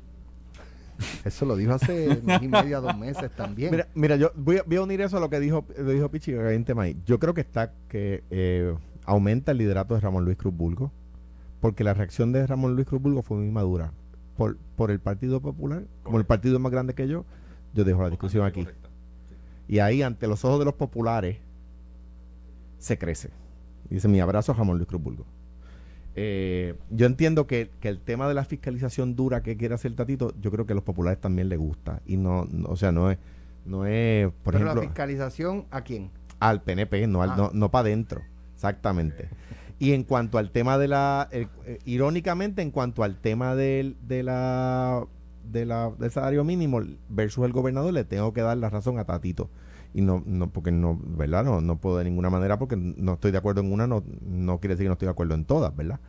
Eso 1.24 1.46
lo 1.46 1.56
dijo 1.56 1.74
hace 1.74 2.20
mes 2.24 2.42
y 2.42 2.48
media, 2.48 2.80
dos 2.80 2.96
meses 2.96 3.30
también. 3.32 3.70
Mira, 3.72 3.88
mira 3.94 4.16
yo 4.16 4.32
voy 4.34 4.58
a, 4.58 4.82
unir 4.82 5.00
eso 5.00 5.16
a 5.16 5.20
lo 5.20 5.30
que 5.30 5.38
dijo, 5.38 5.64
lo 5.76 5.90
dijo 5.90 6.10
Pichi, 6.10 6.32
que 6.32 6.40
hay 6.40 6.56
un 6.56 6.64
tema 6.64 6.82
ahí. 6.82 6.96
Yo 7.04 7.18
creo 7.18 7.34
que 7.34 7.40
está 7.40 7.72
que 7.88 8.24
eh, 8.30 8.74
aumenta 9.08 9.52
el 9.52 9.58
liderato 9.58 9.94
de 9.94 10.00
Ramón 10.00 10.26
Luis 10.26 10.36
Cruz 10.36 10.54
Bulgo, 10.54 10.92
porque 11.60 11.82
la 11.82 11.94
reacción 11.94 12.30
de 12.30 12.46
Ramón 12.46 12.74
Luis 12.74 12.86
Cruz 12.86 13.00
Bulgo 13.00 13.22
fue 13.22 13.38
muy 13.38 13.50
madura. 13.50 13.92
Por, 14.36 14.58
por 14.76 14.90
el 14.90 15.00
Partido 15.00 15.40
Popular, 15.40 15.82
como 16.04 16.18
el 16.18 16.24
partido 16.24 16.60
más 16.60 16.70
grande 16.70 16.94
que 16.94 17.08
yo, 17.08 17.24
yo 17.74 17.84
dejo 17.84 18.02
la 18.02 18.10
discusión 18.10 18.46
aquí. 18.46 18.66
Y 19.66 19.80
ahí, 19.80 20.02
ante 20.02 20.28
los 20.28 20.44
ojos 20.44 20.58
de 20.60 20.66
los 20.66 20.74
populares, 20.74 21.38
se 22.78 22.98
crece. 22.98 23.30
Dice 23.88 24.06
mi 24.08 24.20
abrazo 24.20 24.52
a 24.52 24.54
Ramón 24.54 24.76
Luis 24.76 24.86
Cruz 24.86 25.02
Bulgo. 25.02 25.24
Eh, 26.14 26.74
yo 26.90 27.06
entiendo 27.06 27.46
que, 27.46 27.70
el 27.80 28.00
tema 28.00 28.28
de 28.28 28.34
la 28.34 28.44
fiscalización 28.44 29.16
dura 29.16 29.42
que 29.42 29.56
quiere 29.56 29.74
hacer 29.74 29.94
Tatito, 29.94 30.34
yo 30.40 30.50
creo 30.50 30.66
que 30.66 30.74
a 30.74 30.76
los 30.76 30.84
populares 30.84 31.18
también 31.20 31.48
les 31.48 31.58
gusta. 31.58 32.02
Y 32.06 32.18
no, 32.18 32.46
o 32.64 32.76
sea, 32.76 32.92
no 32.92 33.10
es, 33.10 33.18
no 33.64 33.86
es, 33.86 34.30
por 34.44 34.54
ejemplo. 34.54 34.74
la 34.74 34.82
fiscalización 34.82 35.64
a 35.70 35.80
quién? 35.80 36.10
Al 36.40 36.62
PNP, 36.62 37.06
no, 37.06 37.22
al, 37.22 37.30
ah. 37.30 37.36
no, 37.36 37.50
no 37.54 37.70
para 37.70 37.88
adentro. 37.88 38.22
Exactamente. 38.58 39.28
Y 39.78 39.92
en 39.92 40.02
cuanto 40.02 40.38
al 40.38 40.50
tema 40.50 40.78
de 40.78 40.88
la, 40.88 41.28
eh, 41.30 41.46
irónicamente, 41.84 42.60
en 42.60 42.72
cuanto 42.72 43.04
al 43.04 43.16
tema 43.20 43.54
del, 43.54 43.96
de 44.02 44.24
la, 44.24 45.06
de 45.44 45.64
la, 45.64 45.92
del 45.96 46.10
salario 46.10 46.42
mínimo 46.42 46.80
versus 47.08 47.44
el 47.44 47.52
gobernador, 47.52 47.92
le 47.92 48.02
tengo 48.02 48.32
que 48.32 48.40
dar 48.40 48.56
la 48.56 48.68
razón 48.68 48.98
a 48.98 49.04
Tatito. 49.04 49.48
Y 49.94 50.00
no, 50.00 50.24
no 50.26 50.50
porque 50.50 50.72
no, 50.72 50.98
¿verdad? 51.00 51.44
No, 51.44 51.60
no 51.60 51.76
puedo 51.76 51.98
de 51.98 52.04
ninguna 52.04 52.30
manera, 52.30 52.58
porque 52.58 52.74
no 52.74 53.12
estoy 53.12 53.30
de 53.30 53.38
acuerdo 53.38 53.60
en 53.60 53.72
una, 53.72 53.86
no, 53.86 54.02
no 54.22 54.58
quiere 54.58 54.74
decir 54.74 54.86
que 54.86 54.88
no 54.88 54.94
estoy 54.94 55.06
de 55.06 55.12
acuerdo 55.12 55.36
en 55.36 55.44
todas, 55.44 55.74
¿verdad? 55.76 56.00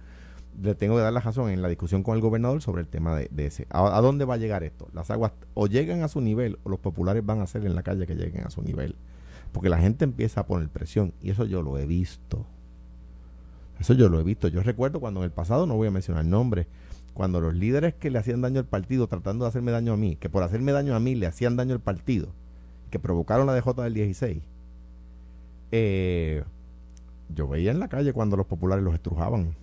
Le 0.60 0.74
tengo 0.74 0.96
que 0.96 1.04
dar 1.04 1.14
la 1.14 1.20
razón 1.20 1.52
en 1.52 1.62
la 1.62 1.68
discusión 1.68 2.02
con 2.02 2.16
el 2.16 2.22
gobernador 2.22 2.64
sobre 2.64 2.82
el 2.82 2.88
tema 2.88 3.16
de, 3.16 3.46
ese. 3.46 3.68
¿A, 3.70 4.02
dónde 4.02 4.26
va 4.26 4.34
a 4.34 4.38
llegar 4.38 4.64
esto? 4.64 4.90
Las 4.92 5.12
aguas 5.12 5.34
o 5.54 5.68
llegan 5.68 6.02
a 6.02 6.08
su 6.08 6.20
nivel 6.20 6.58
o 6.64 6.70
los 6.70 6.80
populares 6.80 7.24
van 7.24 7.42
a 7.42 7.44
hacer 7.44 7.64
en 7.68 7.76
la 7.76 7.84
calle 7.84 8.08
que 8.08 8.16
lleguen 8.16 8.48
a 8.48 8.50
su 8.50 8.64
nivel. 8.64 8.96
Porque 9.52 9.70
la 9.70 9.80
gente 9.80 10.06
empieza 10.06 10.42
a 10.42 10.48
poner 10.48 10.70
presión 10.70 11.14
y 11.22 11.32
eso 11.32 11.46
yo 11.46 11.62
lo 11.62 11.78
he 11.78 11.86
visto. 11.86 12.46
Eso 13.80 13.94
yo 13.94 14.10
lo 14.10 14.20
he 14.20 14.24
visto. 14.24 14.48
Yo 14.48 14.62
recuerdo 14.62 15.00
cuando 15.00 15.22
en 15.22 15.26
el 15.26 15.32
pasado, 15.32 15.66
no 15.66 15.76
voy 15.76 15.88
a 15.88 15.92
mencionar 15.92 16.26
nombres, 16.26 16.68
cuando 17.14 17.42
los 17.42 17.54
líderes 17.54 17.94
que 17.96 18.10
le 18.10 18.20
hacían 18.20 18.42
daño 18.42 18.60
al 18.60 18.66
partido 18.66 19.08
tratando 19.08 19.46
de 19.46 19.50
hacerme 19.50 19.72
daño 19.72 19.94
a 19.94 19.98
mí, 19.98 20.16
que 20.16 20.30
por 20.30 20.44
hacerme 20.44 20.72
daño 20.72 20.96
a 20.96 21.00
mí 21.00 21.16
le 21.16 21.28
hacían 21.28 21.56
daño 21.56 21.74
al 21.74 21.82
partido, 21.82 22.30
que 22.92 23.00
provocaron 23.00 23.48
la 23.48 23.56
DJ 23.56 23.74
del 23.84 23.94
16, 23.94 24.44
eh, 25.72 26.44
yo 27.34 27.48
veía 27.48 27.72
en 27.72 27.80
la 27.80 27.88
calle 27.88 28.14
cuando 28.14 28.38
los 28.38 28.48
populares 28.48 28.84
los 28.84 28.94
estrujaban. 28.94 29.56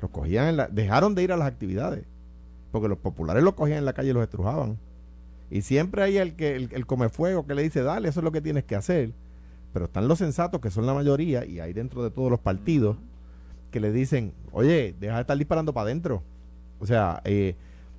Los 0.00 0.10
cogían 0.10 0.48
en 0.48 0.56
la, 0.56 0.68
dejaron 0.68 1.14
de 1.14 1.22
ir 1.22 1.32
a 1.32 1.36
las 1.36 1.48
actividades, 1.48 2.04
porque 2.70 2.88
los 2.88 2.98
populares 2.98 3.42
los 3.42 3.54
cogían 3.54 3.78
en 3.78 3.84
la 3.84 3.92
calle 3.92 4.10
y 4.10 4.12
los 4.12 4.22
estrujaban. 4.22 4.78
Y 5.52 5.60
siempre 5.60 6.02
hay 6.02 6.16
el 6.16 6.34
que 6.34 6.56
el, 6.56 6.70
el 6.72 6.86
come 6.86 7.10
fuego 7.10 7.46
que 7.46 7.54
le 7.54 7.62
dice, 7.62 7.82
dale, 7.82 8.08
eso 8.08 8.20
es 8.20 8.24
lo 8.24 8.32
que 8.32 8.40
tienes 8.40 8.64
que 8.64 8.74
hacer. 8.74 9.12
Pero 9.74 9.84
están 9.84 10.08
los 10.08 10.18
sensatos, 10.18 10.62
que 10.62 10.70
son 10.70 10.86
la 10.86 10.94
mayoría, 10.94 11.44
y 11.44 11.60
hay 11.60 11.74
dentro 11.74 12.02
de 12.02 12.10
todos 12.10 12.30
los 12.30 12.40
partidos, 12.40 12.96
que 13.70 13.78
le 13.78 13.92
dicen, 13.92 14.32
oye, 14.50 14.94
deja 14.98 15.16
de 15.16 15.20
estar 15.20 15.36
disparando 15.36 15.74
para 15.74 15.84
adentro. 15.84 16.22
O 16.80 16.86
sea, 16.86 17.20
eh, 17.24 17.54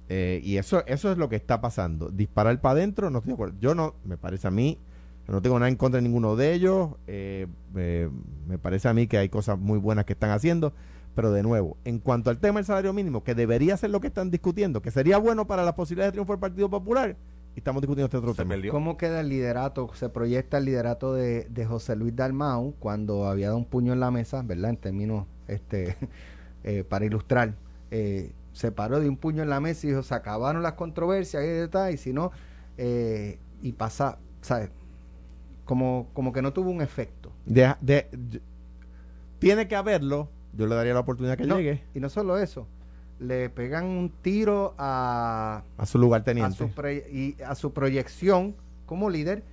eh, 0.10 0.42
y 0.44 0.58
eso, 0.58 0.84
eso 0.88 1.12
es 1.12 1.18
lo 1.20 1.30
que 1.30 1.36
está 1.36 1.62
pasando. 1.62 2.10
Disparar 2.10 2.60
para 2.60 2.74
adentro, 2.74 3.12
no 3.12 3.20
estoy 3.20 3.30
de 3.30 3.36
acuerdo. 3.36 3.56
Yo 3.60 3.76
no, 3.76 3.94
me 4.04 4.18
parece 4.18 4.48
a 4.48 4.52
mí, 4.52 4.80
no 5.28 5.40
tengo 5.40 5.60
nada 5.60 5.70
en 5.70 5.76
contra 5.76 6.00
de 6.00 6.08
ninguno 6.08 6.36
de 6.36 6.54
ellos. 6.56 6.90
Eh, 7.06 7.46
me 7.76 8.58
parece 8.58 8.88
a 8.88 8.96
mí 8.96 9.06
que 9.06 9.20
hay 9.20 9.30
cosas 9.30 9.60
muy 9.60 9.78
buenas 9.78 10.06
que 10.06 10.14
están 10.14 10.32
haciendo. 10.32 10.74
Pero 11.14 11.32
de 11.32 11.44
nuevo, 11.44 11.78
en 11.86 12.00
cuanto 12.00 12.32
al 12.32 12.40
tema 12.40 12.58
del 12.58 12.66
salario 12.66 12.94
mínimo, 12.94 13.24
que 13.24 13.36
debería 13.36 13.78
ser 13.78 13.92
lo 13.92 14.02
que 14.02 14.08
están 14.08 14.32
discutiendo, 14.32 14.82
que 14.82 14.90
sería 14.90 15.20
bueno 15.20 15.46
para 15.46 15.64
las 15.64 15.74
posibilidades 15.74 16.12
de 16.12 16.14
triunfo 16.14 16.34
del 16.34 16.40
Partido 16.40 16.70
Popular, 16.72 17.16
estamos 17.56 17.82
discutiendo 17.82 18.06
este 18.06 18.18
otro 18.18 18.34
tema. 18.34 18.56
¿Cómo 18.70 18.98
queda 18.98 19.22
el 19.22 19.30
liderato? 19.30 19.90
Se 19.94 20.10
proyecta 20.10 20.58
el 20.58 20.66
liderato 20.66 21.14
de, 21.14 21.66
José 21.68 21.96
Luis 21.96 22.16
Dalmau 22.16 22.74
cuando 22.80 23.28
había 23.28 23.48
dado 23.48 23.58
un 23.58 23.66
puño 23.66 23.94
en 23.94 24.00
la 24.00 24.12
mesa, 24.12 24.42
¿verdad? 24.44 24.72
En 24.72 24.78
términos, 24.78 25.26
este, 25.48 25.98
eh, 26.64 26.84
para 26.84 27.06
ilustrar. 27.06 27.56
Eh, 27.92 28.32
se 28.54 28.72
paró 28.72 29.00
de 29.00 29.10
un 29.10 29.18
puño 29.18 29.44
en 29.44 29.50
la 29.50 29.60
mesa 29.60 29.88
y 29.88 29.90
dijo, 29.90 30.04
se 30.04 30.14
acabaron 30.14 30.62
las 30.62 30.74
controversias 30.74 31.44
y, 31.44 31.94
y 31.94 31.98
si 31.98 32.14
no, 32.14 32.32
eh, 32.78 33.40
y 33.62 33.72
pasa, 33.74 34.20
¿sabes? 34.42 34.70
Como, 35.66 36.08
como 36.14 36.34
que 36.34 36.42
no 36.42 36.54
tuvo 36.54 36.70
un 36.70 36.82
efecto. 36.82 37.32
De, 37.46 38.08
tiene 39.40 39.68
que 39.68 39.76
haberlo, 39.76 40.30
yo 40.54 40.68
le 40.68 40.76
daría 40.76 40.94
la 40.94 41.00
oportunidad 41.00 41.38
que 41.38 41.46
llegue. 41.46 41.84
Y 41.94 42.00
no 42.00 42.10
solo 42.10 42.38
eso, 42.38 42.68
le 43.24 43.50
pegan 43.50 43.86
un 43.86 44.12
tiro 44.22 44.74
a, 44.78 45.64
a 45.78 45.86
su 45.86 45.98
lugar 45.98 46.24
teniente. 46.24 46.70
y 47.12 47.36
a 47.42 47.56
su 47.56 47.74
proyección 47.74 48.56
como 48.86 49.10
líder 49.10 49.44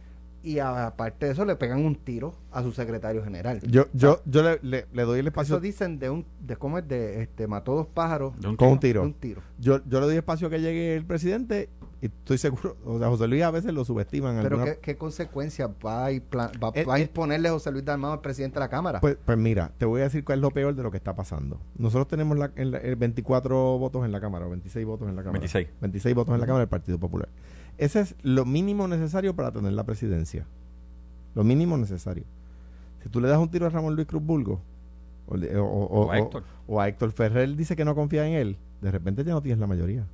y 0.42 0.58
aparte 0.58 1.26
de 1.26 1.32
eso 1.32 1.44
le 1.44 1.54
pegan 1.56 1.84
un 1.84 1.94
tiro 1.94 2.34
a 2.50 2.62
su 2.62 2.72
secretario 2.72 3.22
general. 3.22 3.60
Yo 3.60 3.86
yo 3.92 4.22
yo 4.24 4.42
le, 4.42 4.86
le, 4.92 5.02
doy 5.02 5.20
el 5.20 5.26
espacio. 5.26 5.56
Eso 5.56 5.60
dicen 5.60 5.98
de 5.98 6.08
un 6.10 6.24
de 6.40 6.56
cómo 6.56 6.78
es 6.78 6.88
de 6.88 7.22
este 7.22 7.46
mató 7.46 7.74
dos 7.74 7.86
pájaros 7.86 8.34
con 8.56 8.68
un 8.68 8.80
tiro. 8.80 9.02
un 9.02 9.12
tiro. 9.12 9.42
Yo 9.58 9.80
yo 9.86 10.00
le 10.00 10.06
doy 10.06 10.16
espacio 10.16 10.46
a 10.46 10.50
que 10.50 10.60
llegue 10.60 10.96
el 10.96 11.04
presidente 11.04 11.68
y 12.03 12.07
estoy 12.07 12.38
seguro, 12.38 12.76
o 12.86 12.98
sea, 12.98 13.09
José 13.09 13.28
Luis 13.28 13.42
a 13.42 13.51
veces 13.51 13.74
lo 13.74 13.84
subestiman. 13.84 14.40
Pero 14.42 14.64
¿qué, 14.64 14.78
qué 14.80 14.96
consecuencias 14.96 15.68
va 15.84 16.07
a, 16.07 16.11
va, 16.11 16.72
eh, 16.74 16.86
a 16.88 16.98
eh, 16.98 17.03
imponerle 17.03 17.51
José 17.51 17.70
Luis 17.70 17.84
Dalmado 17.84 18.14
al 18.14 18.20
presidente 18.22 18.55
de 18.55 18.61
la 18.61 18.70
Cámara? 18.70 19.01
Pues, 19.01 19.18
pues 19.22 19.36
mira, 19.36 19.72
te 19.76 19.84
voy 19.84 20.01
a 20.01 20.05
decir 20.05 20.24
cuál 20.24 20.38
es 20.38 20.42
lo 20.42 20.51
peor 20.51 20.74
de 20.74 20.82
lo 20.82 20.90
que 20.90 20.96
está 20.96 21.14
pasando. 21.14 21.61
Nosotros 21.76 22.09
tenemos 22.09 22.38
la, 22.38 22.53
el, 22.57 22.96
24 22.96 23.78
votos 23.78 24.05
en 24.07 24.12
la 24.12 24.20
Cámara, 24.20 24.46
o 24.46 24.51
26 24.51 24.86
votos 24.86 25.09
en 25.09 25.16
la 25.16 25.22
Cámara. 25.22 25.40
26. 25.40 25.68
26 25.80 26.14
votos 26.14 26.34
en 26.34 26.40
la 26.40 26.46
Cámara 26.46 26.61
del 26.61 26.70
Partido 26.70 26.98
Popular. 26.98 27.28
Ese 27.76 28.01
es 28.01 28.14
lo 28.22 28.46
mínimo 28.46 28.88
necesario 28.88 29.36
para 29.36 29.53
tener 29.53 29.72
la 29.72 29.84
presidencia. 29.84 30.46
Lo 31.34 31.44
mínimo 31.44 31.76
necesario. 31.76 32.24
Si 33.03 33.11
tú 33.11 33.20
le 33.20 33.28
das 33.28 33.38
un 33.38 33.51
tiro 33.51 33.66
a 33.66 33.68
Ramón 33.68 33.94
Luis 33.94 34.07
Cruz 34.07 34.22
Bulgo, 34.22 34.62
o, 35.26 36.11
a 36.80 36.88
Héctor. 36.88 37.12
Ferrer 37.12 37.55
dice 37.57 37.76
que 37.76 37.84
no 37.84 37.94
confía 37.94 38.26
en 38.26 38.34
él, 38.34 38.57
de 38.80 38.90
repente 38.90 39.22
ya 39.22 39.32
no 39.32 39.42
tienes 39.42 39.61
la 39.61 39.66
mayoría. 39.66 40.07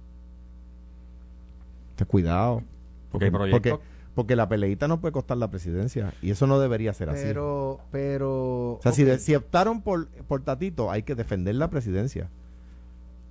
Ten 1.96 2.06
cuidado. 2.06 2.62
Porque, 3.10 3.78
porque, 4.14 4.36
la 4.36 4.48
peleita 4.48 4.88
no 4.88 5.00
puede 5.00 5.12
costar 5.12 5.38
la 5.38 5.50
presidencia. 5.50 6.12
Y 6.22 6.30
eso 6.30 6.46
no 6.46 6.58
debería 6.60 6.92
ser 6.92 7.10
así. 7.10 7.22
Pero, 7.24 7.80
pero. 7.90 8.74
O 8.74 8.80
sea, 8.82 8.92
si, 8.92 9.06
si, 9.18 9.34
optaron 9.34 9.80
por, 9.80 10.08
por 10.08 10.42
Tatito, 10.42 10.90
hay 10.90 11.02
que 11.02 11.14
defender 11.14 11.54
la 11.54 11.70
presidencia. 11.70 12.28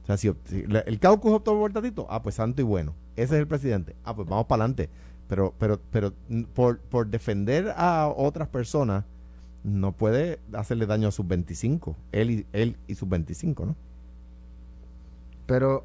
O 0.04 0.06
sea, 0.08 0.18
si, 0.18 0.34
el 0.50 1.00
caucus 1.00 1.32
optó 1.32 1.54
por 1.54 1.72
Tatito, 1.72 2.08
ah, 2.10 2.22
pues 2.22 2.36
santo 2.36 2.62
y 2.62 2.66
bueno. 2.66 2.94
Ese 3.16 3.36
es 3.36 3.42
el 3.42 3.48
presidente. 3.48 3.96
Ah, 4.04 4.16
pues 4.16 4.28
vamos 4.28 4.46
para 4.46 4.64
adelante. 4.64 4.90
Pero, 5.28 5.54
pero, 5.58 5.80
pero 5.92 6.14
por, 6.54 6.80
por 6.80 7.08
defender 7.08 7.74
a 7.76 8.08
otras 8.16 8.48
personas, 8.48 9.04
no 9.66 9.94
puede 9.94 10.40
hacerle 10.54 10.86
daño 10.86 11.08
a 11.08 11.12
sus 11.12 11.28
25, 11.28 11.96
él 12.12 12.32
y, 12.32 12.46
él 12.54 12.78
y 12.88 12.94
sus 12.94 13.10
25, 13.10 13.66
¿no? 13.66 13.76
Pero, 15.48 15.84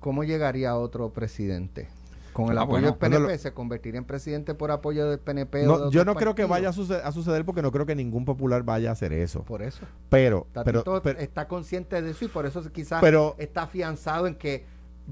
¿cómo 0.00 0.24
llegaría 0.24 0.76
otro 0.76 1.10
presidente? 1.10 1.88
Con 2.32 2.50
el 2.50 2.58
ah, 2.58 2.62
apoyo 2.62 2.86
del 2.86 2.96
PNP, 2.96 3.38
¿se 3.38 3.52
convertiría 3.52 3.98
en 3.98 4.04
presidente 4.04 4.54
por 4.54 4.70
apoyo 4.70 5.08
del 5.08 5.18
PNP? 5.18 5.64
No, 5.64 5.90
yo 5.90 6.04
no 6.04 6.14
creo 6.14 6.34
que 6.34 6.44
vaya 6.44 6.68
a 6.68 6.72
suceder, 7.12 7.44
porque 7.44 7.62
no 7.62 7.72
creo 7.72 7.86
que 7.86 7.94
ningún 7.94 8.24
popular 8.24 8.62
vaya 8.62 8.90
a 8.90 8.92
hacer 8.92 9.12
eso. 9.12 9.42
Por 9.44 9.62
eso. 9.62 9.84
Pero, 10.08 10.46
pero, 10.64 10.84
está 11.18 11.48
consciente 11.48 12.00
de 12.00 12.10
eso 12.10 12.24
y 12.24 12.28
por 12.28 12.46
eso 12.46 12.62
quizás 12.72 13.02
está 13.38 13.62
afianzado 13.62 14.26
en 14.26 14.34
que 14.34 14.64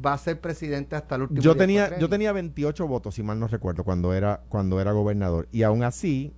va 0.05 0.13
a 0.13 0.19
ser 0.19 0.41
presidente 0.41 0.97
hasta 0.97 1.17
el 1.17 1.23
último 1.23 1.41
yo 1.41 1.57
tenía 1.57 1.99
yo 1.99 2.09
tenía 2.09 2.33
28 2.33 2.87
votos 2.87 3.15
si 3.15 3.23
mal 3.23 3.41
no 3.41 3.49
recuerdo 3.49 3.85
cuando 3.85 4.15
era 4.15 4.43
cuando 4.49 4.81
era 4.81 4.93
gobernador 4.93 5.49
y 5.51 5.63
aún 5.63 5.83
así 5.83 6.33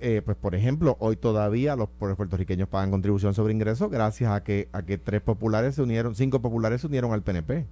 eh, 0.00 0.22
pues 0.24 0.36
por 0.36 0.54
ejemplo 0.54 0.96
hoy 1.00 1.16
todavía 1.16 1.76
los, 1.76 1.88
puertorriqueños 1.88 2.68
pagan 2.68 2.90
contribución 2.90 3.32
sobre 3.32 3.54
ingresos 3.54 3.90
gracias 3.90 4.32
a 4.32 4.42
que 4.42 4.68
a 4.72 4.82
que 4.82 4.98
tres 4.98 5.22
populares 5.22 5.76
se 5.76 5.82
unieron 5.82 6.14
cinco 6.14 6.42
populares 6.42 6.82
se 6.82 6.88
unieron 6.88 7.12
al 7.12 7.22
PNP 7.22 7.66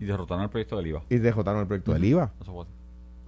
y 0.00 0.06
derrotaron 0.06 0.42
el 0.42 0.50
proyecto 0.50 0.76
del 0.76 0.88
IVA 0.88 1.02
y 1.08 1.18
derrotaron 1.18 1.60
el 1.60 1.66
proyecto 1.66 1.92
del 1.92 2.04
IVA 2.04 2.32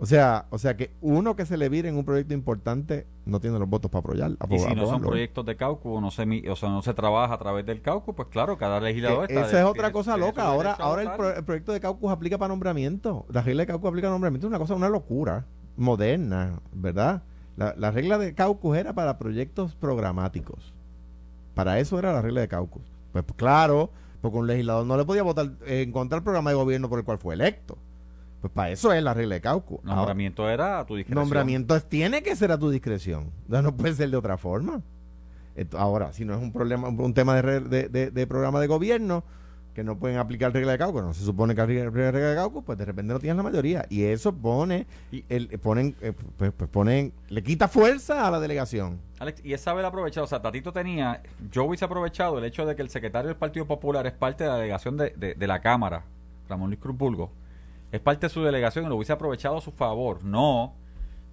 o 0.03 0.07
sea, 0.07 0.47
o 0.51 0.59
sea 0.59 0.77
que 0.77 0.91
uno 1.01 1.37
que 1.37 1.47
se 1.47 1.57
le 1.57 1.69
vire 1.69 1.89
en 1.89 1.97
un 1.97 2.05
proyecto 2.05 2.35
importante 2.35 3.07
no 3.25 3.39
tiene 3.39 3.57
los 3.61 3.69
votos 3.69 3.89
para 3.89 4.01
apoyar. 4.01 4.33
y 4.51 4.59
si 4.59 4.75
no 4.75 4.87
son 4.87 5.01
proyectos 5.01 5.47
de 5.47 5.55
caucus, 5.55 6.03
no 6.03 6.11
se, 6.11 6.51
o 6.51 6.57
sea, 6.57 6.71
no 6.71 6.83
se 6.83 6.93
trabaja 6.93 7.35
a 7.35 7.39
través 7.39 7.65
del 7.65 7.83
caucus, 7.83 8.13
pues 8.13 8.27
claro, 8.27 8.59
cada 8.59 8.81
legislador 8.81 9.31
está... 9.31 9.47
Esa 9.47 9.61
es 9.61 9.65
otra 9.65 9.93
cosa 9.93 10.17
loca. 10.17 10.45
Ahora, 10.45 10.73
ahora 10.73 11.03
el, 11.37 11.45
proyecto 11.45 11.71
de 11.71 11.79
caucus 11.79 12.11
aplica 12.11 12.37
para 12.37 12.49
nombramiento. 12.49 13.27
La 13.29 13.43
regla 13.43 13.63
de 13.63 13.69
caucus 13.69 13.89
aplica 13.91 14.07
para 14.07 14.15
nombramiento. 14.15 14.49
Es 14.49 14.51
una 14.51 14.59
cosa, 14.59 14.75
una 14.75 14.89
locura 14.89 15.47
moderna, 15.77 16.59
¿verdad? 16.73 17.23
La, 17.57 17.73
la 17.79 17.93
regla 17.93 18.19
de 18.19 18.35
caucus 18.35 18.77
era 18.77 18.95
para 18.95 19.19
proyectos 19.19 19.77
programáticos. 19.77 20.75
Para 21.55 21.79
eso 21.79 21.97
era 22.01 22.13
la 22.13 22.23
regla 22.23 22.41
de 22.41 22.49
caucus. 22.49 22.83
Pues 23.13 23.25
claro, 23.37 23.91
porque 24.23 24.39
un 24.39 24.47
legislador 24.47 24.87
no 24.87 24.97
le 24.97 25.05
podía 25.05 25.25
votar 25.25 25.51
en 25.67 25.93
contra 25.93 26.17
del 26.17 26.23
programa 26.23 26.51
de 26.51 26.57
gobierno 26.57 26.89
por 26.89 27.01
el 27.01 27.05
cual 27.05 27.19
fue 27.19 27.35
electo. 27.35 27.77
Pues 28.41 28.53
para 28.53 28.71
eso 28.71 28.93
es 28.93 29.03
la 29.03 29.15
regla 29.15 29.35
de 29.35 29.41
caucus. 29.41 29.83
Nombramiento 29.85 30.49
era 30.49 30.79
a 30.79 30.87
tu 30.87 30.97
discreción. 30.97 31.23
Nombramiento 31.23 31.79
tiene 31.83 32.23
que 32.23 32.35
ser 32.37 32.53
a 32.53 32.59
tu 32.59 32.71
discreción. 32.71 33.31
No 33.49 33.77
puede 33.77 33.95
ser 33.95 34.11
de 34.11 34.17
otra 34.17 34.39
forma. 34.39 34.81
ahora, 35.77 36.13
si 36.13 36.25
no 36.25 36.35
es 36.35 36.41
un 36.41 36.53
problema, 36.53 36.89
un 36.89 37.15
tema 37.15 37.41
de, 37.43 37.89
de, 37.89 38.27
programa 38.27 38.61
de 38.61 38.69
gobierno 38.69 39.25
que 39.75 39.85
no 39.85 39.99
pueden 39.99 40.19
aplicar 40.19 40.53
regla 40.53 40.73
de 40.73 40.79
caucus, 40.79 41.03
no 41.03 41.15
se 41.15 41.25
supone 41.25 41.55
que 41.55 41.61
aplica 41.61 41.91
regla 41.91 42.13
de 42.13 42.35
caucus, 42.35 42.65
pues 42.65 42.79
de 42.79 42.85
repente 42.85 43.13
no 43.13 43.19
tienes 43.19 43.37
la 43.37 43.43
mayoría. 43.43 43.87
Y 43.89 44.05
eso 44.05 44.35
pone, 44.35 44.87
el, 45.29 45.49
ponen, 45.61 45.97
eh, 46.01 46.13
pues, 46.37 46.53
pues, 46.57 46.71
ponen, 46.71 47.13
le 47.29 47.43
quita 47.43 47.69
fuerza 47.69 48.27
a 48.27 48.31
la 48.31 48.41
delegación. 48.41 49.01
Alex, 49.19 49.45
y 49.45 49.53
esa 49.53 49.73
vez 49.73 49.85
aprovechado, 49.85 50.25
o 50.25 50.29
sea, 50.29 50.43
Tatito 50.43 50.73
tenía, 50.73 51.23
yo 51.51 51.65
hubiese 51.65 51.85
aprovechado 51.85 52.39
el 52.39 52.45
hecho 52.45 52.67
de 52.67 52.77
que 52.77 52.83
el 52.83 52.91
secretario 52.91 53.29
del 53.29 53.37
Partido 53.37 53.67
Popular 53.67 54.07
es 54.07 54.13
parte 54.13 54.45
de 54.45 54.51
la 54.51 54.57
delegación 54.57 54.97
de, 54.97 55.37
la 55.39 55.61
Cámara, 55.61 56.05
Ramón 56.49 56.71
Luis 56.71 56.81
Cruz 56.81 56.97
Bulgo 56.97 57.31
es 57.93 58.01
parte 58.01 58.27
de 58.27 58.31
su 58.31 58.43
delegación 58.43 58.87
y 58.87 58.89
lo 58.89 58.97
hubiese 58.97 59.13
aprovechado 59.13 59.59
a 59.59 59.61
su 59.61 59.71
favor. 59.71 60.25
No, 60.25 60.75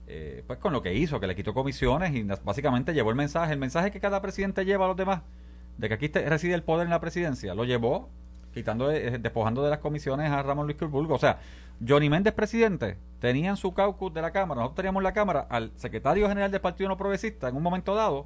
eh, 0.07 0.43
pues 0.45 0.59
con 0.59 0.73
lo 0.73 0.81
que 0.83 0.93
hizo, 0.93 1.19
que 1.19 1.25
le 1.25 1.35
quitó 1.35 1.53
comisiones 1.53 2.13
y 2.13 2.23
básicamente 2.23 2.93
llevó 2.93 3.09
el 3.09 3.15
mensaje, 3.15 3.53
el 3.53 3.59
mensaje 3.59 3.91
que 3.91 3.99
cada 3.99 4.21
presidente 4.21 4.65
lleva 4.65 4.85
a 4.85 4.87
los 4.89 4.97
demás, 4.97 5.21
de 5.77 5.87
que 5.87 5.93
aquí 5.93 6.07
reside 6.07 6.53
el 6.53 6.63
poder 6.63 6.85
en 6.85 6.91
la 6.91 6.99
presidencia, 6.99 7.55
lo 7.55 7.63
llevó 7.63 8.09
quitando, 8.53 8.91
eh, 8.91 9.17
despojando 9.19 9.63
de 9.63 9.69
las 9.69 9.79
comisiones 9.79 10.31
a 10.31 10.41
Ramón 10.43 10.65
Luis 10.65 10.77
Curvulgo. 10.77 11.15
O 11.15 11.19
sea, 11.19 11.39
Johnny 11.85 12.09
Méndez, 12.09 12.33
presidente, 12.33 12.97
tenía 13.19 13.49
en 13.49 13.57
su 13.57 13.73
caucus 13.73 14.13
de 14.13 14.21
la 14.21 14.31
Cámara, 14.31 14.61
nosotros 14.61 14.75
teníamos 14.77 15.01
en 15.01 15.05
la 15.05 15.13
Cámara 15.13 15.47
al 15.49 15.71
secretario 15.75 16.27
general 16.27 16.51
del 16.51 16.61
Partido 16.61 16.89
No 16.89 16.97
Progresista 16.97 17.47
en 17.47 17.55
un 17.55 17.63
momento 17.63 17.95
dado, 17.95 18.25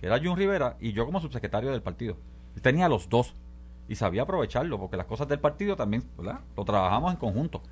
que 0.00 0.06
era 0.06 0.18
Jun 0.18 0.36
Rivera, 0.36 0.76
y 0.80 0.92
yo 0.92 1.04
como 1.04 1.20
subsecretario 1.20 1.70
del 1.70 1.82
partido. 1.82 2.16
Él 2.54 2.62
tenía 2.62 2.88
los 2.88 3.08
dos 3.08 3.34
y 3.88 3.96
sabía 3.96 4.22
aprovecharlo, 4.22 4.78
porque 4.78 4.96
las 4.96 5.06
cosas 5.06 5.28
del 5.28 5.40
partido 5.40 5.76
también 5.76 6.04
lo 6.18 6.64
trabajamos 6.64 7.12
en 7.12 7.18
conjunto. 7.18 7.62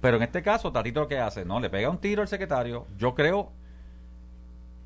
Pero 0.00 0.16
en 0.16 0.22
este 0.22 0.42
caso, 0.42 0.72
Tatito 0.72 1.00
lo 1.00 1.08
que 1.08 1.18
hace, 1.18 1.44
no, 1.44 1.60
le 1.60 1.70
pega 1.70 1.90
un 1.90 1.98
tiro 1.98 2.22
al 2.22 2.28
secretario. 2.28 2.86
Yo 2.98 3.14
creo, 3.14 3.52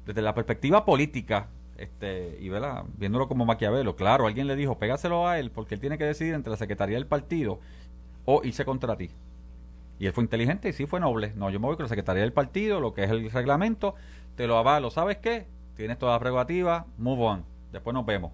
desde 0.07 0.23
la 0.23 0.35
perspectiva 0.35 0.85
política, 0.85 1.49
este, 1.81 2.37
y 2.41 2.49
¿verdad? 2.49 2.85
viéndolo 2.97 3.29
como 3.29 3.45
Maquiavelo, 3.47 3.97
claro, 3.97 4.27
alguien 4.27 4.47
le 4.47 4.57
dijo, 4.57 4.79
pégaselo 4.79 5.27
a 5.27 5.39
él, 5.39 5.51
porque 5.51 5.75
él 5.75 5.81
tiene 5.81 5.99
que 5.99 6.05
decidir 6.05 6.35
entre 6.35 6.51
la 6.51 6.57
secretaría 6.57 6.97
del 6.97 7.07
partido 7.07 7.61
o 8.25 8.43
irse 8.45 8.65
contra 8.65 8.97
ti. 8.97 9.11
Y 9.99 10.07
él 10.07 10.13
fue 10.13 10.25
inteligente 10.25 10.69
y 10.69 10.73
sí 10.73 10.87
fue 10.87 11.01
noble. 11.01 11.33
No, 11.37 11.51
yo 11.51 11.61
me 11.61 11.67
voy 11.67 11.77
con 11.77 11.85
la 11.85 11.89
secretaría 11.89 12.23
del 12.23 12.33
partido, 12.33 12.81
lo 12.81 12.95
que 12.95 13.05
es 13.05 13.11
el 13.11 13.31
reglamento, 13.31 13.95
te 14.37 14.47
lo 14.47 14.57
avalo, 14.57 14.91
¿sabes 14.91 15.19
qué? 15.19 15.47
Tienes 15.77 15.99
toda 15.99 16.13
la 16.13 16.21
prerrogativa, 16.21 16.87
move 16.97 17.23
on. 17.23 17.45
Después 17.73 17.95
nos 17.95 18.07
vemos 18.07 18.33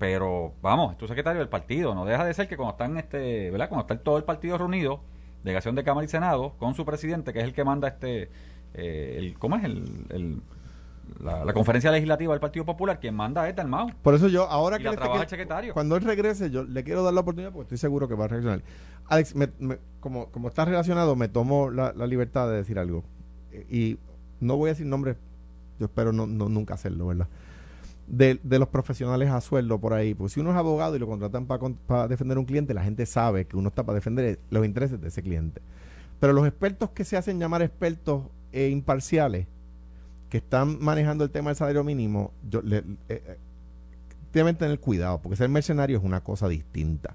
pero 0.00 0.54
vamos, 0.62 0.96
tu 0.96 1.06
secretario 1.06 1.40
del 1.40 1.50
partido, 1.50 1.94
no 1.94 2.06
deja 2.06 2.24
de 2.24 2.32
ser 2.32 2.48
que 2.48 2.56
cuando 2.56 2.72
están 2.72 2.96
este, 2.96 3.50
¿verdad? 3.50 3.68
Cuando 3.68 3.82
está 3.82 4.02
todo 4.02 4.16
el 4.16 4.24
partido 4.24 4.56
reunido, 4.56 5.02
delegación 5.44 5.74
de 5.74 5.84
Cámara 5.84 6.06
y 6.06 6.08
Senado, 6.08 6.54
con 6.58 6.74
su 6.74 6.86
presidente, 6.86 7.34
que 7.34 7.40
es 7.40 7.44
el 7.44 7.52
que 7.52 7.64
manda 7.64 7.88
este, 7.88 8.30
eh, 8.72 9.16
el, 9.18 9.38
¿cómo 9.38 9.56
es? 9.56 9.64
El, 9.64 10.40
la, 11.18 11.52
conferencia 11.52 11.90
legislativa 11.90 12.32
del 12.32 12.40
Partido 12.40 12.64
Popular, 12.64 13.00
quien 13.00 13.14
manda 13.14 13.48
es 13.48 13.56
Dalmau. 13.56 13.90
Por 14.02 14.14
eso 14.14 14.28
yo, 14.28 14.44
ahora 14.48 14.78
que, 14.78 14.90
trabaja 14.90 15.22
el 15.22 15.28
secretario. 15.28 15.74
Cuando 15.74 15.96
él 15.96 16.02
regrese, 16.02 16.50
yo 16.50 16.64
le 16.64 16.84
quiero 16.84 17.02
dar 17.02 17.12
la 17.14 17.20
oportunidad 17.20 17.52
porque 17.52 17.64
estoy 17.64 17.78
seguro 17.78 18.08
que 18.08 18.14
va 18.14 18.26
a 18.26 18.28
reaccionar. 18.28 18.62
Alex, 19.08 19.34
como, 20.00 20.26
como 20.30 20.48
está 20.48 20.64
relacionado, 20.64 21.16
me 21.16 21.28
tomo 21.28 21.70
la, 21.70 21.92
libertad 22.06 22.48
de 22.48 22.56
decir 22.56 22.78
algo. 22.78 23.04
Y 23.70 23.98
no 24.40 24.56
voy 24.56 24.68
a 24.68 24.72
decir 24.72 24.86
nombres, 24.86 25.16
yo 25.78 25.86
espero 25.86 26.12
no, 26.12 26.26
no 26.26 26.48
nunca 26.48 26.74
hacerlo, 26.74 27.08
¿verdad? 27.08 27.26
de, 28.10 28.58
los 28.58 28.68
profesionales 28.68 29.30
a 29.30 29.40
sueldo 29.40 29.78
por 29.78 29.94
ahí. 29.94 30.14
Porque 30.14 30.34
si 30.34 30.40
uno 30.40 30.50
es 30.50 30.56
abogado 30.56 30.96
y 30.96 30.98
lo 30.98 31.06
contratan 31.06 31.46
para 31.46 32.08
defender 32.08 32.36
a 32.36 32.40
un 32.40 32.46
cliente, 32.46 32.74
la 32.74 32.82
gente 32.82 33.06
sabe 33.06 33.46
que 33.46 33.56
uno 33.56 33.68
está 33.68 33.84
para 33.84 33.94
defender 33.94 34.38
los 34.50 34.64
intereses 34.64 35.00
de 35.00 35.08
ese 35.08 35.22
cliente. 35.22 35.60
Pero 36.18 36.32
los 36.32 36.46
expertos 36.46 36.90
que 36.90 37.04
se 37.04 37.16
hacen 37.16 37.38
llamar 37.38 37.62
expertos 37.62 38.24
e 38.52 38.68
imparciales, 38.68 39.46
que 40.30 40.38
están 40.38 40.78
manejando 40.80 41.24
el 41.24 41.30
tema 41.30 41.50
del 41.50 41.56
salario 41.56 41.84
mínimo, 41.84 42.32
yo, 42.48 42.62
le, 42.62 42.78
eh, 42.78 42.84
eh, 43.08 43.38
deben 44.32 44.56
tener 44.56 44.78
cuidado, 44.78 45.20
porque 45.20 45.36
ser 45.36 45.48
mercenario 45.48 45.98
es 45.98 46.04
una 46.04 46.22
cosa 46.22 46.48
distinta. 46.48 47.14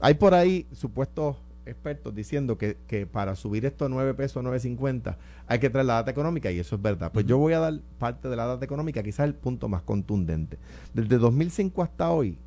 Hay 0.00 0.14
por 0.14 0.34
ahí 0.34 0.66
supuestos 0.72 1.36
expertos 1.64 2.14
diciendo 2.14 2.58
que, 2.58 2.76
que 2.86 3.06
para 3.06 3.36
subir 3.36 3.64
esto 3.64 3.84
a 3.84 3.88
9 3.88 4.14
pesos, 4.14 4.42
9.50, 4.42 5.16
hay 5.46 5.58
que 5.58 5.70
traer 5.70 5.86
la 5.86 5.94
data 5.94 6.10
económica 6.10 6.50
y 6.50 6.58
eso 6.58 6.76
es 6.76 6.82
verdad. 6.82 7.12
Pues 7.12 7.26
yo 7.26 7.38
voy 7.38 7.52
a 7.52 7.60
dar 7.60 7.80
parte 7.98 8.28
de 8.28 8.36
la 8.36 8.46
data 8.46 8.64
económica, 8.64 9.02
quizás 9.02 9.26
el 9.26 9.34
punto 9.34 9.68
más 9.68 9.82
contundente. 9.82 10.58
Desde 10.94 11.18
2005 11.18 11.82
hasta 11.82 12.10
hoy, 12.10 12.38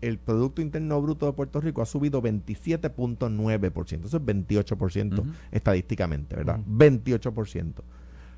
el 0.00 0.18
Producto 0.18 0.60
Interno 0.60 1.00
Bruto 1.00 1.26
de 1.26 1.32
Puerto 1.32 1.60
Rico 1.60 1.80
ha 1.80 1.86
subido 1.86 2.20
27.9%. 2.22 4.04
Eso 4.04 4.16
es 4.16 4.22
28% 4.22 5.24
estadísticamente, 5.52 6.36
¿verdad? 6.36 6.60
28%. 6.68 7.72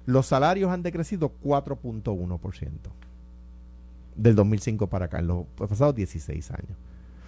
Los 0.06 0.26
salarios 0.26 0.70
han 0.70 0.82
decrecido 0.82 1.32
4.1% 1.42 2.70
del 4.16 4.34
2005 4.34 4.86
para 4.88 5.06
acá, 5.06 5.18
en 5.18 5.26
los 5.26 5.46
pasados 5.56 5.94
16 5.94 6.50
años. 6.52 6.76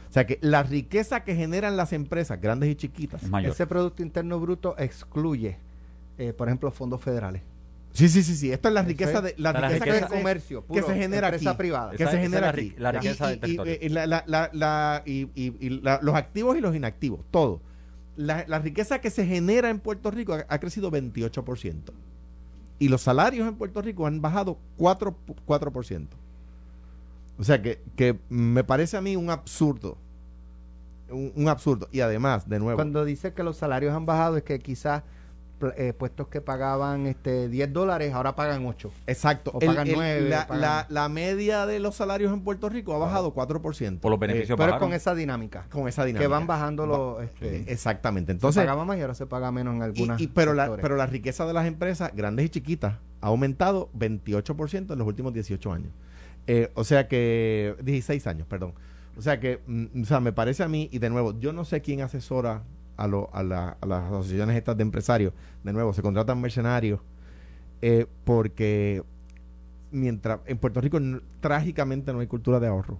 O 0.08 0.12
sea 0.12 0.26
que 0.26 0.38
la 0.40 0.62
riqueza 0.62 1.22
que 1.22 1.34
generan 1.34 1.76
las 1.76 1.92
empresas, 1.92 2.40
grandes 2.40 2.70
y 2.70 2.74
chiquitas, 2.76 3.22
ese 3.44 3.66
Producto 3.66 4.02
Interno 4.02 4.40
Bruto 4.40 4.74
excluye, 4.78 5.58
eh, 6.16 6.32
por 6.32 6.48
ejemplo, 6.48 6.70
fondos 6.70 7.02
federales. 7.02 7.42
Sí, 7.92 8.08
sí, 8.08 8.22
sí, 8.22 8.36
sí. 8.36 8.52
Esta 8.52 8.68
es 8.68 8.74
la 8.74 8.82
riqueza 8.82 9.20
de 9.20 9.34
la, 9.38 9.52
riqueza, 9.52 9.84
que, 9.84 9.98
se, 9.98 10.06
comercio, 10.06 10.64
que 10.66 10.82
se 10.82 10.94
genera 10.94 11.28
aquí, 11.28 11.46
privada. 11.56 11.92
que 11.92 12.06
se 12.06 12.18
genera 12.18 12.50
aquí. 12.50 12.74
La 12.78 12.92
riqueza 12.92 13.28
del 13.28 13.40
territorio. 13.40 13.74
Y, 15.04 15.80
los 15.80 16.14
activos 16.14 16.56
y 16.56 16.60
los 16.60 16.76
inactivos, 16.76 17.20
todo. 17.30 17.60
La, 18.16 18.44
riqueza 18.60 19.00
que 19.00 19.10
se 19.10 19.26
genera 19.26 19.68
en 19.68 19.80
Puerto 19.80 20.10
Rico 20.10 20.36
ha, 20.48 20.58
crecido 20.58 20.90
28%. 20.90 21.92
Y 22.78 22.88
los 22.88 23.02
salarios 23.02 23.48
en 23.48 23.56
Puerto 23.56 23.82
Rico 23.82 24.06
han 24.06 24.20
bajado 24.20 24.58
4%. 24.78 25.14
4%. 25.46 26.06
O 27.38 27.44
sea 27.44 27.62
que, 27.62 27.80
que 27.96 28.18
me 28.28 28.64
parece 28.64 28.96
a 28.96 29.00
mí 29.00 29.16
un 29.16 29.30
absurdo. 29.30 29.96
Un, 31.10 31.48
absurdo. 31.48 31.88
Y 31.90 32.00
además, 32.00 32.48
de 32.48 32.58
nuevo. 32.58 32.76
Cuando 32.76 33.04
dice 33.04 33.32
que 33.32 33.42
los 33.42 33.56
salarios 33.56 33.94
han 33.94 34.04
bajado, 34.04 34.36
es 34.36 34.42
que 34.42 34.58
quizás 34.58 35.04
eh, 35.76 35.92
puestos 35.92 36.28
que 36.28 36.40
pagaban 36.40 37.06
este 37.06 37.48
10 37.48 37.72
dólares 37.72 38.12
ahora 38.12 38.36
pagan 38.36 38.64
8. 38.64 38.90
Exacto. 39.06 39.50
O 39.54 39.58
pagan 39.58 39.88
9. 39.92 40.30
La, 40.88 41.08
media 41.08 41.66
de 41.66 41.80
los 41.80 41.96
salarios 41.96 42.32
en 42.32 42.42
Puerto 42.42 42.68
Rico 42.68 42.94
ha 42.94 42.98
bajado 42.98 43.34
4%. 43.34 44.00
Por 44.00 44.10
los 44.10 44.20
beneficios 44.20 44.58
eh, 44.58 44.62
Pero 44.62 44.78
con 44.78 44.92
esa 44.92 45.14
dinámica. 45.14 45.66
Con 45.70 45.88
esa 45.88 46.04
dinámica. 46.04 46.24
Que 46.24 46.28
van 46.28 46.46
bajando 46.46 46.86
los. 46.86 47.22
Este, 47.22 47.72
exactamente. 47.72 48.32
Entonces. 48.32 48.62
Se 48.62 48.66
pagaba 48.66 48.84
más 48.84 48.98
y 48.98 49.00
ahora 49.00 49.14
se 49.14 49.26
paga 49.26 49.50
menos 49.50 49.74
en 49.74 49.82
algunas. 49.82 50.20
pero, 50.34 50.54
la, 50.54 50.76
pero 50.76 50.96
la 50.96 51.06
riqueza 51.06 51.46
de 51.46 51.52
las 51.52 51.66
empresas, 51.66 52.12
grandes 52.14 52.46
y 52.46 52.48
chiquitas, 52.50 52.96
ha 53.20 53.26
aumentado 53.26 53.90
28% 53.98 54.92
en 54.92 54.98
los 54.98 55.06
últimos 55.06 55.32
18 55.32 55.72
años. 55.72 55.92
Eh, 56.46 56.70
o 56.74 56.84
sea 56.84 57.08
que, 57.08 57.76
16 57.82 58.26
años, 58.26 58.46
perdón. 58.46 58.74
O 59.16 59.22
sea 59.22 59.40
que, 59.40 59.60
mm, 59.66 60.02
o 60.02 60.06
sea, 60.06 60.20
me 60.20 60.32
parece 60.32 60.62
a 60.62 60.68
mí, 60.68 60.88
y 60.92 60.98
de 60.98 61.10
nuevo, 61.10 61.38
yo 61.38 61.52
no 61.52 61.64
sé 61.64 61.82
quién 61.82 62.00
asesora 62.00 62.62
a, 62.98 63.06
lo, 63.06 63.30
a, 63.32 63.42
la, 63.42 63.78
a 63.80 63.86
las 63.86 64.04
asociaciones 64.04 64.56
estas 64.56 64.76
de 64.76 64.82
empresarios. 64.82 65.32
De 65.64 65.72
nuevo, 65.72 65.94
se 65.94 66.02
contratan 66.02 66.40
mercenarios 66.40 67.00
eh, 67.80 68.06
porque 68.24 69.02
mientras 69.90 70.40
en 70.46 70.58
Puerto 70.58 70.80
Rico 70.80 70.98
trágicamente 71.40 72.12
no 72.12 72.20
hay 72.20 72.26
cultura 72.26 72.60
de 72.60 72.66
ahorro. 72.66 72.98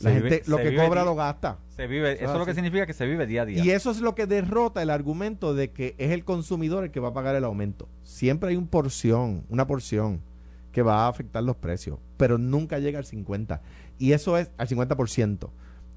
La 0.00 0.12
gente 0.12 0.42
lo 0.46 0.58
que 0.58 0.76
cobra 0.76 1.04
lo 1.04 1.16
gasta. 1.16 1.58
Se 1.74 1.86
vive, 1.88 2.12
eso, 2.12 2.32
es 2.32 2.38
lo 2.38 2.46
que 2.46 2.54
significa 2.54 2.86
que 2.86 2.92
se 2.92 3.06
vive 3.06 3.26
día 3.26 3.42
a 3.42 3.46
día. 3.46 3.64
Y 3.64 3.70
eso 3.70 3.90
es 3.90 4.00
lo 4.00 4.14
que 4.14 4.26
derrota 4.26 4.80
el 4.82 4.90
argumento 4.90 5.54
de 5.54 5.72
que 5.72 5.96
es 5.98 6.12
el 6.12 6.24
consumidor 6.24 6.84
el 6.84 6.90
que 6.92 7.00
va 7.00 7.08
a 7.08 7.12
pagar 7.14 7.34
el 7.34 7.44
aumento. 7.44 7.88
Siempre 8.04 8.50
hay 8.50 8.56
una 8.56 8.68
porción, 8.68 9.44
una 9.48 9.66
porción 9.66 10.20
que 10.70 10.82
va 10.82 11.06
a 11.06 11.08
afectar 11.08 11.42
los 11.42 11.56
precios, 11.56 11.98
pero 12.16 12.38
nunca 12.38 12.78
llega 12.78 12.98
al 12.98 13.06
50. 13.06 13.60
Y 13.98 14.12
eso 14.12 14.38
es 14.38 14.50
al 14.56 14.68
50%. 14.68 15.50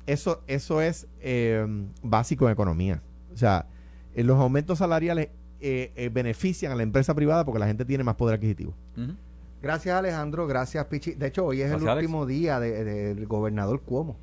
Eso, 0.06 0.44
eso 0.48 0.82
es 0.82 1.08
eh, 1.20 1.66
básico 2.02 2.46
en 2.46 2.54
economía. 2.54 3.02
O 3.34 3.38
sea, 3.38 3.68
eh, 4.14 4.24
los 4.24 4.40
aumentos 4.40 4.80
salariales 4.80 5.30
eh, 5.60 6.10
benefician 6.12 6.72
a 6.72 6.76
la 6.76 6.84
empresa 6.84 7.14
privada 7.14 7.46
porque 7.46 7.60
la 7.60 7.68
gente 7.68 7.86
tiene 7.86 8.04
más 8.04 8.16
poder 8.16 8.36
adquisitivo. 8.36 8.74
Gracias 9.62 9.96
Alejandro, 9.96 10.48
gracias 10.48 10.86
Pichi. 10.86 11.14
De 11.14 11.28
hecho, 11.28 11.46
hoy 11.46 11.62
es 11.62 11.72
el 11.72 11.84
último 11.84 12.26
día 12.26 12.60
del 12.60 13.28
gobernador 13.28 13.82
Cuomo. 13.82 14.18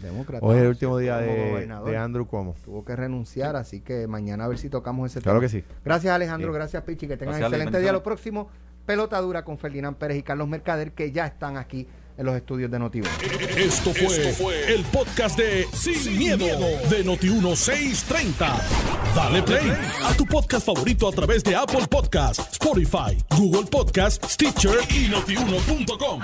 Demócrata. 0.00 0.44
Hoy 0.44 0.56
es 0.56 0.62
el 0.62 0.68
último 0.68 0.98
día 0.98 1.18
de, 1.18 1.66
de, 1.66 1.96
Andrew 1.96 2.26
Cuomo. 2.26 2.56
Tuvo 2.64 2.84
que 2.84 2.96
renunciar, 2.96 3.54
así 3.54 3.80
que 3.80 4.08
mañana 4.08 4.46
a 4.46 4.48
ver 4.48 4.58
si 4.58 4.68
tocamos 4.68 5.10
ese 5.10 5.20
tema. 5.20 5.32
Claro 5.34 5.40
que 5.40 5.48
sí. 5.48 5.62
Gracias 5.84 6.12
Alejandro, 6.12 6.52
gracias 6.52 6.82
Pichi, 6.82 7.06
que 7.06 7.16
tengan 7.16 7.40
excelente 7.40 7.78
día. 7.78 7.92
Lo 7.92 8.02
próximo, 8.02 8.48
pelota 8.84 9.20
dura 9.20 9.44
con 9.44 9.58
Ferdinand 9.58 9.96
Pérez 9.96 10.18
y 10.18 10.22
Carlos 10.22 10.48
Mercader, 10.48 10.92
que 10.92 11.12
ya 11.12 11.26
están 11.26 11.56
aquí 11.56 11.86
en 12.16 12.26
los 12.26 12.36
estudios 12.36 12.70
de 12.70 12.78
noti 12.78 13.00
Esto 13.56 13.92
fue, 13.92 14.74
el 14.74 14.84
podcast 14.84 15.38
de 15.38 15.66
Sin, 15.72 16.18
miedo, 16.18 16.46
de 16.88 17.04
Noti1630. 17.04 18.60
Dale 19.14 19.42
play 19.42 19.72
a 20.04 20.14
tu 20.14 20.24
podcast 20.26 20.66
favorito 20.66 21.08
a 21.08 21.12
través 21.12 21.42
de 21.44 21.54
Apple 21.54 21.86
Podcasts, 21.88 22.52
Spotify, 22.52 23.16
Google 23.36 23.68
Podcasts, 23.70 24.32
Stitcher 24.32 24.78
y 24.90 25.08
notiuno.com. 25.08 26.20